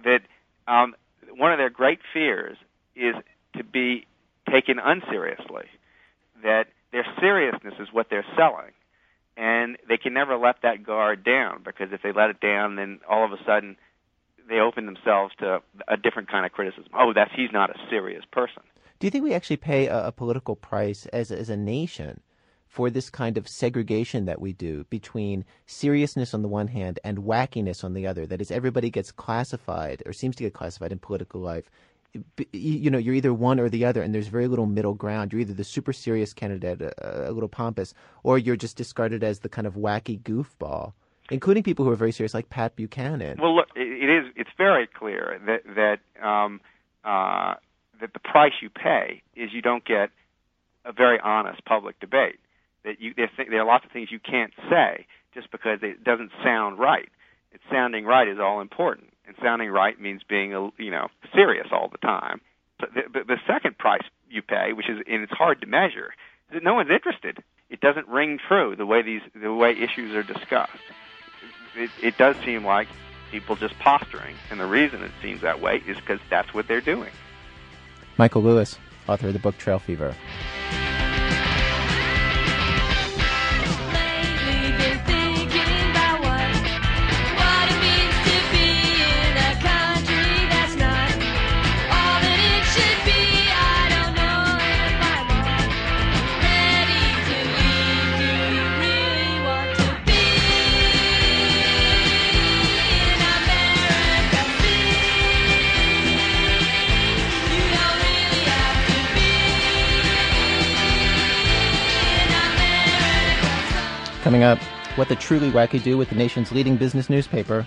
that 0.05 0.21
um, 0.67 0.95
one 1.37 1.53
of 1.53 1.59
their 1.59 1.71
great 1.71 2.01
fears 2.13 2.57
is 2.95 3.15
to 3.57 3.65
be 3.65 4.07
taken 4.51 4.79
unseriously. 4.79 5.67
That 6.43 6.69
their 6.93 7.07
seriousness 7.21 7.75
is 7.81 7.89
what 7.93 8.09
they're 8.11 8.27
selling, 8.37 8.73
and 9.37 9.77
they 9.89 9.97
can 9.97 10.15
never 10.15 10.37
let 10.37 10.63
that 10.63 10.85
guard 10.85 11.25
down 11.25 11.63
because 11.65 11.89
if 11.93 12.03
they 12.03 12.13
let 12.13 12.31
it 12.31 12.41
down, 12.41 12.77
then 12.77 13.01
all 13.09 13.25
of 13.25 13.33
a 13.33 13.43
sudden 13.45 13.77
they 14.49 14.61
open 14.61 14.87
themselves 14.87 15.35
to 15.39 15.61
a 15.89 15.97
different 15.97 16.31
kind 16.31 16.47
of 16.47 16.53
criticism. 16.53 16.91
Oh, 16.95 17.13
that's 17.15 17.31
he's 17.35 17.53
not 17.53 17.71
a 17.71 17.79
serious 17.91 18.25
person. 18.31 18.63
Do 18.99 19.07
you 19.07 19.11
think 19.11 19.25
we 19.25 19.35
actually 19.35 19.59
pay 19.59 19.87
a, 19.87 20.07
a 20.09 20.13
political 20.13 20.57
price 20.57 21.07
as 21.07 21.31
as 21.31 21.51
a 21.51 21.57
nation 21.57 22.21
for 22.77 22.91
this 22.91 23.09
kind 23.09 23.39
of 23.39 23.49
segregation 23.49 24.27
that 24.27 24.39
we 24.39 24.53
do 24.53 24.85
between 24.91 25.47
seriousness 25.65 26.35
on 26.35 26.43
the 26.43 26.49
one 26.49 26.69
hand 26.69 26.99
and 27.03 27.17
wackiness 27.17 27.83
on 27.83 27.95
the 27.95 28.07
other. 28.07 28.27
That 28.27 28.43
is, 28.43 28.51
everybody 28.51 28.91
gets 28.91 29.11
classified 29.11 30.03
or 30.05 30.13
seems 30.13 30.37
to 30.37 30.43
get 30.43 30.53
classified 30.53 30.93
in 30.93 30.99
political 30.99 31.41
life. 31.41 31.71
You 32.53 32.91
know, 32.91 32.99
you're 32.99 33.15
either 33.15 33.33
one 33.33 33.61
or 33.61 33.71
the 33.71 33.87
other, 33.87 34.03
and 34.03 34.15
there's 34.15 34.29
very 34.29 34.47
little 34.47 34.67
middle 34.67 34.93
ground. 34.93 35.33
You're 35.33 35.41
either 35.41 35.55
the 35.55 35.65
super 35.65 35.95
serious 35.95 36.35
candidate, 36.35 36.83
a, 36.83 37.31
a 37.31 37.33
little 37.33 37.49
pompous, 37.49 37.95
or 38.23 38.37
you're 38.37 38.57
just 38.57 38.77
discarded 38.77 39.25
as 39.25 39.39
the 39.39 39.49
kind 39.49 39.67
of 39.67 39.75
wacky 39.75 40.21
goofball 40.21 40.93
including 41.31 41.63
people 41.63 41.85
who 41.85 41.91
are 41.91 41.97
very 41.97 42.13
serious, 42.13 42.35
like 42.35 42.49
Pat 42.49 42.77
Buchanan. 42.77 43.39
Well, 43.41 43.57
look, 43.57 43.69
it 43.97 44.11
is. 44.11 44.33
It's 44.37 44.51
very 44.57 44.87
clear 44.87 45.41
that 45.47 45.63
that 45.75 46.27
um, 46.27 46.61
uh, 47.05 47.55
that 48.01 48.13
the 48.13 48.21
price 48.21 48.53
you 48.61 48.71
pay 48.71 49.23
is 49.35 49.53
you 49.53 49.63
don't 49.63 49.85
get 49.85 50.11
a 50.85 50.93
very 50.93 51.19
honest 51.21 51.65
public 51.65 51.99
debate 52.01 52.39
that 52.87 53.01
you 53.01 53.13
there, 53.15 53.31
there 53.37 53.61
are 53.61 53.67
lots 53.67 53.85
of 53.85 53.91
things 53.91 54.11
you 54.11 54.21
can't 54.21 54.53
say 54.71 55.07
just 55.35 55.51
because 55.51 55.81
it 55.83 56.03
doesn't 56.03 56.31
sound 56.43 56.79
right. 56.79 57.09
It's 57.53 57.65
sounding 57.71 58.05
right 58.05 58.29
is 58.29 58.39
all 58.39 58.61
important, 58.61 59.13
and 59.27 59.37
sounding 59.43 59.71
right 59.71 60.01
means 60.01 60.23
being 60.27 60.55
a, 60.55 60.71
you 60.79 60.91
know 60.91 61.09
serious 61.35 61.69
all 61.71 61.89
the 61.91 61.99
time. 61.99 62.41
But 62.79 62.95
the, 62.95 63.03
the, 63.13 63.25
the 63.25 63.37
second 63.47 63.77
price 63.77 64.03
you 64.31 64.43
pay, 64.43 64.73
which 64.73 64.89
is 64.89 64.99
and 65.07 65.23
it's 65.23 65.33
hard 65.33 65.61
to 65.61 65.67
measure, 65.67 66.15
is 66.49 66.55
that 66.55 66.63
no 66.63 66.75
one's 66.75 66.91
interested. 66.91 67.43
It 67.69 67.81
doesn't 67.81 68.09
ring 68.09 68.39
true 68.49 68.77
the 68.77 68.87
way 68.87 69.03
these 69.03 69.23
the 69.35 69.53
way 69.53 69.73
issues 69.73 70.15
are 70.15 70.23
discussed. 70.23 70.73
It, 71.77 71.91
it 72.03 72.17
does 72.17 72.37
seem 72.45 72.65
like 72.65 72.89
people 73.31 73.57
just 73.57 73.79
posturing, 73.79 74.35
and 74.51 74.61
the 74.61 74.67
reason 74.67 75.03
it 75.03 75.11
seems 75.23 75.41
that 75.43 75.61
way 75.61 75.83
is 75.87 75.97
because 75.97 76.21
that's 76.31 76.53
what 76.55 76.69
they're 76.69 76.81
doing. 76.81 77.11
Michael 78.19 78.43
Lewis, 78.43 78.79
author 79.09 79.29
of 79.29 79.33
the 79.33 79.39
book 79.39 79.59
Trail 79.59 79.79
Fever. 79.79 80.15
Coming 114.27 114.43
up, 114.43 114.59
what 114.97 115.09
the 115.09 115.15
truly 115.15 115.53
wacky 115.53 115.81
do 115.81 115.97
with 115.97 116.09
the 116.09 116.17
nation's 116.17 116.51
leading 116.51 116.77
business 116.77 117.09
newspaper, 117.09 117.65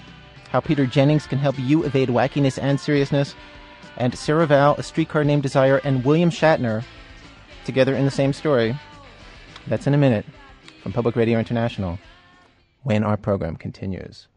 how 0.50 0.60
Peter 0.60 0.86
Jennings 0.86 1.26
can 1.26 1.40
help 1.40 1.58
you 1.58 1.86
evade 1.86 2.10
wackiness 2.10 2.62
and 2.62 2.78
seriousness, 2.78 3.34
and 3.96 4.14
Sarah 4.14 4.46
Vowell, 4.46 4.78
A 4.78 4.84
Streetcar 4.84 5.24
Named 5.24 5.42
Desire, 5.42 5.80
and 5.86 6.04
William 6.04 6.30
Shatner 6.30 6.84
together 7.64 7.96
in 7.96 8.04
the 8.04 8.12
same 8.12 8.34
story. 8.34 8.78
That's 9.68 9.88
in 9.88 9.94
a 9.94 9.98
minute 9.98 10.26
from 10.84 10.92
Public 10.92 11.16
Radio 11.16 11.40
International 11.40 11.98
when 12.84 13.06
our 13.06 13.16
program 13.16 13.56
continues. 13.56 14.28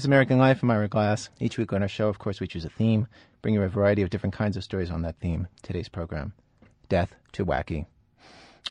Is 0.00 0.06
American 0.06 0.38
Life. 0.38 0.62
I'm 0.62 0.70
Ira 0.70 0.88
Glass. 0.88 1.28
Each 1.40 1.58
week 1.58 1.74
on 1.74 1.82
our 1.82 1.88
show, 1.88 2.08
of 2.08 2.18
course, 2.18 2.40
we 2.40 2.46
choose 2.46 2.64
a 2.64 2.70
theme, 2.70 3.06
bring 3.42 3.52
you 3.52 3.60
a 3.60 3.68
variety 3.68 4.00
of 4.00 4.08
different 4.08 4.34
kinds 4.34 4.56
of 4.56 4.64
stories 4.64 4.90
on 4.90 5.02
that 5.02 5.20
theme. 5.20 5.46
Today's 5.62 5.90
program, 5.90 6.32
Death 6.88 7.14
to 7.32 7.44
Wacky. 7.44 7.84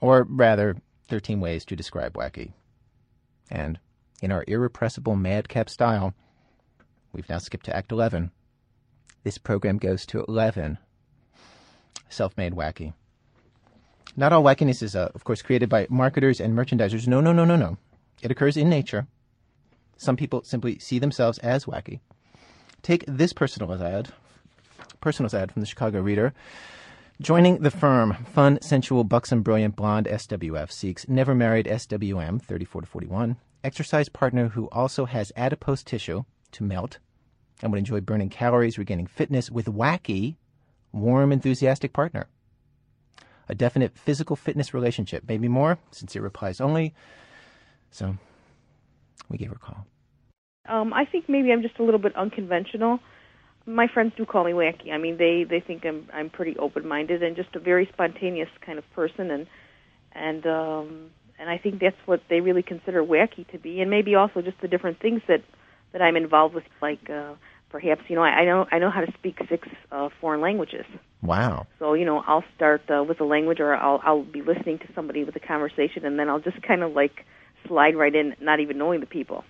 Or 0.01 0.25
rather, 0.27 0.77
13 1.07 1.39
ways 1.39 1.65
to 1.65 1.75
describe 1.75 2.13
wacky. 2.13 2.53
And 3.51 3.77
in 4.23 4.31
our 4.31 4.43
irrepressible 4.47 5.15
madcap 5.15 5.69
style, 5.69 6.15
we've 7.13 7.29
now 7.29 7.37
skipped 7.37 7.65
to 7.65 7.75
Act 7.75 7.91
11. 7.91 8.31
This 9.23 9.37
program 9.37 9.77
goes 9.77 10.07
to 10.07 10.25
11. 10.27 10.79
Self-made 12.09 12.53
wacky. 12.53 12.93
Not 14.17 14.33
all 14.33 14.43
wackiness 14.43 14.81
is, 14.81 14.95
uh, 14.95 15.09
of 15.13 15.25
course, 15.25 15.43
created 15.43 15.69
by 15.69 15.85
marketers 15.91 16.41
and 16.41 16.57
merchandisers. 16.57 17.07
No, 17.07 17.21
no, 17.21 17.33
no, 17.33 17.45
no, 17.45 17.55
no. 17.55 17.77
It 18.23 18.31
occurs 18.31 18.57
in 18.57 18.67
nature. 18.67 19.05
Some 19.99 20.15
people 20.15 20.43
simply 20.45 20.79
see 20.79 20.97
themselves 20.97 21.39
as 21.39 21.65
wacky. 21.65 21.99
Take 22.81 23.03
this 23.05 23.33
personal 23.33 23.83
ad, 23.83 24.13
personal 25.01 25.35
ad 25.35 25.51
from 25.51 25.59
the 25.59 25.65
Chicago 25.65 25.99
Reader. 25.99 26.33
Joining 27.21 27.57
the 27.57 27.69
firm, 27.69 28.13
fun, 28.33 28.59
sensual, 28.61 29.03
buxom, 29.03 29.43
brilliant, 29.43 29.75
blonde 29.75 30.07
SWF 30.09 30.71
seeks 30.71 31.09
never 31.09 31.35
married 31.35 31.65
SWM, 31.65 32.41
34 32.41 32.83
to 32.83 32.87
41, 32.87 33.35
exercise 33.61 34.07
partner 34.07 34.47
who 34.47 34.69
also 34.71 35.03
has 35.03 35.33
adipose 35.35 35.83
tissue 35.83 36.23
to 36.53 36.63
melt 36.63 36.99
and 37.61 37.69
would 37.73 37.79
enjoy 37.79 37.99
burning 37.99 38.29
calories, 38.29 38.77
regaining 38.77 39.05
fitness 39.05 39.51
with 39.51 39.65
wacky, 39.65 40.37
warm, 40.93 41.33
enthusiastic 41.33 41.91
partner. 41.91 42.27
A 43.49 43.53
definite 43.55 43.97
physical 43.97 44.37
fitness 44.37 44.73
relationship, 44.73 45.25
maybe 45.27 45.49
more, 45.49 45.77
sincere 45.91 46.21
replies 46.21 46.61
only. 46.61 46.93
So 47.91 48.15
we 49.29 49.37
gave 49.37 49.49
her 49.49 49.55
a 49.55 49.59
call. 49.59 49.85
Um, 50.67 50.93
I 50.93 51.05
think 51.05 51.27
maybe 51.27 51.51
I'm 51.51 51.61
just 51.61 51.79
a 51.79 51.83
little 51.83 51.99
bit 51.99 52.15
unconventional. 52.15 52.99
My 53.65 53.87
friends 53.87 54.13
do 54.15 54.25
call 54.25 54.43
me 54.43 54.51
wacky. 54.51 54.91
I 54.91 54.97
mean, 54.97 55.17
they 55.17 55.45
they 55.49 55.59
think 55.59 55.85
I'm 55.85 56.07
I'm 56.13 56.29
pretty 56.29 56.57
open-minded 56.57 57.23
and 57.23 57.35
just 57.35 57.55
a 57.55 57.59
very 57.59 57.89
spontaneous 57.91 58.49
kind 58.65 58.77
of 58.77 58.85
person, 58.93 59.31
and 59.31 59.47
and 60.13 60.45
um, 60.45 61.09
and 61.39 61.49
I 61.49 61.57
think 61.57 61.79
that's 61.79 61.95
what 62.05 62.21
they 62.29 62.41
really 62.41 62.63
consider 62.63 63.03
wacky 63.03 63.49
to 63.51 63.57
be, 63.57 63.81
and 63.81 63.89
maybe 63.89 64.15
also 64.15 64.41
just 64.41 64.59
the 64.61 64.67
different 64.67 64.99
things 64.99 65.21
that 65.27 65.41
that 65.93 66.01
I'm 66.01 66.15
involved 66.15 66.53
with, 66.55 66.63
like 66.81 67.09
uh, 67.09 67.33
perhaps 67.69 68.01
you 68.07 68.15
know 68.15 68.23
I, 68.23 68.29
I 68.29 68.45
know 68.45 68.65
I 68.71 68.79
know 68.79 68.91
how 68.91 69.01
to 69.01 69.11
speak 69.17 69.37
six 69.49 69.67
uh, 69.91 70.09
foreign 70.21 70.41
languages. 70.41 70.85
Wow. 71.21 71.67
So 71.79 71.93
you 71.93 72.05
know 72.05 72.23
I'll 72.27 72.43
start 72.55 72.81
uh, 72.89 73.03
with 73.03 73.21
a 73.21 73.25
language, 73.25 73.59
or 73.59 73.75
I'll 73.75 74.01
I'll 74.03 74.23
be 74.23 74.41
listening 74.41 74.79
to 74.79 74.85
somebody 74.93 75.23
with 75.23 75.35
a 75.35 75.39
conversation, 75.39 76.05
and 76.05 76.19
then 76.19 76.29
I'll 76.29 76.39
just 76.39 76.61
kind 76.61 76.83
of 76.83 76.93
like 76.93 77.25
slide 77.67 77.95
right 77.95 78.13
in, 78.13 78.35
not 78.41 78.59
even 78.59 78.77
knowing 78.77 78.99
the 78.99 79.05
people. 79.05 79.43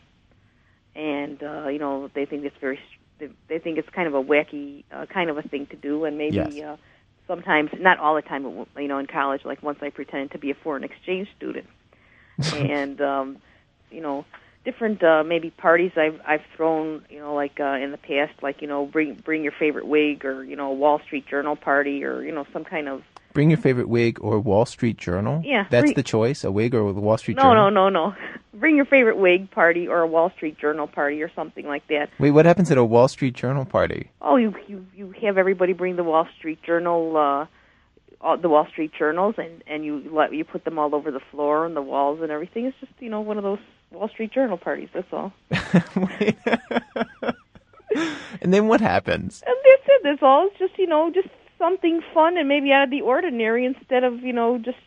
And 0.95 1.41
uh, 1.43 1.67
you 1.67 1.79
know 1.79 2.09
they 2.13 2.25
think 2.25 2.45
it's 2.45 2.57
very, 2.59 2.79
they, 3.19 3.59
think 3.59 3.77
it's 3.77 3.89
kind 3.89 4.07
of 4.07 4.15
a 4.15 4.23
wacky 4.23 4.83
uh, 4.91 5.05
kind 5.05 5.29
of 5.29 5.37
a 5.37 5.43
thing 5.43 5.67
to 5.67 5.75
do, 5.77 6.05
and 6.05 6.17
maybe 6.17 6.61
Yes. 6.61 6.63
uh, 6.63 6.77
sometimes, 7.27 7.71
not 7.79 7.99
all 7.99 8.15
the 8.15 8.21
time, 8.21 8.43
but 8.73 8.81
you 8.81 8.87
know 8.87 8.97
in 8.97 9.07
college, 9.07 9.45
like 9.45 9.61
once 9.63 9.79
I 9.81 9.89
pretended 9.89 10.31
to 10.31 10.39
be 10.39 10.51
a 10.51 10.55
foreign 10.55 10.83
exchange 10.83 11.29
student, 11.37 11.67
and 12.51 12.99
um, 13.01 13.37
you 13.91 14.01
know 14.01 14.25
different 14.65 15.03
uh, 15.03 15.23
maybe 15.23 15.51
parties 15.51 15.91
I've 15.95 16.19
I've 16.25 16.43
thrown 16.55 17.05
you 17.09 17.19
know 17.19 17.35
like 17.35 17.59
uh, 17.59 17.77
in 17.81 17.91
the 17.91 17.97
past 17.97 18.33
like 18.41 18.61
you 18.61 18.67
know 18.67 18.85
bring 18.85 19.13
bring 19.15 19.43
your 19.43 19.53
favorite 19.57 19.87
wig 19.87 20.25
or 20.25 20.43
you 20.43 20.55
know 20.55 20.71
a 20.71 20.75
Wall 20.75 20.99
Street 21.05 21.27
Journal 21.27 21.55
party 21.55 22.03
or 22.03 22.21
you 22.23 22.33
know 22.33 22.45
some 22.51 22.65
kind 22.65 22.89
of 22.89 23.03
Bring 23.33 23.49
your 23.49 23.57
favorite 23.57 23.87
wig 23.87 24.17
or 24.21 24.39
Wall 24.39 24.65
Street 24.65 24.97
Journal. 24.97 25.41
Yeah, 25.45 25.65
That's 25.69 25.83
bring- 25.85 25.93
the 25.93 26.03
choice, 26.03 26.43
a 26.43 26.51
wig 26.51 26.73
or 26.73 26.91
the 26.93 26.99
Wall 26.99 27.17
Street 27.17 27.37
no 27.37 27.43
Journal. 27.43 27.71
no 27.71 27.89
no 27.89 27.89
no 27.89 28.09
no. 28.09 28.15
bring 28.55 28.75
your 28.75 28.85
favorite 28.85 29.17
wig 29.17 29.51
party 29.51 29.87
or 29.87 30.01
a 30.01 30.07
Wall 30.07 30.31
Street 30.31 30.57
Journal 30.57 30.87
party 30.87 31.21
or 31.21 31.31
something 31.35 31.65
like 31.67 31.87
that. 31.89 32.09
Wait, 32.19 32.31
what 32.31 32.45
happens 32.45 32.71
at 32.71 32.77
a 32.77 32.83
Wall 32.83 33.07
Street 33.07 33.35
Journal 33.35 33.65
party? 33.65 34.09
Oh 34.21 34.35
you 34.37 34.55
you 34.67 34.85
you 34.95 35.11
have 35.21 35.37
everybody 35.37 35.73
bring 35.73 35.95
the 35.95 36.03
Wall 36.03 36.27
Street 36.37 36.61
Journal 36.63 37.15
uh 37.17 37.45
all 38.21 38.37
the 38.37 38.49
Wall 38.49 38.67
Street 38.67 38.91
journals 38.97 39.35
and 39.37 39.63
and 39.67 39.85
you 39.85 40.03
let 40.11 40.33
you 40.33 40.43
put 40.43 40.65
them 40.65 40.77
all 40.77 40.93
over 40.93 41.09
the 41.11 41.21
floor 41.31 41.65
and 41.65 41.75
the 41.75 41.81
walls 41.81 42.19
and 42.21 42.31
everything. 42.31 42.65
It's 42.65 42.77
just 42.79 42.91
you 42.99 43.09
know 43.09 43.21
one 43.21 43.37
of 43.37 43.43
those 43.43 43.59
Wall 43.91 44.09
Street 44.09 44.31
Journal 44.33 44.57
parties. 44.57 44.89
That's 44.93 45.13
all. 45.13 45.31
And 48.41 48.53
then 48.53 48.67
what 48.67 48.81
happens? 48.81 49.43
And 49.45 49.55
that's 49.65 49.83
it. 49.87 50.01
That's 50.03 50.21
all. 50.21 50.47
It's 50.47 50.59
just 50.59 50.77
you 50.77 50.85
know, 50.87 51.11
just 51.11 51.27
something 51.59 52.01
fun 52.13 52.37
and 52.37 52.47
maybe 52.47 52.71
out 52.71 52.85
of 52.85 52.89
the 52.89 53.01
ordinary 53.01 53.65
instead 53.65 54.03
of 54.03 54.21
you 54.21 54.33
know 54.33 54.57
just 54.57 54.77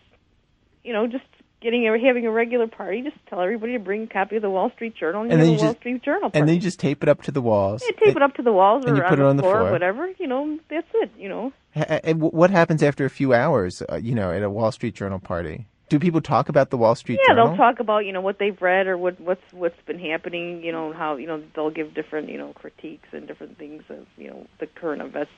you 0.82 0.92
know 0.92 1.06
just 1.06 1.24
getting 1.62 1.86
a, 1.88 1.98
having 1.98 2.26
a 2.26 2.30
regular 2.30 2.66
party. 2.66 3.02
Just 3.02 3.16
tell 3.28 3.40
everybody 3.40 3.72
to 3.74 3.78
bring 3.78 4.02
a 4.02 4.06
copy 4.08 4.36
of 4.36 4.42
the 4.42 4.50
Wall 4.50 4.70
Street 4.74 4.94
Journal 4.96 5.22
and, 5.22 5.32
And 5.32 5.40
then 5.40 5.50
you 5.50 5.58
a 5.58 5.62
Wall 5.62 5.74
Street 5.76 6.02
Journal 6.02 6.22
party. 6.22 6.38
And 6.40 6.48
then 6.48 6.56
you 6.56 6.60
just 6.60 6.80
tape 6.80 7.02
it 7.02 7.08
up 7.08 7.22
to 7.22 7.30
the 7.30 7.40
walls. 7.40 7.82
yeah, 7.86 8.04
tape 8.04 8.16
it 8.16 8.22
up 8.22 8.34
to 8.34 8.42
the 8.42 8.52
walls 8.52 8.84
and 8.84 8.98
or 8.98 9.00
you 9.00 9.06
on, 9.06 9.12
it 9.12 9.16
the 9.16 9.24
on 9.24 9.36
the 9.36 9.42
floor, 9.42 9.54
floor. 9.58 9.68
or 9.68 9.72
whatever. 9.72 10.08
You 10.18 10.26
know, 10.26 10.58
that's 10.68 10.88
it. 10.94 11.10
You 11.16 11.28
know. 11.28 11.52
And 11.74 12.20
what 12.20 12.50
happens 12.50 12.82
after 12.82 13.06
a 13.06 13.10
few 13.10 13.32
hours, 13.32 13.82
uh, 13.90 13.96
you 13.96 14.14
know, 14.14 14.30
at 14.30 14.42
a 14.42 14.50
Wall 14.50 14.72
Street 14.72 14.94
Journal 14.94 15.18
party? 15.18 15.66
Do 15.88 15.98
people 15.98 16.20
talk 16.20 16.48
about 16.48 16.70
the 16.70 16.76
Wall 16.78 16.94
Street 16.94 17.18
Yeah, 17.22 17.34
Journal? 17.34 17.48
they'll 17.48 17.56
talk 17.56 17.78
about 17.80 18.06
you 18.06 18.12
know 18.12 18.20
what 18.22 18.38
they've 18.38 18.60
read 18.60 18.86
or 18.86 18.96
what 18.98 19.20
what's 19.20 19.52
what's 19.52 19.80
been 19.86 19.98
happening. 19.98 20.62
You 20.62 20.72
know 20.72 20.92
how 20.92 21.16
you 21.16 21.26
know 21.26 21.42
they'll 21.54 21.70
give 21.70 21.94
different 21.94 22.28
you 22.28 22.38
know 22.38 22.52
critiques 22.54 23.08
and 23.12 23.28
different 23.28 23.58
things 23.58 23.82
of 23.90 24.06
you 24.16 24.28
know 24.30 24.46
the 24.58 24.66
current 24.66 25.02
events 25.02 25.30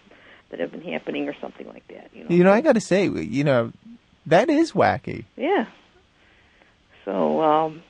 that 0.57 0.61
have 0.61 0.71
been 0.71 0.93
happening 0.93 1.29
or 1.29 1.35
something 1.41 1.67
like 1.67 1.87
that. 1.89 2.11
You 2.15 2.23
know. 2.25 2.31
You 2.31 2.45
know, 2.45 2.53
I 2.53 2.61
got 2.61 2.75
to 2.75 2.81
say, 2.81 3.09
you 3.09 3.43
know, 3.43 3.73
that 4.27 4.49
is 4.49 4.71
wacky. 4.73 5.25
Yeah. 5.37 5.67
So 7.05 7.43
um, 7.43 7.83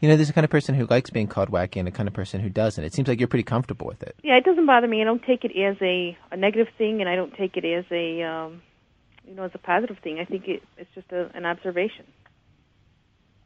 You 0.00 0.08
know, 0.08 0.16
there's 0.16 0.28
a 0.28 0.32
kind 0.32 0.44
of 0.44 0.50
person 0.50 0.74
who 0.74 0.84
likes 0.86 1.10
being 1.10 1.28
called 1.28 1.50
wacky 1.50 1.76
and 1.76 1.86
a 1.86 1.92
kind 1.92 2.08
of 2.08 2.14
person 2.14 2.40
who 2.40 2.48
doesn't. 2.50 2.82
It 2.82 2.92
seems 2.92 3.06
like 3.06 3.20
you're 3.20 3.28
pretty 3.28 3.44
comfortable 3.44 3.86
with 3.86 4.02
it. 4.02 4.16
yeah, 4.24 4.36
it 4.36 4.44
doesn't 4.44 4.66
bother 4.66 4.88
me. 4.88 5.00
I 5.00 5.04
don't 5.04 5.22
take 5.22 5.44
it 5.44 5.56
as 5.56 5.76
a 5.80 6.16
a 6.32 6.36
negative 6.36 6.68
thing, 6.76 7.00
and 7.00 7.08
I 7.08 7.14
don't 7.14 7.34
take 7.34 7.56
it 7.56 7.64
as 7.64 7.84
a 7.92 8.22
um, 8.22 8.62
you 9.26 9.34
know 9.34 9.44
as 9.44 9.52
a 9.54 9.58
positive 9.58 9.98
thing. 9.98 10.18
I 10.18 10.24
think 10.24 10.48
it, 10.48 10.62
it's 10.76 10.90
just 10.94 11.10
a, 11.12 11.30
an 11.36 11.46
observation. 11.46 12.04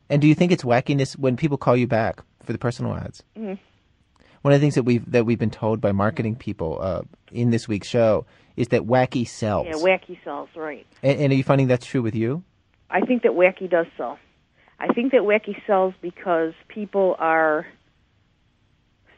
And 0.08 0.20
do 0.22 0.26
you 0.28 0.34
think 0.34 0.50
it's 0.52 0.64
wackiness 0.64 1.18
when 1.18 1.36
people 1.36 1.56
call 1.58 1.76
you 1.76 1.86
back 1.86 2.20
for 2.42 2.52
the 2.52 2.58
personal 2.58 2.94
ads? 2.94 3.22
Mhm. 3.38 3.58
One 4.42 4.52
of 4.52 4.60
the 4.60 4.64
things 4.64 4.74
that 4.74 4.82
we've 4.82 5.08
that 5.12 5.24
we've 5.24 5.38
been 5.38 5.50
told 5.52 5.80
by 5.80 5.92
marketing 5.92 6.34
people 6.34 6.78
uh, 6.82 7.02
in 7.30 7.50
this 7.50 7.68
week's 7.68 7.86
show 7.86 8.26
is 8.56 8.68
that 8.68 8.82
wacky 8.82 9.26
sells. 9.26 9.66
Yeah, 9.66 9.74
wacky 9.74 10.18
sells, 10.24 10.48
right? 10.54 10.86
and, 11.02 11.20
and 11.20 11.32
are 11.32 11.36
you 11.36 11.44
finding 11.44 11.68
that's 11.68 11.86
true 11.86 12.02
with 12.02 12.14
you? 12.14 12.42
I 12.90 13.00
think 13.00 13.22
that 13.22 13.32
wacky 13.32 13.68
does 13.70 13.86
sell. 13.96 14.18
I 14.78 14.92
think 14.92 15.12
that 15.12 15.22
wacky 15.22 15.56
sells 15.66 15.94
because 16.02 16.52
people 16.68 17.16
are 17.18 17.66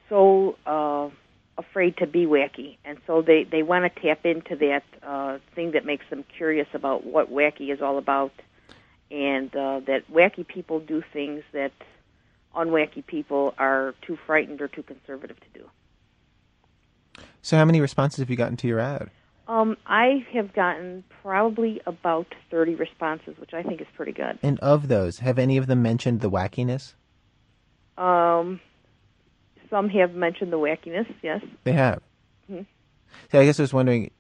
so 0.09 0.57
uh, 0.67 1.09
afraid 1.57 1.97
to 1.97 2.07
be 2.07 2.27
wacky, 2.27 2.77
and 2.85 2.99
so 3.07 3.23
they 3.23 3.45
they 3.45 3.63
want 3.63 3.93
to 3.93 4.01
tap 4.01 4.25
into 4.25 4.57
that 4.57 4.85
uh, 5.03 5.39
thing 5.55 5.73
that 5.73 5.85
makes 5.85 6.05
them 6.11 6.25
curious 6.37 6.69
about 6.75 7.05
what 7.05 7.33
wacky 7.33 7.73
is 7.73 7.81
all 7.81 7.99
about, 7.99 8.33
and 9.11 9.55
uh, 9.57 9.81
that 9.87 10.03
wacky 10.13 10.47
people 10.47 10.81
do 10.81 11.03
things 11.13 11.43
that 11.53 11.73
unwacky 12.55 13.05
people 13.05 13.55
are 13.59 13.95
too 14.03 14.19
frightened 14.27 14.61
or 14.61 14.69
too 14.69 14.83
conservative 14.83 15.39
to 15.41 15.59
do. 15.59 17.25
So 17.43 17.57
how 17.57 17.65
many 17.65 17.81
responses 17.81 18.19
have 18.19 18.31
you 18.31 18.37
gotten 18.37 18.57
to 18.59 18.69
your 18.69 18.81
ad? 18.81 19.11
Um, 19.47 19.77
I 19.87 20.25
have 20.33 20.53
gotten 20.55 21.05
probably 21.23 21.81
about 21.87 22.27
30 22.51 22.77
responses, 22.77 23.37
which 23.39 23.53
I 23.53 23.63
think 23.63 23.81
is 23.81 23.87
pretty 23.95 24.13
good. 24.13 24.39
And 24.43 24.59
of 24.61 24.89
those, 24.89 25.19
have 25.19 25.39
any 25.39 25.57
of 25.59 25.67
them 25.67 25.83
mentioned 25.83 26.21
the 26.23 26.31
wackiness? 26.31 26.95
Um, 27.99 28.61
some 29.69 29.89
have 29.91 30.15
mentioned 30.15 30.53
the 30.53 30.59
wackiness, 30.59 31.07
yes. 31.23 31.43
They 31.65 31.73
have. 31.73 32.01
Mhm. 32.51 32.65
So 33.31 33.39
I 33.41 33.45
guess 33.45 33.61
I 33.61 33.63
was 33.63 33.75
wondering 33.75 34.11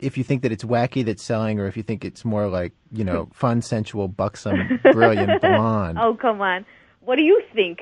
if 0.00 0.18
you 0.18 0.24
think 0.24 0.42
that 0.42 0.50
it's 0.52 0.64
wacky 0.64 1.04
that's 1.04 1.22
selling, 1.22 1.60
or 1.60 1.66
if 1.66 1.76
you 1.76 1.82
think 1.82 2.04
it's 2.04 2.24
more 2.24 2.48
like 2.48 2.72
you 2.90 3.04
know 3.04 3.28
fun, 3.32 3.62
sensual, 3.62 4.08
buxom, 4.08 4.80
brilliant, 4.92 5.40
blonde. 5.40 5.98
Oh, 6.00 6.14
come 6.14 6.40
on. 6.40 6.66
What 7.00 7.16
do 7.16 7.22
you 7.22 7.42
think? 7.54 7.80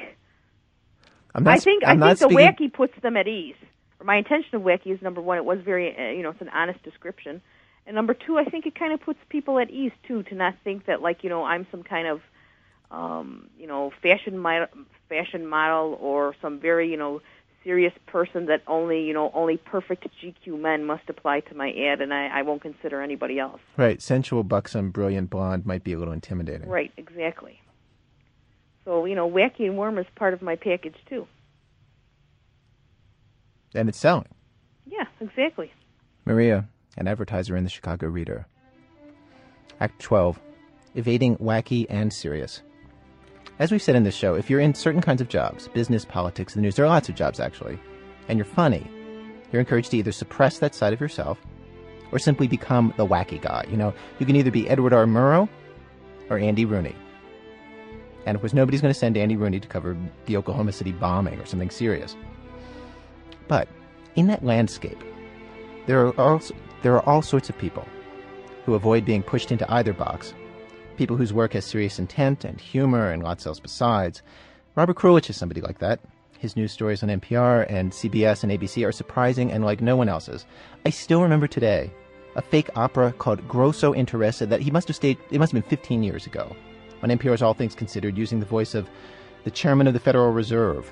I'm 1.35 1.45
not. 1.45 1.55
I 1.55 1.59
think 1.59 1.83
I'm 1.87 2.03
I 2.03 2.15
think 2.15 2.19
the 2.31 2.35
speaking- 2.35 2.69
wacky 2.69 2.73
puts 2.73 2.95
them 3.03 3.17
at 3.17 3.27
ease. 3.27 3.57
Or 4.03 4.05
my 4.05 4.17
intention 4.17 4.57
of 4.57 4.63
wacky 4.63 4.89
is 4.89 5.01
number 5.01 5.21
one, 5.21 5.39
it 5.39 5.45
was 5.45 5.61
very, 5.61 5.97
uh, 5.97 6.11
you 6.11 6.25
know, 6.25 6.31
it's 6.31 6.41
an 6.41 6.49
honest 6.49 6.83
description, 6.83 7.41
and 7.87 7.95
number 7.95 8.15
two, 8.15 8.37
I 8.37 8.45
think 8.45 8.67
it 8.67 8.75
kind 8.75 8.93
of 8.93 9.01
puts 9.01 9.21
people 9.29 9.61
at 9.61 9.71
ease 9.71 9.93
too 10.09 10.25
to 10.25 10.35
not 10.35 10.57
think 10.65 10.87
that 10.87 11.01
like 11.01 11.23
you 11.23 11.31
know 11.31 11.45
I'm 11.45 11.69
some 11.71 11.85
kind 11.85 12.09
of, 12.09 12.21
um, 12.91 13.49
you 13.57 13.69
know, 13.69 13.93
fashion 14.03 14.39
model, 14.39 14.67
fashion 15.09 15.47
model 15.47 15.97
or 16.01 16.35
some 16.43 16.59
very 16.59 16.91
you 16.91 16.97
know 16.97 17.21
serious 17.63 17.93
person 18.07 18.47
that 18.47 18.63
only 18.67 19.05
you 19.05 19.15
know 19.15 19.31
only 19.35 19.57
perfect 19.57 20.09
GQ 20.21 20.59
men 20.59 20.85
must 20.85 21.09
apply 21.09 21.39
to 21.41 21.55
my 21.55 21.71
ad, 21.71 22.01
and 22.01 22.13
I, 22.13 22.27
I 22.27 22.43
won't 22.43 22.61
consider 22.61 23.01
anybody 23.01 23.39
else. 23.39 23.61
Right, 23.77 24.03
sensual, 24.03 24.43
buxom, 24.43 24.91
brilliant, 24.91 25.31
blonde 25.31 25.65
might 25.65 25.85
be 25.85 25.93
a 25.93 25.99
little 26.01 26.15
intimidating. 26.15 26.69
Right, 26.69 26.91
exactly. 26.97 27.61
So 28.85 29.05
you 29.05 29.15
know, 29.15 29.31
wacky 29.31 29.61
and 29.61 29.77
warm 29.77 29.97
is 29.99 30.07
part 30.17 30.35
of 30.35 30.43
my 30.43 30.57
package 30.57 30.97
too. 31.09 31.29
And 33.75 33.89
it's 33.89 33.99
selling. 33.99 34.29
Yeah, 34.87 35.07
exactly. 35.21 35.73
Maria, 36.25 36.69
an 36.97 37.09
advertiser 37.09 37.57
in 37.57 37.65
the 37.65 37.71
Chicago 37.71 38.09
Reader. 38.09 38.47
Act 39.81 40.01
12 40.01 40.39
Evading 40.95 41.37
Wacky 41.39 41.87
and 41.89 42.13
Serious. 42.13 42.63
As 43.59 43.71
we've 43.71 43.83
said 43.83 43.97
in 43.97 44.03
this 44.05 44.15
show, 44.15 44.35
if 44.35 44.51
you're 44.51 44.61
in 44.61 44.75
certain 44.75 45.01
kinds 45.01 45.21
of 45.21 45.29
jobs, 45.29 45.69
business, 45.69 46.05
politics, 46.05 46.55
the 46.55 46.61
news, 46.61 46.77
there 46.77 46.85
are 46.85 46.89
lots 46.89 47.09
of 47.09 47.15
jobs 47.15 47.41
actually, 47.41 47.79
and 48.29 48.39
you're 48.39 48.45
funny, 48.45 48.87
you're 49.51 49.61
encouraged 49.61 49.91
to 49.93 49.99
either 49.99 50.13
suppress 50.13 50.59
that 50.59 50.75
side 50.75 50.93
of 50.93 51.01
yourself 51.01 51.39
or 52.11 52.19
simply 52.19 52.47
become 52.47 52.93
the 52.97 53.07
wacky 53.07 53.41
guy. 53.41 53.65
You 53.71 53.77
know, 53.77 53.95
you 54.19 54.27
can 54.27 54.37
either 54.37 54.51
be 54.51 54.69
Edward 54.69 54.93
R. 54.93 55.07
Murrow 55.07 55.49
or 56.31 56.39
Andy 56.39 56.65
Rooney. 56.65 56.95
And 58.27 58.35
of 58.35 58.41
course, 58.41 58.53
nobody's 58.53 58.81
going 58.81 58.93
to 58.93 58.99
send 58.99 59.17
Andy 59.17 59.37
Rooney 59.37 59.61
to 59.61 59.69
cover 59.69 59.97
the 60.27 60.37
Oklahoma 60.37 60.73
City 60.73 60.93
bombing 60.93 61.41
or 61.41 61.47
something 61.47 61.71
serious. 61.71 62.17
But 63.53 63.69
in 64.17 64.29
that 64.29 64.43
landscape, 64.43 65.05
there 65.85 66.07
are 66.07 66.19
also, 66.19 66.55
there 66.81 66.95
are 66.95 67.07
all 67.07 67.21
sorts 67.21 67.51
of 67.51 67.59
people 67.59 67.87
who 68.65 68.73
avoid 68.73 69.05
being 69.05 69.23
pushed 69.23 69.53
into 69.53 69.71
either 69.71 69.93
box. 69.93 70.33
People 70.97 71.19
whose 71.19 71.35
work 71.35 71.53
has 71.53 71.67
serious 71.67 71.99
intent 71.99 72.47
and 72.47 72.59
humor 72.59 73.11
and 73.11 73.23
lots 73.23 73.45
else 73.45 73.61
besides. 73.61 74.23
Robert 74.75 74.97
Krulwich 74.97 75.29
is 75.29 75.37
somebody 75.37 75.61
like 75.61 75.81
that. 75.81 76.01
His 76.39 76.57
news 76.57 76.73
stories 76.73 77.03
on 77.03 77.11
NPR 77.11 77.67
and 77.69 77.93
CBS 77.93 78.43
and 78.43 78.51
ABC 78.51 78.89
are 78.89 78.91
surprising 78.91 79.53
and 79.53 79.67
like 79.67 79.83
no 79.83 79.97
one 79.97 80.09
else's. 80.09 80.47
I 80.87 80.89
still 80.89 81.21
remember 81.21 81.47
today 81.47 81.91
a 82.37 82.41
fake 82.41 82.71
opera 82.75 83.13
called 83.13 83.47
Grosso 83.49 83.93
Interesse 83.93 84.39
that 84.39 84.63
he 84.63 84.71
must 84.71 84.89
have 84.89 84.97
staged, 84.97 85.21
it 85.31 85.39
must 85.39 85.53
have 85.53 85.63
been 85.63 85.69
15 85.69 86.03
years 86.03 86.25
ago, 86.25 86.57
on 87.03 87.11
NPR's 87.11 87.43
All 87.43 87.53
Things 87.53 87.75
Considered, 87.75 88.17
using 88.17 88.41
the 88.41 88.47
voice 88.47 88.75
of 88.75 88.89
the 89.45 89.51
chairman 89.51 89.87
of 89.87 89.93
the 89.93 90.01
Federal 90.01 90.33
Reserve, 90.33 90.91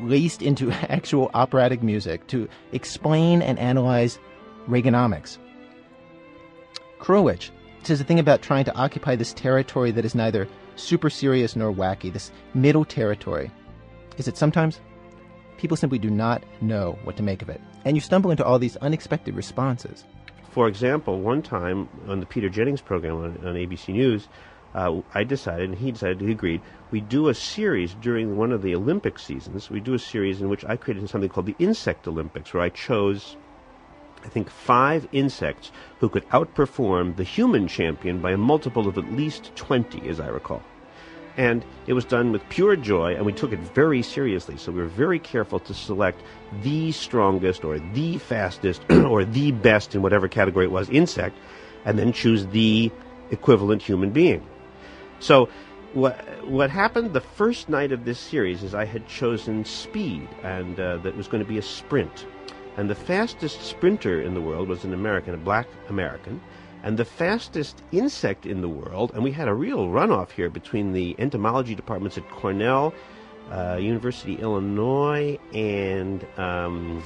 laced 0.00 0.42
into 0.42 0.70
actual 0.90 1.30
operatic 1.34 1.82
music 1.82 2.26
to 2.28 2.48
explain 2.72 3.42
and 3.42 3.58
analyze 3.58 4.18
Reaganomics. 4.68 5.38
Krulwich 6.98 7.50
says 7.84 7.98
the 7.98 8.04
thing 8.04 8.18
about 8.18 8.42
trying 8.42 8.64
to 8.64 8.74
occupy 8.74 9.14
this 9.14 9.32
territory 9.32 9.92
that 9.92 10.04
is 10.04 10.14
neither 10.14 10.48
super 10.74 11.08
serious 11.08 11.54
nor 11.54 11.72
wacky, 11.72 12.12
this 12.12 12.32
middle 12.54 12.84
territory, 12.84 13.50
is 14.18 14.24
that 14.26 14.36
sometimes 14.36 14.80
people 15.56 15.76
simply 15.76 15.98
do 15.98 16.10
not 16.10 16.42
know 16.60 16.98
what 17.04 17.16
to 17.16 17.22
make 17.22 17.42
of 17.42 17.48
it. 17.48 17.60
And 17.84 17.96
you 17.96 18.00
stumble 18.00 18.30
into 18.30 18.44
all 18.44 18.58
these 18.58 18.76
unexpected 18.78 19.34
responses. 19.34 20.04
For 20.50 20.68
example, 20.68 21.20
one 21.20 21.42
time 21.42 21.88
on 22.08 22.20
the 22.20 22.26
Peter 22.26 22.48
Jennings 22.48 22.80
program 22.80 23.16
on, 23.16 23.46
on 23.46 23.54
ABC 23.54 23.88
News, 23.90 24.28
uh, 24.76 25.00
I 25.14 25.24
decided, 25.24 25.70
and 25.70 25.78
he 25.78 25.90
decided, 25.90 26.20
he 26.20 26.30
agreed, 26.30 26.60
we 26.90 27.00
do 27.00 27.28
a 27.28 27.34
series 27.34 27.94
during 27.94 28.36
one 28.36 28.52
of 28.52 28.60
the 28.60 28.74
Olympic 28.74 29.18
seasons. 29.18 29.70
We 29.70 29.80
do 29.80 29.94
a 29.94 29.98
series 29.98 30.42
in 30.42 30.50
which 30.50 30.66
I 30.66 30.76
created 30.76 31.08
something 31.08 31.30
called 31.30 31.46
the 31.46 31.56
Insect 31.58 32.06
Olympics, 32.06 32.52
where 32.52 32.62
I 32.62 32.68
chose, 32.68 33.38
I 34.22 34.28
think, 34.28 34.50
five 34.50 35.08
insects 35.12 35.72
who 35.98 36.10
could 36.10 36.28
outperform 36.28 37.16
the 37.16 37.24
human 37.24 37.66
champion 37.66 38.20
by 38.20 38.32
a 38.32 38.36
multiple 38.36 38.86
of 38.86 38.98
at 38.98 39.10
least 39.10 39.56
20, 39.56 40.06
as 40.10 40.20
I 40.20 40.28
recall. 40.28 40.62
And 41.38 41.64
it 41.86 41.94
was 41.94 42.04
done 42.04 42.30
with 42.30 42.46
pure 42.50 42.76
joy, 42.76 43.16
and 43.16 43.24
we 43.24 43.32
took 43.32 43.52
it 43.52 43.60
very 43.60 44.02
seriously. 44.02 44.58
So 44.58 44.72
we 44.72 44.82
were 44.82 44.88
very 44.88 45.18
careful 45.18 45.58
to 45.60 45.72
select 45.72 46.22
the 46.62 46.92
strongest, 46.92 47.64
or 47.64 47.78
the 47.78 48.18
fastest, 48.18 48.82
or 48.90 49.24
the 49.24 49.52
best 49.52 49.94
in 49.94 50.02
whatever 50.02 50.28
category 50.28 50.66
it 50.66 50.70
was 50.70 50.90
insect, 50.90 51.38
and 51.86 51.98
then 51.98 52.12
choose 52.12 52.46
the 52.48 52.92
equivalent 53.30 53.80
human 53.80 54.10
being. 54.10 54.46
So 55.20 55.48
what 55.92 56.16
what 56.46 56.70
happened 56.70 57.12
the 57.12 57.20
first 57.20 57.68
night 57.68 57.92
of 57.92 58.04
this 58.04 58.18
series 58.18 58.62
is 58.62 58.74
I 58.74 58.84
had 58.84 59.08
chosen 59.08 59.64
speed, 59.64 60.28
and 60.42 60.78
uh, 60.78 60.98
that 60.98 61.16
was 61.16 61.28
going 61.28 61.42
to 61.42 61.48
be 61.48 61.58
a 61.58 61.62
sprint. 61.62 62.26
And 62.76 62.90
the 62.90 62.94
fastest 62.94 63.62
sprinter 63.62 64.20
in 64.20 64.34
the 64.34 64.40
world 64.40 64.68
was 64.68 64.84
an 64.84 64.92
American, 64.92 65.32
a 65.34 65.38
black 65.38 65.66
American. 65.88 66.40
And 66.82 66.98
the 66.98 67.04
fastest 67.04 67.82
insect 67.90 68.46
in 68.46 68.60
the 68.60 68.68
world, 68.68 69.10
and 69.14 69.24
we 69.24 69.32
had 69.32 69.48
a 69.48 69.54
real 69.54 69.88
runoff 69.88 70.30
here 70.30 70.50
between 70.50 70.92
the 70.92 71.16
entomology 71.18 71.74
departments 71.74 72.18
at 72.18 72.28
Cornell, 72.30 72.92
uh, 73.50 73.78
University, 73.80 74.34
Illinois, 74.34 75.38
and 75.52 76.24
um, 76.36 77.02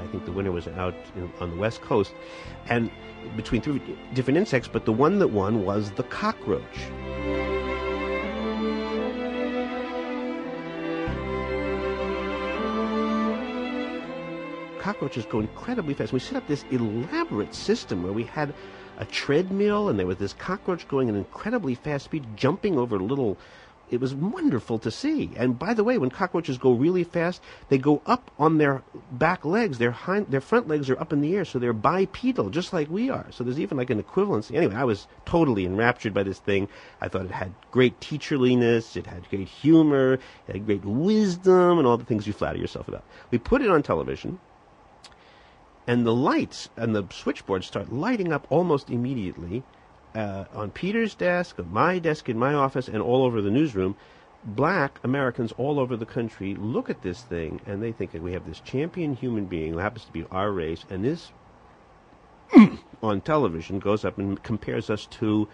I 0.00 0.06
think 0.06 0.24
the 0.24 0.32
winner 0.32 0.50
was 0.50 0.66
out 0.66 0.94
in, 1.14 1.30
on 1.40 1.50
the 1.50 1.56
West 1.56 1.82
Coast, 1.82 2.14
and 2.68 2.90
between 3.36 3.60
three 3.60 3.80
different 4.14 4.38
insects, 4.38 4.66
but 4.66 4.84
the 4.86 4.92
one 4.92 5.18
that 5.18 5.28
won 5.28 5.64
was 5.64 5.90
the 5.92 6.04
cockroach. 6.04 6.62
Cockroaches 14.78 15.26
go 15.26 15.40
incredibly 15.40 15.92
fast. 15.92 16.12
We 16.14 16.18
set 16.18 16.36
up 16.36 16.46
this 16.46 16.64
elaborate 16.70 17.54
system 17.54 18.02
where 18.02 18.14
we 18.14 18.24
had 18.24 18.54
a 18.96 19.04
treadmill, 19.04 19.90
and 19.90 19.98
there 19.98 20.06
was 20.06 20.16
this 20.16 20.32
cockroach 20.32 20.88
going 20.88 21.08
at 21.08 21.14
an 21.14 21.20
incredibly 21.20 21.74
fast 21.74 22.06
speed, 22.06 22.24
jumping 22.36 22.78
over 22.78 22.98
little. 22.98 23.36
It 23.90 24.00
was 24.00 24.14
wonderful 24.14 24.78
to 24.78 24.90
see. 24.90 25.32
And 25.36 25.58
by 25.58 25.74
the 25.74 25.82
way, 25.82 25.98
when 25.98 26.10
cockroaches 26.10 26.58
go 26.58 26.70
really 26.72 27.02
fast, 27.02 27.42
they 27.68 27.76
go 27.76 28.02
up 28.06 28.30
on 28.38 28.58
their 28.58 28.82
back 29.10 29.44
legs. 29.44 29.78
Their 29.78 29.90
hind, 29.90 30.28
their 30.28 30.40
front 30.40 30.68
legs 30.68 30.88
are 30.88 31.00
up 31.00 31.12
in 31.12 31.20
the 31.20 31.34
air, 31.34 31.44
so 31.44 31.58
they're 31.58 31.72
bipedal, 31.72 32.50
just 32.50 32.72
like 32.72 32.88
we 32.88 33.10
are. 33.10 33.26
So 33.30 33.42
there's 33.42 33.58
even 33.58 33.76
like 33.76 33.90
an 33.90 34.00
equivalency. 34.00 34.54
Anyway, 34.54 34.76
I 34.76 34.84
was 34.84 35.08
totally 35.24 35.66
enraptured 35.66 36.14
by 36.14 36.22
this 36.22 36.38
thing. 36.38 36.68
I 37.00 37.08
thought 37.08 37.24
it 37.24 37.32
had 37.32 37.52
great 37.72 37.98
teacherliness, 38.00 38.96
it 38.96 39.06
had 39.06 39.28
great 39.28 39.48
humor, 39.48 40.14
it 40.46 40.52
had 40.52 40.66
great 40.66 40.84
wisdom, 40.84 41.78
and 41.78 41.86
all 41.86 41.96
the 41.96 42.04
things 42.04 42.28
you 42.28 42.32
flatter 42.32 42.58
yourself 42.58 42.86
about. 42.86 43.02
We 43.32 43.38
put 43.38 43.60
it 43.60 43.70
on 43.70 43.82
television 43.82 44.38
and 45.86 46.06
the 46.06 46.14
lights 46.14 46.68
and 46.76 46.94
the 46.94 47.04
switchboard 47.10 47.64
start 47.64 47.92
lighting 47.92 48.32
up 48.32 48.46
almost 48.50 48.90
immediately 48.90 49.64
uh, 50.14 50.44
on 50.54 50.70
Peter's 50.70 51.14
desk, 51.14 51.58
on 51.58 51.72
my 51.72 51.98
desk 51.98 52.28
in 52.28 52.38
my 52.38 52.54
office, 52.54 52.88
and 52.88 53.02
all 53.02 53.24
over 53.24 53.40
the 53.40 53.50
newsroom. 53.50 53.96
Black 54.42 54.98
Americans 55.04 55.52
all 55.58 55.78
over 55.78 55.96
the 55.96 56.06
country 56.06 56.54
look 56.54 56.88
at 56.88 57.02
this 57.02 57.20
thing 57.20 57.60
and 57.66 57.82
they 57.82 57.92
think 57.92 58.12
that 58.12 58.22
we 58.22 58.32
have 58.32 58.46
this 58.46 58.60
champion 58.60 59.14
human 59.14 59.44
being 59.44 59.74
who 59.74 59.78
happens 59.78 60.06
to 60.06 60.12
be 60.12 60.24
our 60.30 60.50
race, 60.50 60.84
and 60.88 61.04
this 61.04 61.30
on 63.02 63.20
television 63.20 63.78
goes 63.78 64.04
up 64.04 64.18
and 64.18 64.42
compares 64.42 64.88
us 64.88 65.06
to 65.06 65.46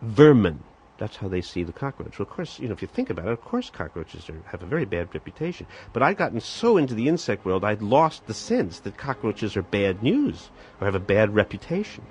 vermin. 0.00 0.62
That's 0.96 1.16
how 1.16 1.26
they 1.26 1.40
see 1.40 1.64
the 1.64 1.72
cockroach. 1.72 2.18
Well, 2.18 2.28
of 2.28 2.32
course, 2.32 2.60
you 2.60 2.68
know, 2.68 2.72
if 2.72 2.82
you 2.82 2.86
think 2.86 3.10
about 3.10 3.26
it, 3.26 3.32
of 3.32 3.40
course 3.40 3.68
cockroaches 3.68 4.30
are, 4.30 4.40
have 4.46 4.62
a 4.62 4.66
very 4.66 4.84
bad 4.84 5.12
reputation. 5.12 5.66
But 5.92 6.04
I'd 6.04 6.16
gotten 6.16 6.40
so 6.40 6.76
into 6.76 6.94
the 6.94 7.08
insect 7.08 7.44
world, 7.44 7.64
I'd 7.64 7.82
lost 7.82 8.26
the 8.26 8.34
sense 8.34 8.78
that 8.80 8.96
cockroaches 8.96 9.56
are 9.56 9.62
bad 9.62 10.04
news 10.04 10.50
or 10.80 10.84
have 10.84 10.94
a 10.94 11.00
bad 11.00 11.34
reputation. 11.34 12.04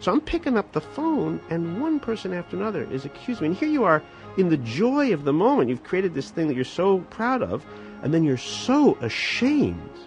So 0.00 0.12
I'm 0.12 0.20
picking 0.20 0.56
up 0.56 0.72
the 0.72 0.80
phone, 0.80 1.40
and 1.50 1.80
one 1.80 2.00
person 2.00 2.32
after 2.32 2.56
another 2.56 2.84
is 2.90 3.04
accusing 3.04 3.42
me. 3.42 3.48
And 3.48 3.56
here 3.56 3.68
you 3.68 3.84
are, 3.84 4.02
in 4.36 4.48
the 4.48 4.56
joy 4.58 5.12
of 5.12 5.24
the 5.24 5.32
moment, 5.32 5.68
you've 5.70 5.84
created 5.84 6.14
this 6.14 6.30
thing 6.30 6.48
that 6.48 6.54
you're 6.54 6.64
so 6.64 7.00
proud 7.10 7.42
of, 7.42 7.64
and 8.02 8.14
then 8.14 8.24
you're 8.24 8.36
so 8.36 8.96
ashamed 9.00 9.98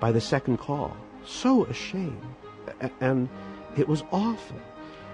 by 0.00 0.10
the 0.10 0.20
second 0.20 0.58
call. 0.58 0.96
So 1.24 1.64
ashamed. 1.66 2.22
And 3.00 3.28
it 3.76 3.88
was 3.88 4.02
awful. 4.10 4.60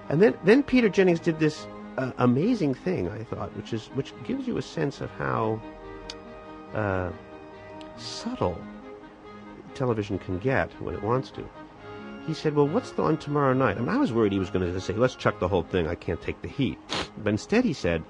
And 0.08 0.22
then, 0.22 0.34
then 0.44 0.62
Peter 0.62 0.88
Jennings 0.88 1.20
did 1.20 1.38
this 1.38 1.66
uh, 1.98 2.12
amazing 2.18 2.74
thing, 2.74 3.08
I 3.08 3.24
thought, 3.24 3.54
which 3.56 3.72
is 3.72 3.88
which 3.94 4.14
gives 4.24 4.46
you 4.46 4.56
a 4.56 4.62
sense 4.62 5.00
of 5.00 5.10
how 5.10 5.60
uh, 6.72 7.10
subtle 7.96 8.58
television 9.74 10.18
can 10.18 10.38
get 10.38 10.70
when 10.80 10.94
it 10.94 11.02
wants 11.02 11.30
to. 11.32 11.44
He 12.28 12.34
said, 12.34 12.54
"Well, 12.54 12.68
what's 12.68 12.92
on 12.98 13.16
tomorrow 13.16 13.54
night?" 13.54 13.78
I 13.78 13.80
mean, 13.80 13.88
I 13.88 13.96
was 13.96 14.12
worried 14.12 14.32
he 14.32 14.38
was 14.38 14.50
going 14.50 14.70
to 14.70 14.80
say, 14.82 14.92
"Let's 14.92 15.14
chuck 15.14 15.38
the 15.38 15.48
whole 15.48 15.62
thing. 15.62 15.88
I 15.88 15.94
can't 15.94 16.20
take 16.20 16.42
the 16.42 16.48
heat." 16.48 16.78
But 17.16 17.30
instead, 17.30 17.64
he 17.64 17.72
said, 17.72 18.04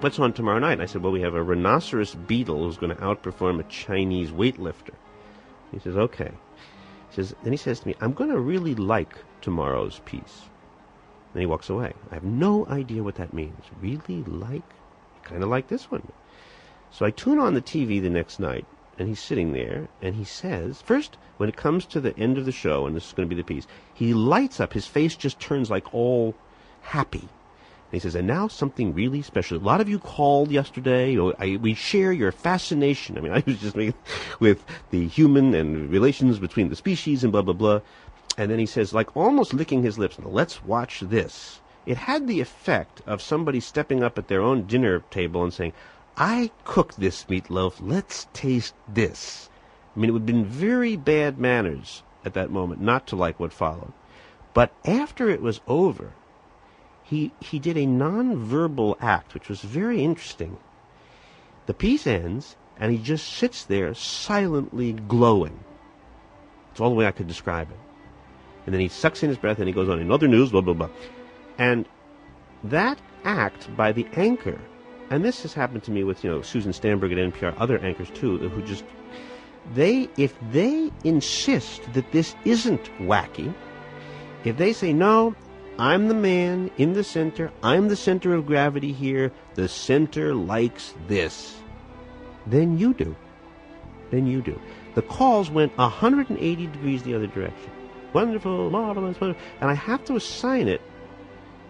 "What's 0.00 0.18
on 0.18 0.32
tomorrow 0.32 0.58
night?" 0.58 0.72
And 0.72 0.82
I 0.82 0.86
said, 0.86 1.04
"Well, 1.04 1.12
we 1.12 1.20
have 1.20 1.36
a 1.36 1.42
rhinoceros 1.42 2.16
beetle 2.16 2.64
who's 2.64 2.78
going 2.78 2.96
to 2.96 3.00
outperform 3.00 3.60
a 3.60 3.62
Chinese 3.84 4.32
weightlifter." 4.32 4.94
He 5.70 5.78
says, 5.78 5.96
"Okay." 5.96 6.32
He 7.10 7.14
says, 7.14 7.36
then 7.44 7.52
he 7.52 7.56
says 7.56 7.78
to 7.78 7.86
me, 7.86 7.94
"I'm 8.00 8.12
going 8.12 8.30
to 8.30 8.40
really 8.40 8.74
like 8.74 9.14
tomorrow's 9.40 10.00
piece." 10.04 10.50
Then 11.32 11.42
he 11.42 11.46
walks 11.46 11.70
away. 11.70 11.92
I 12.10 12.14
have 12.14 12.24
no 12.24 12.66
idea 12.66 13.04
what 13.04 13.14
that 13.14 13.32
means. 13.32 13.62
Really 13.80 14.24
like? 14.24 14.68
Kind 15.22 15.44
of 15.44 15.48
like 15.48 15.68
this 15.68 15.92
one. 15.92 16.10
So 16.90 17.06
I 17.06 17.12
tune 17.12 17.38
on 17.38 17.54
the 17.54 17.62
TV 17.62 18.02
the 18.02 18.10
next 18.10 18.40
night, 18.40 18.66
and 18.98 19.08
he's 19.08 19.20
sitting 19.20 19.52
there, 19.52 19.88
and 20.00 20.14
he 20.14 20.24
says, 20.24 20.82
first, 20.82 21.16
when 21.36 21.48
it 21.48 21.56
comes 21.56 21.84
to 21.86 22.00
the 22.00 22.16
end 22.18 22.38
of 22.38 22.44
the 22.44 22.52
show, 22.52 22.86
and 22.86 22.94
this 22.94 23.06
is 23.08 23.12
going 23.12 23.28
to 23.28 23.34
be 23.34 23.40
the 23.40 23.46
piece, 23.46 23.66
he 23.92 24.14
lights 24.14 24.60
up. 24.60 24.72
His 24.72 24.86
face 24.86 25.16
just 25.16 25.40
turns 25.40 25.70
like 25.70 25.92
all 25.92 26.34
happy. 26.82 27.28
And 27.90 27.92
he 27.92 27.98
says, 27.98 28.14
and 28.14 28.26
now 28.26 28.48
something 28.48 28.94
really 28.94 29.22
special. 29.22 29.56
A 29.56 29.58
lot 29.58 29.80
of 29.80 29.88
you 29.88 29.98
called 29.98 30.50
yesterday. 30.50 31.16
Or 31.16 31.34
I, 31.38 31.56
we 31.56 31.74
share 31.74 32.12
your 32.12 32.32
fascination. 32.32 33.16
I 33.16 33.20
mean, 33.20 33.32
I 33.34 33.42
was 33.46 33.60
just 33.60 33.76
making, 33.76 33.94
with 34.40 34.64
the 34.90 35.06
human 35.06 35.54
and 35.54 35.90
relations 35.90 36.38
between 36.38 36.70
the 36.70 36.76
species 36.76 37.22
and 37.22 37.32
blah, 37.32 37.42
blah, 37.42 37.54
blah. 37.54 37.80
And 38.36 38.50
then 38.50 38.58
he 38.58 38.66
says, 38.66 38.92
like 38.92 39.16
almost 39.16 39.54
licking 39.54 39.82
his 39.82 39.98
lips, 39.98 40.18
let's 40.18 40.64
watch 40.64 41.00
this. 41.00 41.60
It 41.86 41.98
had 41.98 42.26
the 42.26 42.40
effect 42.40 43.02
of 43.06 43.22
somebody 43.22 43.60
stepping 43.60 44.02
up 44.02 44.18
at 44.18 44.28
their 44.28 44.40
own 44.40 44.66
dinner 44.66 45.00
table 45.10 45.44
and 45.44 45.52
saying, 45.52 45.72
I 46.16 46.50
cooked 46.64 47.00
this 47.00 47.24
meatloaf, 47.24 47.74
let's 47.80 48.28
taste 48.32 48.74
this. 48.88 49.50
I 49.94 50.00
mean, 50.00 50.10
it 50.10 50.12
would 50.12 50.22
have 50.22 50.26
been 50.26 50.44
very 50.44 50.96
bad 50.96 51.38
manners 51.38 52.02
at 52.24 52.34
that 52.34 52.50
moment 52.50 52.80
not 52.80 53.06
to 53.08 53.16
like 53.16 53.40
what 53.40 53.52
followed. 53.52 53.92
But 54.52 54.72
after 54.84 55.28
it 55.28 55.42
was 55.42 55.60
over, 55.66 56.12
he, 57.02 57.32
he 57.40 57.58
did 57.58 57.76
a 57.76 57.86
non-verbal 57.86 58.96
act, 59.00 59.34
which 59.34 59.48
was 59.48 59.60
very 59.60 60.02
interesting. 60.02 60.56
The 61.66 61.74
piece 61.74 62.06
ends, 62.06 62.56
and 62.78 62.92
he 62.92 62.98
just 62.98 63.26
sits 63.26 63.64
there 63.64 63.94
silently 63.94 64.92
glowing. 64.92 65.58
It's 66.70 66.80
all 66.80 66.90
the 66.90 66.96
way 66.96 67.06
I 67.06 67.12
could 67.12 67.28
describe 67.28 67.70
it. 67.70 67.78
And 68.66 68.72
then 68.72 68.80
he 68.80 68.88
sucks 68.88 69.22
in 69.22 69.28
his 69.28 69.38
breath 69.38 69.58
and 69.58 69.68
he 69.68 69.74
goes 69.74 69.88
on, 69.88 70.00
in 70.00 70.10
other 70.10 70.28
news, 70.28 70.50
blah, 70.50 70.60
blah, 70.60 70.74
blah. 70.74 70.88
And 71.58 71.86
that 72.62 72.98
act 73.24 73.74
by 73.76 73.92
the 73.92 74.06
anchor, 74.14 74.60
and 75.10 75.24
this 75.24 75.42
has 75.42 75.54
happened 75.54 75.82
to 75.84 75.90
me 75.90 76.04
with, 76.04 76.24
you 76.24 76.30
know, 76.30 76.42
Susan 76.42 76.72
Stamberg 76.72 77.12
at 77.12 77.18
NPR, 77.18 77.54
other 77.58 77.78
anchors 77.78 78.10
too, 78.10 78.38
who 78.38 78.62
just, 78.62 78.84
they, 79.74 80.08
if 80.16 80.34
they 80.50 80.90
insist 81.04 81.82
that 81.92 82.10
this 82.12 82.34
isn't 82.44 82.84
wacky, 82.98 83.52
if 84.44 84.56
they 84.56 84.72
say, 84.72 84.92
no, 84.92 85.34
I'm 85.78 86.08
the 86.08 86.14
man 86.14 86.70
in 86.78 86.92
the 86.92 87.04
center, 87.04 87.50
I'm 87.62 87.88
the 87.88 87.96
center 87.96 88.34
of 88.34 88.46
gravity 88.46 88.92
here, 88.92 89.32
the 89.54 89.68
center 89.68 90.34
likes 90.34 90.94
this, 91.08 91.56
then 92.46 92.78
you 92.78 92.94
do. 92.94 93.16
Then 94.10 94.26
you 94.26 94.42
do. 94.42 94.60
The 94.94 95.02
calls 95.02 95.50
went 95.50 95.76
180 95.76 96.66
degrees 96.66 97.02
the 97.02 97.14
other 97.14 97.26
direction. 97.26 97.70
Wonderful, 98.12 98.70
marvelous, 98.70 99.20
wonderful. 99.20 99.42
And 99.60 99.70
I 99.70 99.74
have 99.74 100.04
to 100.04 100.14
assign 100.14 100.68
it, 100.68 100.80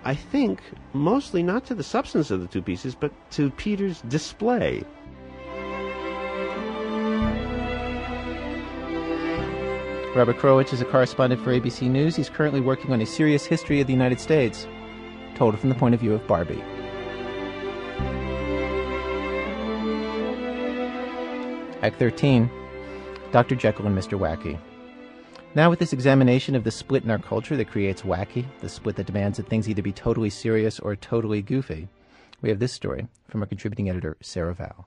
I 0.06 0.14
think, 0.14 0.60
mostly 0.92 1.42
not 1.42 1.64
to 1.66 1.74
the 1.74 1.82
substance 1.82 2.30
of 2.30 2.42
the 2.42 2.46
two 2.46 2.60
pieces, 2.60 2.94
but 2.94 3.10
to 3.32 3.50
Peter's 3.50 4.02
display. 4.02 4.84
Robert 10.14 10.36
Krulwich 10.36 10.72
is 10.72 10.80
a 10.80 10.84
correspondent 10.84 11.42
for 11.42 11.50
ABC 11.50 11.90
News. 11.90 12.14
He's 12.14 12.28
currently 12.28 12.60
working 12.60 12.92
on 12.92 13.00
a 13.00 13.06
serious 13.06 13.46
history 13.46 13.80
of 13.80 13.86
the 13.86 13.94
United 13.94 14.20
States, 14.20 14.68
told 15.34 15.58
from 15.58 15.70
the 15.70 15.74
point 15.74 15.94
of 15.94 16.00
view 16.00 16.12
of 16.12 16.24
Barbie. 16.26 16.62
Act 21.82 21.98
13 21.98 22.50
Dr. 23.32 23.56
Jekyll 23.56 23.86
and 23.86 23.98
Mr. 23.98 24.18
Wacky. 24.18 24.58
Now, 25.56 25.70
with 25.70 25.78
this 25.78 25.92
examination 25.92 26.56
of 26.56 26.64
the 26.64 26.72
split 26.72 27.04
in 27.04 27.12
our 27.12 27.18
culture 27.20 27.56
that 27.56 27.70
creates 27.70 28.02
wacky, 28.02 28.44
the 28.60 28.68
split 28.68 28.96
that 28.96 29.06
demands 29.06 29.36
that 29.36 29.46
things 29.46 29.68
either 29.68 29.82
be 29.82 29.92
totally 29.92 30.28
serious 30.28 30.80
or 30.80 30.96
totally 30.96 31.42
goofy, 31.42 31.86
we 32.42 32.48
have 32.48 32.58
this 32.58 32.72
story 32.72 33.06
from 33.28 33.40
our 33.40 33.46
contributing 33.46 33.88
editor, 33.88 34.16
Sarah 34.20 34.52
Vowell. 34.52 34.86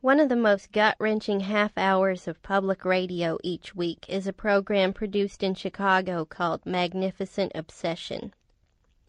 One 0.00 0.18
of 0.18 0.28
the 0.28 0.34
most 0.34 0.72
gut 0.72 0.96
wrenching 0.98 1.40
half 1.40 1.70
hours 1.76 2.26
of 2.26 2.42
public 2.42 2.84
radio 2.84 3.38
each 3.44 3.72
week 3.72 4.06
is 4.08 4.26
a 4.26 4.32
program 4.32 4.92
produced 4.92 5.40
in 5.40 5.54
Chicago 5.54 6.24
called 6.24 6.66
Magnificent 6.66 7.52
Obsession. 7.54 8.34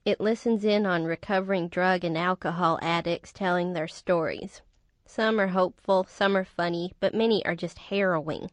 It 0.06 0.22
listens 0.22 0.64
in 0.64 0.86
on 0.86 1.06
recovering 1.06 1.70
drug 1.70 2.04
and 2.04 2.16
alcohol 2.16 2.78
addicts 2.84 3.34
telling 3.34 3.74
their 3.74 3.88
stories. 3.88 4.62
Some 5.08 5.40
are 5.40 5.48
hopeful, 5.48 6.04
some 6.04 6.38
are 6.38 6.46
funny, 6.46 6.94
but 7.00 7.16
many 7.16 7.44
are 7.48 7.56
just 7.56 7.80
harrowing. 7.80 8.52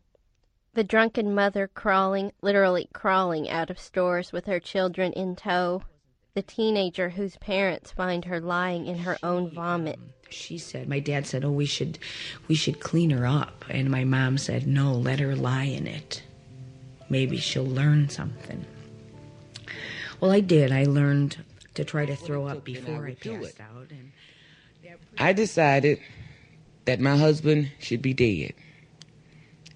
The 0.74 0.84
drunken 0.84 1.34
mother 1.34 1.68
crawling, 1.68 2.32
literally 2.40 2.88
crawling 2.92 3.48
out 3.48 3.70
of 3.70 3.78
stores 3.78 4.32
with 4.32 4.46
her 4.46 4.60
children 4.60 5.12
in 5.12 5.34
tow. 5.34 5.82
The 6.34 6.42
teenager 6.42 7.10
whose 7.10 7.36
parents 7.36 7.90
find 7.90 8.26
her 8.26 8.40
lying 8.40 8.86
in 8.86 8.98
her 8.98 9.18
own 9.22 9.50
vomit. 9.50 9.96
Um, 9.96 10.12
she 10.30 10.58
said, 10.58 10.88
my 10.88 11.00
dad 11.00 11.26
said, 11.26 11.44
"Oh, 11.44 11.50
we 11.50 11.66
should, 11.66 11.98
we 12.46 12.54
should 12.54 12.80
clean 12.80 13.10
her 13.10 13.26
up," 13.26 13.64
and 13.68 13.90
my 13.90 14.04
mom 14.04 14.38
said, 14.38 14.66
"No, 14.66 14.92
let 14.92 15.18
her 15.20 15.34
lie 15.34 15.64
in 15.64 15.86
it. 15.86 16.22
Maybe 17.08 17.38
she'll 17.38 17.66
learn 17.66 18.08
something." 18.08 18.64
Well, 20.20 20.30
I 20.30 20.40
did. 20.40 20.70
I 20.70 20.84
learned 20.84 21.38
to 21.74 21.84
try 21.84 22.04
to 22.06 22.14
throw 22.16 22.46
up 22.46 22.64
before 22.64 23.06
I 23.06 23.14
passed 23.14 23.60
out. 23.60 23.90
And 23.90 24.12
I 25.16 25.32
decided 25.32 26.00
that 26.84 27.00
my 27.00 27.16
husband 27.16 27.70
should 27.78 28.02
be 28.02 28.14
dead, 28.14 28.52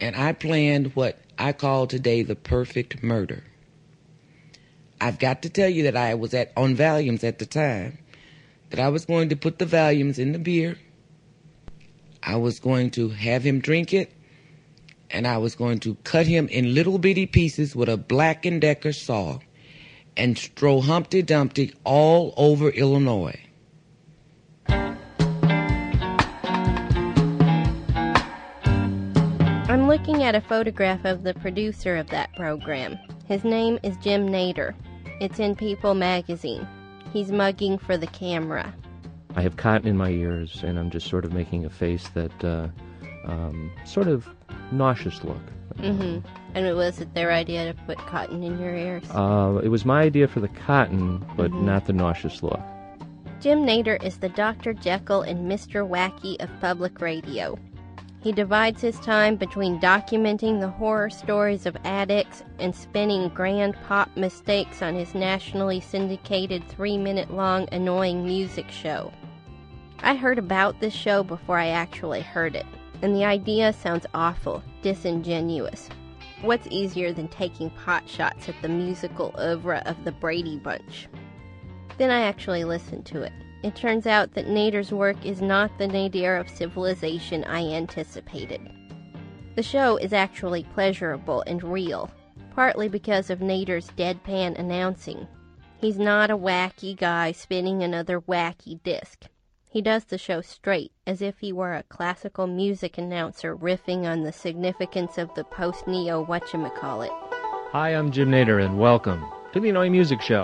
and 0.02 0.16
I 0.16 0.32
planned 0.32 0.96
what 0.96 1.16
I 1.38 1.52
call 1.52 1.86
today 1.86 2.22
the 2.22 2.34
perfect 2.34 3.04
murder. 3.04 3.44
I've 5.00 5.20
got 5.20 5.42
to 5.42 5.48
tell 5.48 5.68
you 5.68 5.84
that 5.84 5.96
I 5.96 6.14
was 6.14 6.34
at 6.34 6.52
on 6.56 6.76
Valiums 6.76 7.22
at 7.22 7.38
the 7.38 7.46
time 7.46 7.98
that 8.70 8.80
I 8.80 8.88
was 8.88 9.04
going 9.04 9.28
to 9.28 9.36
put 9.36 9.60
the 9.60 9.64
Valiums 9.64 10.18
in 10.18 10.32
the 10.32 10.40
beer. 10.40 10.76
I 12.20 12.34
was 12.34 12.58
going 12.58 12.90
to 12.92 13.10
have 13.10 13.44
him 13.44 13.60
drink 13.60 13.94
it, 13.94 14.12
and 15.08 15.24
I 15.24 15.38
was 15.38 15.54
going 15.54 15.78
to 15.80 15.94
cut 16.02 16.26
him 16.26 16.48
in 16.48 16.74
little 16.74 16.98
bitty 16.98 17.26
pieces 17.26 17.76
with 17.76 17.88
a 17.88 17.96
Black 17.96 18.44
and 18.44 18.60
Decker 18.60 18.92
saw, 18.92 19.38
and 20.16 20.36
throw 20.36 20.80
Humpty 20.80 21.22
Dumpty 21.22 21.74
all 21.84 22.34
over 22.36 22.70
Illinois. 22.70 23.38
Looking 29.92 30.22
at 30.22 30.34
a 30.34 30.40
photograph 30.40 31.04
of 31.04 31.22
the 31.22 31.34
producer 31.34 31.98
of 31.98 32.08
that 32.08 32.34
program. 32.34 32.98
His 33.28 33.44
name 33.44 33.78
is 33.82 33.94
Jim 33.98 34.26
Nayder. 34.26 34.74
It's 35.20 35.38
in 35.38 35.54
People 35.54 35.92
magazine. 35.92 36.66
He's 37.12 37.30
mugging 37.30 37.76
for 37.76 37.98
the 37.98 38.06
camera. 38.06 38.74
I 39.36 39.42
have 39.42 39.58
cotton 39.58 39.86
in 39.86 39.98
my 39.98 40.08
ears, 40.08 40.62
and 40.62 40.78
I'm 40.78 40.88
just 40.88 41.10
sort 41.10 41.26
of 41.26 41.34
making 41.34 41.66
a 41.66 41.68
face 41.68 42.08
that 42.14 42.42
uh, 42.42 42.68
um, 43.26 43.70
sort 43.84 44.08
of 44.08 44.26
nauseous 44.70 45.22
look. 45.24 45.42
Mm-hmm. 45.74 46.26
And 46.54 46.74
was 46.74 47.02
it 47.02 47.12
their 47.12 47.30
idea 47.30 47.70
to 47.70 47.78
put 47.82 47.98
cotton 47.98 48.42
in 48.42 48.58
your 48.58 48.74
ears? 48.74 49.04
Uh, 49.10 49.60
it 49.62 49.68
was 49.68 49.84
my 49.84 50.00
idea 50.00 50.26
for 50.26 50.40
the 50.40 50.48
cotton, 50.48 51.22
but 51.36 51.50
Mhm. 51.50 51.64
not 51.64 51.84
the 51.84 51.92
nauseous 51.92 52.42
look. 52.42 52.62
Jim 53.40 53.66
Nayder 53.66 54.02
is 54.02 54.16
the 54.16 54.30
Dr. 54.30 54.72
Jekyll 54.72 55.20
and 55.20 55.52
Mr. 55.52 55.86
Wacky 55.86 56.42
of 56.42 56.48
public 56.62 56.98
radio. 57.02 57.58
He 58.22 58.30
divides 58.30 58.80
his 58.80 59.00
time 59.00 59.34
between 59.34 59.80
documenting 59.80 60.60
the 60.60 60.68
horror 60.68 61.10
stories 61.10 61.66
of 61.66 61.76
addicts 61.84 62.44
and 62.60 62.72
spinning 62.74 63.28
grand 63.30 63.76
pop 63.88 64.16
mistakes 64.16 64.80
on 64.80 64.94
his 64.94 65.12
nationally 65.12 65.80
syndicated 65.80 66.62
three 66.68 66.96
minute 66.96 67.32
long 67.32 67.68
annoying 67.72 68.24
music 68.24 68.70
show. 68.70 69.12
I 70.04 70.14
heard 70.14 70.38
about 70.38 70.78
this 70.78 70.94
show 70.94 71.24
before 71.24 71.58
I 71.58 71.68
actually 71.68 72.20
heard 72.20 72.54
it, 72.54 72.66
and 73.02 73.12
the 73.12 73.24
idea 73.24 73.72
sounds 73.72 74.06
awful, 74.14 74.62
disingenuous. 74.82 75.88
What's 76.42 76.68
easier 76.70 77.12
than 77.12 77.26
taking 77.26 77.70
pot 77.70 78.08
shots 78.08 78.48
at 78.48 78.54
the 78.62 78.68
musical 78.68 79.34
oeuvre 79.36 79.82
of 79.84 80.04
the 80.04 80.12
Brady 80.12 80.58
Bunch? 80.58 81.08
Then 81.98 82.10
I 82.10 82.20
actually 82.20 82.62
listened 82.62 83.04
to 83.06 83.22
it. 83.22 83.32
It 83.62 83.76
turns 83.76 84.08
out 84.08 84.34
that 84.34 84.48
Nayder's 84.48 84.90
work 84.90 85.24
is 85.24 85.40
not 85.40 85.78
the 85.78 85.86
nadir 85.86 86.36
of 86.36 86.48
civilization 86.48 87.44
I 87.44 87.62
anticipated. 87.62 88.60
The 89.54 89.62
show 89.62 89.98
is 89.98 90.12
actually 90.12 90.64
pleasurable 90.74 91.44
and 91.46 91.62
real, 91.62 92.10
partly 92.54 92.88
because 92.88 93.30
of 93.30 93.38
Nayder's 93.38 93.88
deadpan 93.90 94.58
announcing. 94.58 95.28
He's 95.78 95.98
not 95.98 96.30
a 96.30 96.36
wacky 96.36 96.96
guy 96.96 97.30
spinning 97.32 97.82
another 97.82 98.20
wacky 98.20 98.82
disc. 98.82 99.26
He 99.68 99.80
does 99.80 100.04
the 100.04 100.18
show 100.18 100.40
straight, 100.40 100.92
as 101.06 101.22
if 101.22 101.38
he 101.38 101.52
were 101.52 101.74
a 101.74 101.84
classical 101.84 102.46
music 102.46 102.98
announcer 102.98 103.56
riffing 103.56 104.04
on 104.04 104.22
the 104.22 104.32
significance 104.32 105.18
of 105.18 105.32
the 105.34 105.44
post 105.44 105.86
neo 105.86 106.24
whatchamacallit. 106.24 107.16
Hi, 107.70 107.90
I'm 107.90 108.10
Jim 108.10 108.30
Nayder, 108.30 108.64
and 108.64 108.78
welcome 108.78 109.24
to 109.52 109.60
the 109.60 109.70
Annoying 109.70 109.92
Music 109.92 110.20
Show. 110.20 110.42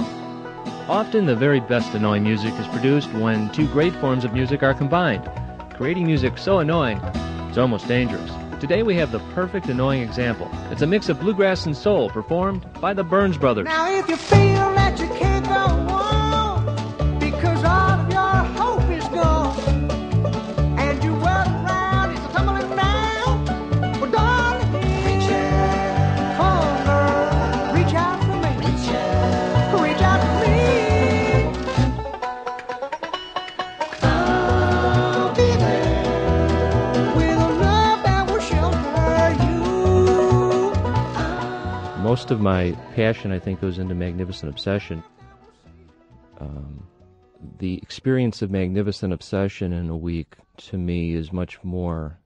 Often, 0.88 1.26
the 1.26 1.36
very 1.36 1.60
best 1.60 1.92
annoying 1.92 2.22
music 2.22 2.54
is 2.54 2.66
produced 2.68 3.12
when 3.12 3.50
two 3.50 3.68
great 3.68 3.94
forms 3.96 4.24
of 4.24 4.32
music 4.32 4.62
are 4.62 4.72
combined, 4.72 5.30
creating 5.74 6.06
music 6.06 6.38
so 6.38 6.60
annoying 6.60 6.98
it's 7.48 7.58
almost 7.58 7.88
dangerous. 7.88 8.30
Today, 8.60 8.82
we 8.82 8.94
have 8.96 9.12
the 9.12 9.18
perfect 9.34 9.66
annoying 9.66 10.02
example. 10.02 10.50
It's 10.70 10.82
a 10.82 10.86
mix 10.86 11.08
of 11.08 11.20
bluegrass 11.20 11.66
and 11.66 11.76
soul 11.76 12.08
performed 12.08 12.66
by 12.80 12.94
the 12.94 13.04
Burns 13.04 13.36
Brothers. 13.36 13.66
Now, 13.66 13.90
if 13.90 14.08
you 14.08 14.16
feel 14.16 14.38
that 14.74 14.98
you 14.98 15.08
can't 15.08 15.44
go 15.46 15.77
Most 42.18 42.32
of 42.32 42.40
my 42.40 42.72
passion, 42.96 43.30
I 43.30 43.38
think, 43.38 43.60
goes 43.60 43.78
into 43.78 43.94
Magnificent 43.94 44.50
Obsession. 44.50 45.04
Um, 46.40 46.84
the 47.58 47.78
experience 47.80 48.42
of 48.42 48.50
Magnificent 48.50 49.12
Obsession 49.12 49.72
in 49.72 49.88
a 49.88 49.96
week, 49.96 50.34
to 50.56 50.76
me, 50.76 51.14
is 51.14 51.32
much 51.32 51.62
more 51.62 52.18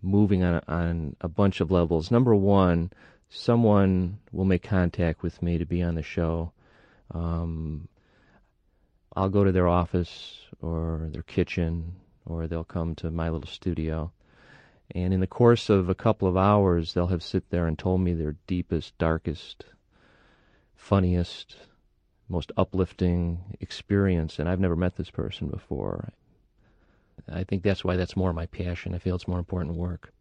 moving 0.00 0.44
on, 0.44 0.62
on 0.68 1.16
a 1.20 1.26
bunch 1.26 1.60
of 1.60 1.72
levels. 1.72 2.12
Number 2.12 2.36
one, 2.36 2.92
someone 3.28 4.20
will 4.30 4.44
make 4.44 4.62
contact 4.62 5.24
with 5.24 5.42
me 5.42 5.58
to 5.58 5.66
be 5.66 5.82
on 5.82 5.96
the 5.96 6.02
show. 6.04 6.52
Um, 7.12 7.88
I'll 9.16 9.28
go 9.28 9.42
to 9.42 9.50
their 9.50 9.66
office 9.66 10.38
or 10.62 11.08
their 11.10 11.24
kitchen 11.24 11.96
or 12.26 12.46
they'll 12.46 12.62
come 12.62 12.94
to 12.94 13.10
my 13.10 13.28
little 13.28 13.50
studio. 13.50 14.12
And 14.94 15.12
in 15.12 15.18
the 15.18 15.26
course 15.26 15.68
of 15.68 15.88
a 15.88 15.94
couple 15.94 16.28
of 16.28 16.36
hours, 16.36 16.94
they'll 16.94 17.08
have 17.08 17.22
sit 17.22 17.50
there 17.50 17.66
and 17.66 17.76
told 17.76 18.00
me 18.00 18.14
their 18.14 18.36
deepest, 18.46 18.96
darkest, 18.96 19.64
funniest, 20.76 21.56
most 22.28 22.52
uplifting 22.56 23.56
experience. 23.60 24.38
And 24.38 24.48
I've 24.48 24.60
never 24.60 24.76
met 24.76 24.96
this 24.96 25.10
person 25.10 25.48
before. 25.48 26.12
I 27.28 27.42
think 27.42 27.64
that's 27.64 27.84
why 27.84 27.96
that's 27.96 28.16
more 28.16 28.32
my 28.32 28.46
passion. 28.46 28.94
I 28.94 28.98
feel 28.98 29.16
it's 29.16 29.26
more 29.26 29.38
important 29.38 29.76
work. 29.76 30.12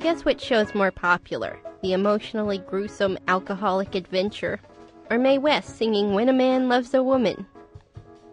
Guess 0.00 0.24
which 0.24 0.40
show's 0.40 0.74
more 0.74 0.90
popular? 0.90 1.58
The 1.82 1.92
emotionally 1.92 2.58
gruesome 2.58 3.18
alcoholic 3.26 3.94
adventure, 3.94 4.60
or 5.10 5.18
Mae 5.18 5.38
West 5.38 5.76
singing 5.76 6.14
When 6.14 6.28
a 6.28 6.32
Man 6.32 6.68
Loves 6.68 6.94
a 6.94 7.02
Woman? 7.02 7.46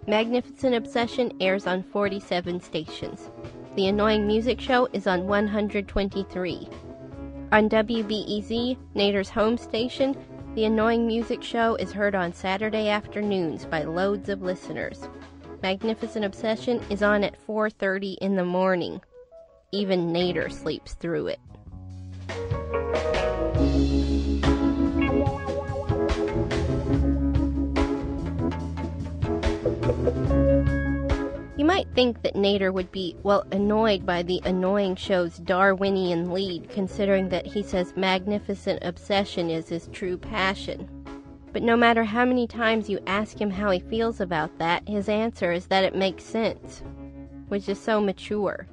Magnificent 0.07 0.75
Obsession 0.75 1.31
airs 1.39 1.67
on 1.67 1.83
47 1.83 2.59
stations. 2.59 3.29
The 3.75 3.87
Annoying 3.87 4.27
Music 4.27 4.59
Show 4.59 4.87
is 4.93 5.07
on 5.07 5.27
123. 5.27 6.69
On 7.51 7.69
WBEZ, 7.69 8.77
Nayder's 8.95 9.29
home 9.29 9.57
station, 9.57 10.15
The 10.55 10.65
Annoying 10.65 11.07
Music 11.07 11.41
Show 11.41 11.75
is 11.75 11.91
heard 11.91 12.15
on 12.15 12.33
Saturday 12.33 12.89
afternoons 12.89 13.65
by 13.65 13.83
loads 13.83 14.29
of 14.29 14.41
listeners. 14.41 15.07
Magnificent 15.61 16.25
Obsession 16.25 16.81
is 16.89 17.01
on 17.01 17.23
at 17.23 17.39
4:30 17.47 18.17
in 18.21 18.35
the 18.35 18.43
morning. 18.43 19.01
Even 19.71 20.11
Nayder 20.11 20.51
sleeps 20.51 20.93
through 20.95 21.27
it. 21.27 21.39
You 31.55 31.65
might 31.65 31.87
think 31.93 32.23
that 32.23 32.33
Nayder 32.33 32.73
would 32.73 32.91
be, 32.91 33.15
well, 33.21 33.45
annoyed 33.51 34.07
by 34.07 34.23
the 34.23 34.41
annoying 34.43 34.95
show's 34.95 35.37
Darwinian 35.37 36.31
lead, 36.31 36.67
considering 36.69 37.29
that 37.29 37.45
he 37.45 37.61
says 37.61 37.93
magnificent 37.95 38.83
obsession 38.83 39.51
is 39.51 39.69
his 39.69 39.87
true 39.91 40.17
passion. 40.17 40.89
But 41.51 41.61
no 41.61 41.77
matter 41.77 42.03
how 42.03 42.25
many 42.25 42.47
times 42.47 42.89
you 42.89 42.99
ask 43.05 43.39
him 43.39 43.51
how 43.51 43.69
he 43.69 43.79
feels 43.79 44.19
about 44.19 44.57
that, 44.57 44.87
his 44.89 45.07
answer 45.07 45.51
is 45.51 45.67
that 45.67 45.83
it 45.83 45.95
makes 45.95 46.23
sense, 46.23 46.81
which 47.49 47.69
is 47.69 47.79
so 47.79 48.01
mature. 48.01 48.65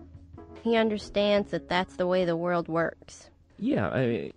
He 0.63 0.77
understands 0.77 1.51
that 1.51 1.69
that's 1.69 1.97
the 1.97 2.07
way 2.07 2.25
the 2.25 2.37
world 2.37 2.69
works. 2.69 3.29
Yeah, 3.59 3.91
I 3.91 4.07
mean, 4.07 4.33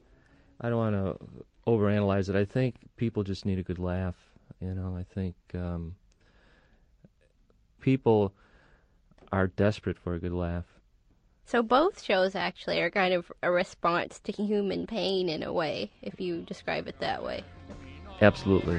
I 0.60 0.68
don't 0.68 0.78
want 0.78 0.96
to 0.96 1.18
overanalyze 1.66 2.28
it. 2.28 2.36
I 2.36 2.44
think 2.44 2.76
people 2.98 3.24
just 3.24 3.46
need 3.46 3.60
a 3.60 3.64
good 3.64 3.80
laugh. 3.80 4.18
You 4.60 4.74
know, 4.74 4.98
I 5.00 5.04
think 5.04 5.36
um, 5.54 5.96
people 7.84 8.34
are 9.32 9.48
desperate 9.48 10.00
for 10.00 10.16
a 10.16 10.20
good 10.20 10.32
laugh. 10.32 10.66
So 11.46 11.62
both 11.62 12.02
shows 12.02 12.34
actually 12.34 12.80
are 12.80 12.90
kind 12.90 13.14
of 13.14 13.32
a 13.44 13.52
response 13.52 14.20
to 14.24 14.32
human 14.32 14.88
pain 14.88 15.28
in 15.28 15.44
a 15.44 15.52
way, 15.52 15.92
if 16.02 16.20
you 16.20 16.42
describe 16.42 16.88
it 16.88 17.00
that 17.00 17.22
way. 17.22 17.44
Absolutely. 18.22 18.76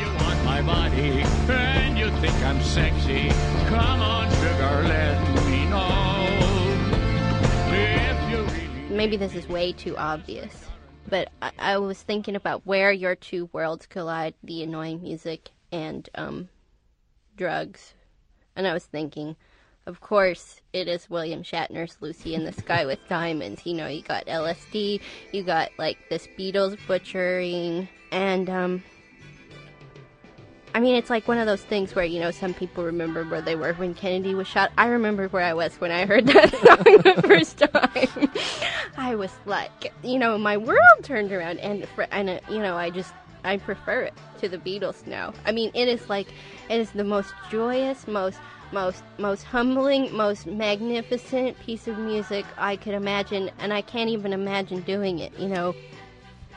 You 0.00 0.06
want 0.24 0.42
my 0.44 0.62
body, 0.62 1.22
and 1.52 1.98
you 1.98 2.08
think 2.20 2.34
I'm 2.42 2.60
sexy. 2.62 3.28
Come 3.68 4.00
on, 4.00 4.30
sugar, 4.32 4.88
let 4.88 5.46
me 5.46 5.66
know. 5.66 6.16
If 7.68 8.30
you 8.30 8.38
really 8.38 8.96
Maybe 8.96 9.18
this 9.18 9.34
is 9.34 9.46
way 9.48 9.72
too 9.72 9.96
obvious, 9.98 10.64
but 11.10 11.28
I, 11.42 11.50
I 11.58 11.78
was 11.78 12.00
thinking 12.00 12.36
about 12.36 12.66
where 12.66 12.90
your 12.90 13.14
two 13.14 13.50
worlds 13.52 13.84
collide: 13.84 14.34
the 14.42 14.62
annoying 14.62 15.02
music 15.02 15.50
and 15.70 16.08
um, 16.14 16.48
drugs. 17.36 17.92
And 18.56 18.66
I 18.66 18.72
was 18.72 18.84
thinking, 18.84 19.36
of 19.86 20.00
course, 20.00 20.60
it 20.72 20.88
is 20.88 21.08
William 21.08 21.42
Shatner's 21.42 21.96
Lucy 22.00 22.34
in 22.34 22.44
the 22.44 22.52
Sky 22.52 22.86
with 22.86 22.98
Diamonds. 23.08 23.64
You 23.64 23.74
know, 23.74 23.86
you 23.86 24.02
got 24.02 24.26
LSD, 24.26 25.00
you 25.32 25.42
got 25.44 25.70
like 25.78 25.98
this 26.10 26.26
Beatles 26.38 26.76
butchering, 26.88 27.88
and 28.10 28.50
um, 28.50 28.82
I 30.74 30.80
mean, 30.80 30.96
it's 30.96 31.08
like 31.08 31.28
one 31.28 31.38
of 31.38 31.46
those 31.46 31.62
things 31.62 31.94
where 31.94 32.04
you 32.04 32.18
know 32.18 32.30
some 32.30 32.52
people 32.52 32.84
remember 32.84 33.24
where 33.24 33.40
they 33.40 33.54
were 33.54 33.74
when 33.74 33.94
Kennedy 33.94 34.34
was 34.34 34.48
shot. 34.48 34.72
I 34.76 34.88
remember 34.88 35.28
where 35.28 35.44
I 35.44 35.54
was 35.54 35.74
when 35.76 35.92
I 35.92 36.04
heard 36.04 36.26
that 36.26 36.50
song 36.66 37.14
the 37.14 37.22
first 37.22 37.58
time. 37.58 38.30
I 38.98 39.14
was 39.14 39.32
like, 39.46 39.92
you 40.02 40.18
know, 40.18 40.36
my 40.36 40.56
world 40.56 40.80
turned 41.02 41.30
around, 41.30 41.60
and 41.60 41.86
and 42.10 42.28
uh, 42.28 42.40
you 42.50 42.58
know, 42.58 42.76
I 42.76 42.90
just 42.90 43.12
I 43.46 43.58
prefer 43.58 44.02
it 44.02 44.14
to 44.40 44.48
the 44.48 44.58
Beatles 44.58 45.06
now. 45.06 45.32
I 45.44 45.52
mean, 45.52 45.70
it 45.72 45.88
is 45.88 46.08
like 46.08 46.26
it 46.68 46.80
is 46.80 46.90
the 46.90 47.04
most 47.04 47.32
joyous, 47.50 48.06
most 48.08 48.38
most 48.72 49.04
most 49.18 49.44
humbling, 49.44 50.12
most 50.12 50.46
magnificent 50.46 51.58
piece 51.60 51.86
of 51.86 51.96
music 51.98 52.44
I 52.58 52.76
could 52.76 52.94
imagine, 52.94 53.50
and 53.60 53.72
I 53.72 53.82
can't 53.82 54.10
even 54.10 54.32
imagine 54.32 54.80
doing 54.80 55.20
it. 55.20 55.32
You 55.38 55.48
know. 55.48 55.74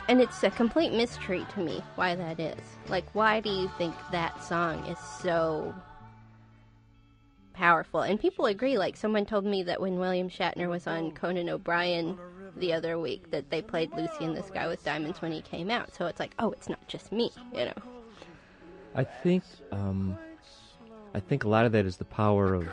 And 0.08 0.20
it's 0.20 0.44
a 0.44 0.50
complete 0.50 0.92
mystery 0.92 1.46
to 1.54 1.60
me 1.60 1.84
why 1.94 2.16
that 2.16 2.40
is. 2.40 2.60
Like, 2.88 3.06
why 3.14 3.42
do 3.42 3.52
you 3.52 3.68
think 3.78 3.94
that 4.12 4.44
song 4.44 4.84
is 4.88 4.98
so 4.98 5.76
powerful? 7.54 8.02
And 8.02 8.20
people 8.20 8.48
agree. 8.48 8.80
Like, 8.80 8.98
someone 8.98 9.28
told 9.28 9.46
me 9.46 9.62
that 9.62 9.80
when 9.80 10.00
William 10.00 10.28
Shatner 10.28 10.68
was 10.68 10.88
on 10.88 11.12
Conan 11.12 11.48
O'Brien 11.48 12.18
the 12.60 12.74
other 12.74 13.00
week, 13.00 13.32
that 13.32 13.50
they 13.50 13.62
played 13.62 13.92
Lucy 13.96 14.26
in 14.26 14.34
the 14.34 14.44
Sky 14.44 14.68
with 14.68 14.84
Diamonds 14.84 15.22
when 15.22 15.32
he 15.32 15.42
came 15.42 15.70
out. 15.70 15.94
So 15.96 16.06
it's 16.06 16.20
like, 16.20 16.32
oh, 16.40 16.52
it's 16.52 16.70
not 16.70 16.86
just 16.88 17.12
me, 17.12 17.32
you 17.54 17.66
know. 17.66 17.74
I 18.96 19.04
think 19.04 19.44
um, 19.72 20.18
I 21.14 21.20
think 21.20 21.44
a 21.44 21.50
lot 21.50 21.66
of 21.66 21.72
that 21.74 21.86
is 21.86 21.98
the 21.98 22.06
power 22.06 22.54
of 22.54 22.68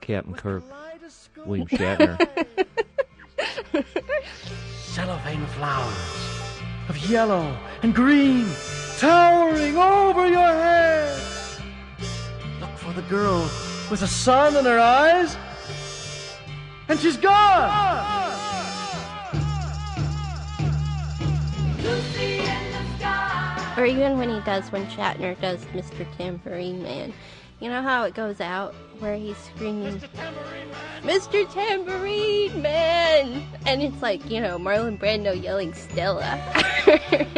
Captain 0.00 0.34
Kirk, 0.34 0.64
William 1.44 1.66
Shatner. 1.68 2.18
cellophane 4.84 5.46
flowers 5.46 5.96
of 6.88 6.96
yellow 7.08 7.56
and 7.82 7.94
green 7.94 8.46
towering 8.98 9.76
over 9.76 10.28
your 10.28 10.46
head. 10.46 11.20
Look 12.60 12.70
for 12.76 12.92
the 12.92 13.02
girl 13.02 13.48
with 13.90 14.00
the 14.00 14.06
sun 14.06 14.56
in 14.56 14.64
her 14.64 14.78
eyes, 14.78 15.36
and 16.88 17.00
she's 17.00 17.16
gone. 17.16 18.21
Or 23.82 23.86
even 23.86 24.16
when 24.16 24.30
he 24.30 24.38
does, 24.42 24.70
when 24.70 24.86
Shatner 24.86 25.40
does 25.40 25.64
Mr. 25.74 26.06
Tambourine 26.16 26.84
Man. 26.84 27.12
You 27.58 27.68
know 27.68 27.82
how 27.82 28.04
it 28.04 28.14
goes 28.14 28.40
out 28.40 28.76
where 29.00 29.16
he's 29.16 29.36
screaming, 29.36 30.00
Mr. 31.00 31.52
Tambourine 31.52 32.62
Man! 32.62 33.42
And 33.66 33.82
it's 33.82 34.00
like, 34.00 34.30
you 34.30 34.40
know, 34.40 34.56
Marlon 34.56 35.00
Brando 35.00 35.32
yelling 35.32 35.74
Stella. 35.74 36.40
Mr. 36.84 37.28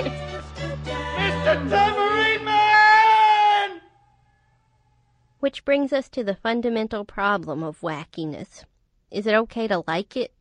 Tambourine 1.71 2.45
Man! 2.45 3.81
Which 5.41 5.65
brings 5.65 5.95
us 5.95 6.11
to 6.11 6.23
the 6.23 6.35
fundamental 6.35 7.07
problem 7.07 7.63
of 7.63 7.81
wackiness. 7.81 8.65
Is 9.11 9.27
it 9.27 9.35
okay 9.35 9.67
to 9.69 9.83
like 9.87 10.15
it? 10.15 10.35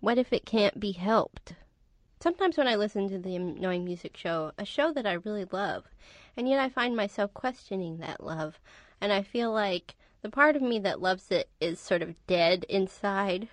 What 0.00 0.18
if 0.18 0.32
it 0.32 0.46
can't 0.46 0.80
be 0.80 0.90
helped? 0.90 1.54
Sometimes 2.24 2.56
when 2.56 2.66
I 2.66 2.76
listen 2.76 3.10
to 3.10 3.18
the 3.18 3.36
annoying 3.36 3.84
music 3.84 4.16
show, 4.16 4.52
a 4.56 4.64
show 4.64 4.94
that 4.94 5.06
I 5.06 5.12
really 5.12 5.44
love, 5.52 5.84
and 6.38 6.48
yet 6.48 6.58
I 6.58 6.70
find 6.70 6.96
myself 6.96 7.34
questioning 7.34 7.98
that 7.98 8.24
love, 8.24 8.58
and 8.98 9.12
I 9.12 9.20
feel 9.20 9.52
like 9.52 9.94
the 10.22 10.30
part 10.30 10.56
of 10.56 10.62
me 10.62 10.78
that 10.78 11.02
loves 11.02 11.30
it 11.30 11.50
is 11.60 11.78
sort 11.78 12.00
of 12.00 12.14
dead 12.26 12.64
inside. 12.70 13.48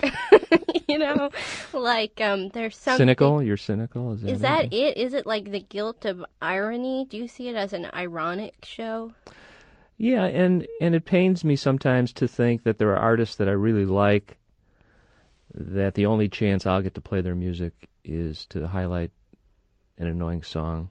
you 0.88 0.96
know, 0.96 1.28
like 1.74 2.18
um, 2.22 2.48
there's 2.48 2.78
something 2.78 3.08
cynical? 3.08 3.42
You're 3.42 3.58
cynical? 3.58 4.14
Is 4.14 4.22
that, 4.22 4.30
Is 4.30 4.40
that 4.40 4.72
it? 4.72 4.96
Is 4.96 5.12
it 5.12 5.26
like 5.26 5.50
the 5.50 5.60
guilt 5.60 6.06
of 6.06 6.24
irony? 6.40 7.06
Do 7.06 7.18
you 7.18 7.28
see 7.28 7.50
it 7.50 7.56
as 7.56 7.74
an 7.74 7.90
ironic 7.92 8.54
show? 8.62 9.12
Yeah, 9.98 10.24
and 10.24 10.66
and 10.80 10.94
it 10.94 11.04
pains 11.04 11.44
me 11.44 11.56
sometimes 11.56 12.10
to 12.14 12.26
think 12.26 12.62
that 12.62 12.78
there 12.78 12.88
are 12.88 12.96
artists 12.96 13.36
that 13.36 13.50
I 13.50 13.52
really 13.52 13.84
like 13.84 14.38
that 15.52 15.92
the 15.92 16.06
only 16.06 16.30
chance 16.30 16.64
I'll 16.64 16.80
get 16.80 16.94
to 16.94 17.02
play 17.02 17.20
their 17.20 17.34
music 17.34 17.90
is 18.04 18.46
to 18.46 18.66
highlight 18.66 19.10
an 19.98 20.06
annoying 20.06 20.42
song. 20.42 20.90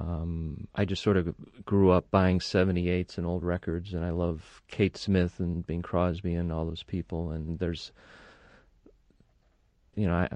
Um, 0.00 0.68
I 0.74 0.84
just 0.84 1.02
sort 1.02 1.16
of 1.16 1.34
grew 1.64 1.90
up 1.90 2.10
buying 2.10 2.38
78s 2.38 3.18
and 3.18 3.26
old 3.26 3.42
records, 3.42 3.94
and 3.94 4.04
I 4.04 4.10
love 4.10 4.62
Kate 4.68 4.96
Smith 4.96 5.40
and 5.40 5.66
Bing 5.66 5.82
Crosby 5.82 6.34
and 6.34 6.52
all 6.52 6.66
those 6.66 6.84
people. 6.84 7.32
And 7.32 7.58
there's, 7.58 7.90
you 9.96 10.06
know, 10.06 10.14
I, 10.14 10.28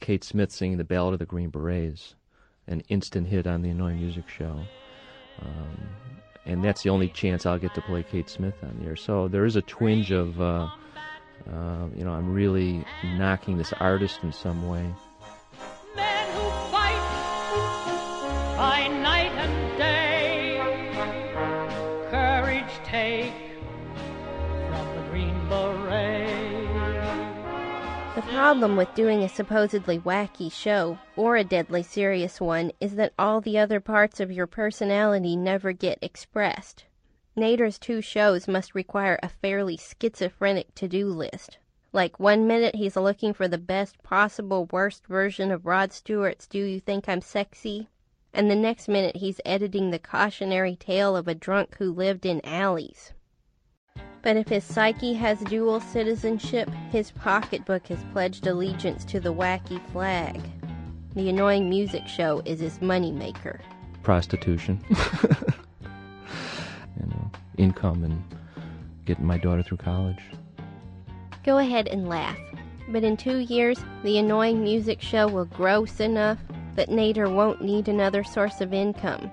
Kate 0.00 0.24
Smith 0.24 0.50
singing 0.50 0.78
the 0.78 0.84
Ballad 0.84 1.12
of 1.12 1.18
the 1.18 1.26
Green 1.26 1.50
Berets, 1.50 2.14
an 2.66 2.80
instant 2.88 3.26
hit 3.26 3.46
on 3.46 3.62
the 3.62 3.70
Annoying 3.70 4.00
Music 4.00 4.28
Show. 4.28 4.60
Um, 5.40 5.88
and 6.46 6.64
that's 6.64 6.82
the 6.82 6.90
only 6.90 7.08
chance 7.08 7.46
I'll 7.46 7.58
get 7.58 7.74
to 7.74 7.82
play 7.82 8.02
Kate 8.02 8.28
Smith 8.28 8.54
on 8.62 8.82
air. 8.84 8.96
So 8.96 9.28
there 9.28 9.44
is 9.44 9.56
a 9.56 9.62
twinge 9.62 10.10
of, 10.10 10.40
uh, 10.40 10.68
uh, 11.48 11.86
you 11.94 12.04
know, 12.04 12.12
I'm 12.12 12.32
really 12.32 12.84
knocking 13.04 13.58
this 13.58 13.72
artist 13.74 14.20
in 14.22 14.32
some 14.32 14.68
way. 14.68 14.84
take 22.84 23.32
from 24.68 24.96
the 24.96 25.02
Green 25.10 25.48
Beret. 25.48 26.52
The 28.14 28.22
problem 28.22 28.76
with 28.76 28.94
doing 28.94 29.22
a 29.22 29.28
supposedly 29.28 29.98
wacky 29.98 30.52
show, 30.52 30.98
or 31.16 31.36
a 31.36 31.44
deadly 31.44 31.82
serious 31.82 32.40
one, 32.40 32.72
is 32.78 32.96
that 32.96 33.14
all 33.18 33.40
the 33.40 33.58
other 33.58 33.80
parts 33.80 34.20
of 34.20 34.30
your 34.30 34.46
personality 34.46 35.34
never 35.34 35.72
get 35.72 35.98
expressed. 36.02 36.84
Nayder's 37.34 37.78
two 37.78 38.02
shows 38.02 38.46
must 38.46 38.74
require 38.74 39.18
a 39.22 39.30
fairly 39.30 39.78
schizophrenic 39.78 40.74
to 40.74 40.88
do 40.88 41.06
list. 41.06 41.56
Like, 41.94 42.20
one 42.20 42.46
minute 42.46 42.74
he's 42.74 42.96
looking 42.96 43.32
for 43.32 43.48
the 43.48 43.56
best 43.58 44.02
possible 44.02 44.66
worst 44.70 45.06
version 45.06 45.50
of 45.50 45.64
Rod 45.64 45.92
Stewart's 45.92 46.46
Do 46.46 46.58
You 46.58 46.80
Think 46.80 47.08
I'm 47.08 47.22
Sexy? 47.22 47.88
And 48.34 48.50
the 48.50 48.56
next 48.56 48.88
minute 48.88 49.16
he's 49.16 49.40
editing 49.44 49.90
the 49.90 49.98
cautionary 49.98 50.76
tale 50.76 51.16
of 51.16 51.28
a 51.28 51.34
drunk 51.34 51.76
who 51.78 51.92
lived 51.92 52.24
in 52.24 52.44
alleys. 52.44 53.12
But 54.22 54.36
if 54.36 54.48
his 54.48 54.64
psyche 54.64 55.14
has 55.14 55.40
dual 55.40 55.80
citizenship, 55.80 56.70
his 56.90 57.10
pocketbook 57.10 57.88
has 57.88 58.04
pledged 58.12 58.46
allegiance 58.46 59.04
to 59.06 59.20
the 59.20 59.34
wacky 59.34 59.84
flag. 59.90 60.40
The 61.14 61.28
annoying 61.28 61.68
music 61.68 62.06
show 62.06 62.40
is 62.44 62.60
his 62.60 62.78
moneymaker. 62.78 63.60
Prostitution. 64.02 64.82
you 64.90 64.96
know, 67.06 67.30
uh, 67.34 67.38
income 67.58 68.04
and 68.04 68.22
getting 69.04 69.26
my 69.26 69.38
daughter 69.38 69.62
through 69.62 69.78
college. 69.78 70.22
Go 71.44 71.58
ahead 71.58 71.88
and 71.88 72.08
laugh. 72.08 72.38
But 72.88 73.04
in 73.04 73.16
two 73.16 73.38
years, 73.38 73.78
the 74.04 74.18
annoying 74.18 74.62
music 74.62 75.02
show 75.02 75.26
will 75.28 75.44
gross 75.44 76.00
enough 76.00 76.38
that 76.76 76.88
Nayder 76.88 77.32
won't 77.32 77.62
need 77.62 77.88
another 77.88 78.24
source 78.24 78.60
of 78.60 78.72
income. 78.72 79.30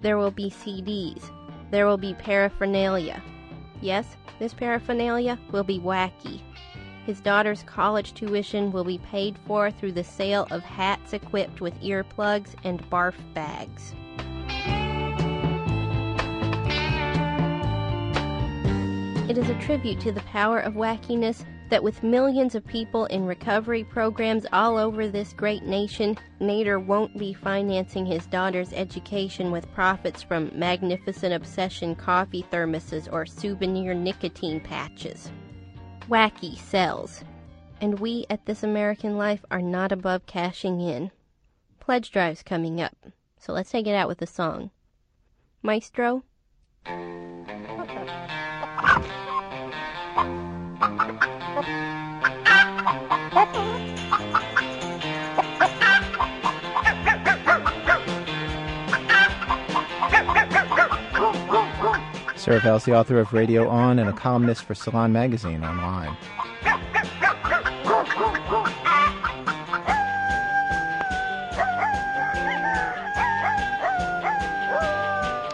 There 0.00 0.18
will 0.18 0.30
be 0.30 0.50
CDs. 0.50 1.30
There 1.70 1.86
will 1.86 1.98
be 1.98 2.14
paraphernalia. 2.14 3.22
Yes, 3.80 4.16
this 4.38 4.54
paraphernalia 4.54 5.38
will 5.52 5.64
be 5.64 5.78
wacky. 5.78 6.40
His 7.06 7.20
daughter's 7.20 7.62
college 7.64 8.14
tuition 8.14 8.72
will 8.72 8.84
be 8.84 8.98
paid 8.98 9.36
for 9.46 9.70
through 9.70 9.92
the 9.92 10.04
sale 10.04 10.46
of 10.50 10.62
hats 10.62 11.12
equipped 11.12 11.60
with 11.60 11.80
earplugs 11.82 12.54
and 12.64 12.82
barf 12.90 13.14
bags. 13.34 13.94
It 19.30 19.38
is 19.38 19.48
a 19.48 19.58
tribute 19.60 20.00
to 20.00 20.10
the 20.12 20.22
power 20.22 20.58
of 20.58 20.74
wackiness 20.74 21.44
that 21.70 21.82
with 21.82 22.02
millions 22.02 22.54
of 22.54 22.66
people 22.66 23.06
in 23.06 23.24
recovery 23.24 23.84
programs 23.84 24.44
all 24.52 24.76
over 24.76 25.08
this 25.08 25.32
great 25.32 25.62
nation, 25.62 26.18
Nayder 26.40 26.84
won't 26.84 27.16
be 27.16 27.32
financing 27.32 28.04
his 28.04 28.26
daughter's 28.26 28.72
education 28.72 29.50
with 29.50 29.72
profits 29.72 30.22
from 30.22 30.50
Magnificent 30.52 31.32
Obsession 31.32 31.94
coffee 31.94 32.44
thermoses 32.50 33.10
or 33.10 33.24
souvenir 33.24 33.94
nicotine 33.94 34.60
patches. 34.60 35.30
Wacky 36.08 36.58
sells. 36.58 37.24
And 37.80 37.98
we 37.98 38.26
at 38.28 38.44
This 38.44 38.62
American 38.62 39.16
Life 39.16 39.44
are 39.50 39.62
not 39.62 39.92
above 39.92 40.26
cashing 40.26 40.80
in. 40.80 41.10
Pledge 41.78 42.10
drive's 42.10 42.42
coming 42.42 42.80
up, 42.80 42.96
so 43.38 43.52
let's 43.52 43.70
take 43.70 43.86
it 43.86 43.94
out 43.94 44.08
with 44.08 44.20
a 44.20 44.26
song. 44.26 44.70
Maestro? 45.62 46.24
Sarah 62.36 62.74
is 62.74 62.84
the 62.84 62.96
author 62.96 63.20
of 63.20 63.32
Radio 63.32 63.68
On 63.68 64.00
and 64.00 64.10
a 64.10 64.12
columnist 64.12 64.64
for 64.64 64.74
Salon 64.74 65.12
Magazine 65.12 65.62
online. 65.62 66.16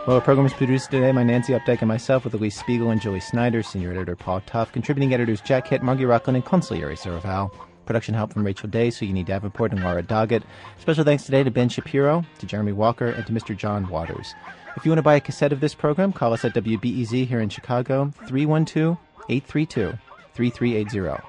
Well, 0.06 0.14
the 0.14 0.22
program 0.22 0.46
is 0.46 0.52
produced 0.52 0.92
today 0.92 1.10
by 1.10 1.24
Nancy 1.24 1.52
Updike 1.52 1.80
and 1.80 1.88
myself 1.88 2.22
with 2.22 2.32
Elise 2.32 2.56
Spiegel 2.56 2.90
and 2.90 3.00
Julie 3.00 3.18
Snyder, 3.18 3.60
senior 3.60 3.90
editor 3.90 4.14
Paul 4.14 4.40
Tough, 4.46 4.70
contributing 4.70 5.12
editors 5.12 5.40
Jack 5.40 5.66
Hitt, 5.66 5.82
Margy 5.82 6.04
Rochlin, 6.04 6.36
and 6.36 6.44
consigliere 6.44 6.96
Sarah 6.96 7.20
Vowell. 7.20 7.50
Production 7.86 8.14
help 8.14 8.32
from 8.32 8.46
Rachel 8.46 8.68
Day, 8.68 8.90
so 8.90 9.04
you 9.04 9.12
need 9.12 9.26
Davenport 9.26 9.72
and 9.72 9.82
Laura 9.82 10.04
Doggett. 10.04 10.44
Special 10.78 11.02
thanks 11.02 11.24
today 11.24 11.42
to 11.42 11.50
Ben 11.50 11.68
Shapiro, 11.68 12.24
to 12.38 12.46
Jeremy 12.46 12.70
Walker, 12.70 13.08
and 13.08 13.26
to 13.26 13.32
Mr. 13.32 13.56
John 13.56 13.88
Waters. 13.88 14.32
If 14.76 14.84
you 14.84 14.92
want 14.92 14.98
to 14.98 15.02
buy 15.02 15.16
a 15.16 15.20
cassette 15.20 15.52
of 15.52 15.58
this 15.58 15.74
program, 15.74 16.12
call 16.12 16.32
us 16.32 16.44
at 16.44 16.54
WBEZ 16.54 17.26
here 17.26 17.40
in 17.40 17.48
Chicago, 17.48 18.12
312 18.28 18.96
832 19.28 19.98
3380. 20.34 21.20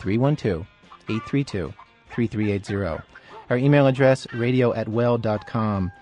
312 0.00 0.66
832 1.08 1.74
3380. 2.10 3.04
Our 3.50 3.56
email 3.56 3.86
address, 3.86 4.26
radio 4.32 4.74
at 4.74 4.88
well.com. 4.88 5.92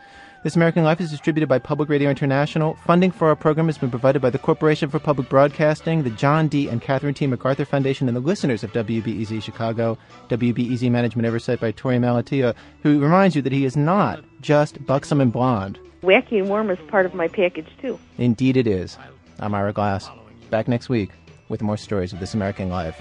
This 0.45 0.57
American 0.57 0.85
Life 0.85 1.01
is 1.01 1.11
distributed 1.11 1.49
by 1.49 1.59
Public 1.59 1.89
Radio 1.89 2.11
International. 2.11 2.75
Funding 2.85 3.11
for 3.11 3.29
our 3.29 3.35
program 3.35 3.65
has 3.65 3.79
been 3.79 3.89
provided 3.89 4.21
by 4.21 4.29
the 4.29 4.39
Corporation 4.39 4.91
for 4.91 4.99
Public 4.99 5.31
Broadcasting, 5.31 6.03
the 6.03 6.11
John 6.11 6.49
D. 6.49 6.69
and 6.69 6.83
Catherine 6.83 7.15
T. 7.15 7.27
MacArthur 7.27 7.65
Foundation, 7.65 8.09
and 8.09 8.17
the 8.17 8.21
listeners 8.21 8.63
of 8.63 8.71
WBEZ 8.75 9.43
Chicago. 9.43 9.97
WBEZ 10.29 10.91
management 10.91 11.27
oversight 11.27 11.61
by 11.61 11.73
Torey 11.73 11.99
Malatia, 11.99 12.55
who 12.83 13.01
reminds 13.01 13.35
you 13.35 13.41
that 13.41 13.55
he 13.55 13.65
is 13.65 13.75
not 13.75 14.23
just 14.43 14.85
buxom 14.85 15.23
and 15.23 15.33
blonde. 15.33 15.79
Wacky 16.03 16.41
and 16.41 16.51
warm 16.51 16.69
is 16.69 16.79
part 16.89 17.07
of 17.07 17.15
my 17.15 17.27
package 17.27 17.69
too. 17.81 17.99
Indeed, 18.19 18.59
it 18.59 18.67
is. 18.67 18.99
I'm 19.39 19.55
Ira 19.55 19.73
Glass. 19.73 20.11
Back 20.51 20.69
next 20.69 20.91
week 20.91 21.09
with 21.49 21.63
more 21.63 21.79
stories 21.79 22.13
of 22.13 22.21
This 22.21 22.35
American 22.35 22.69
Life. 22.69 23.01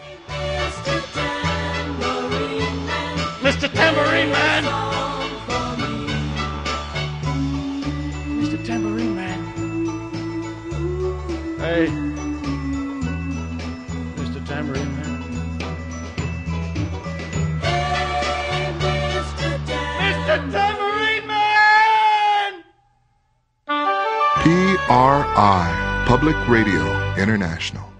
Mr. 3.41 3.69
Tambourine 3.73 4.31
Man! 4.31 4.92
Mr. 11.73 11.89
Tambourine 14.45 14.95
Man! 14.95 15.03
PRI, 24.43 26.03
Public 26.05 26.35
Radio 26.47 26.83
International. 27.17 27.92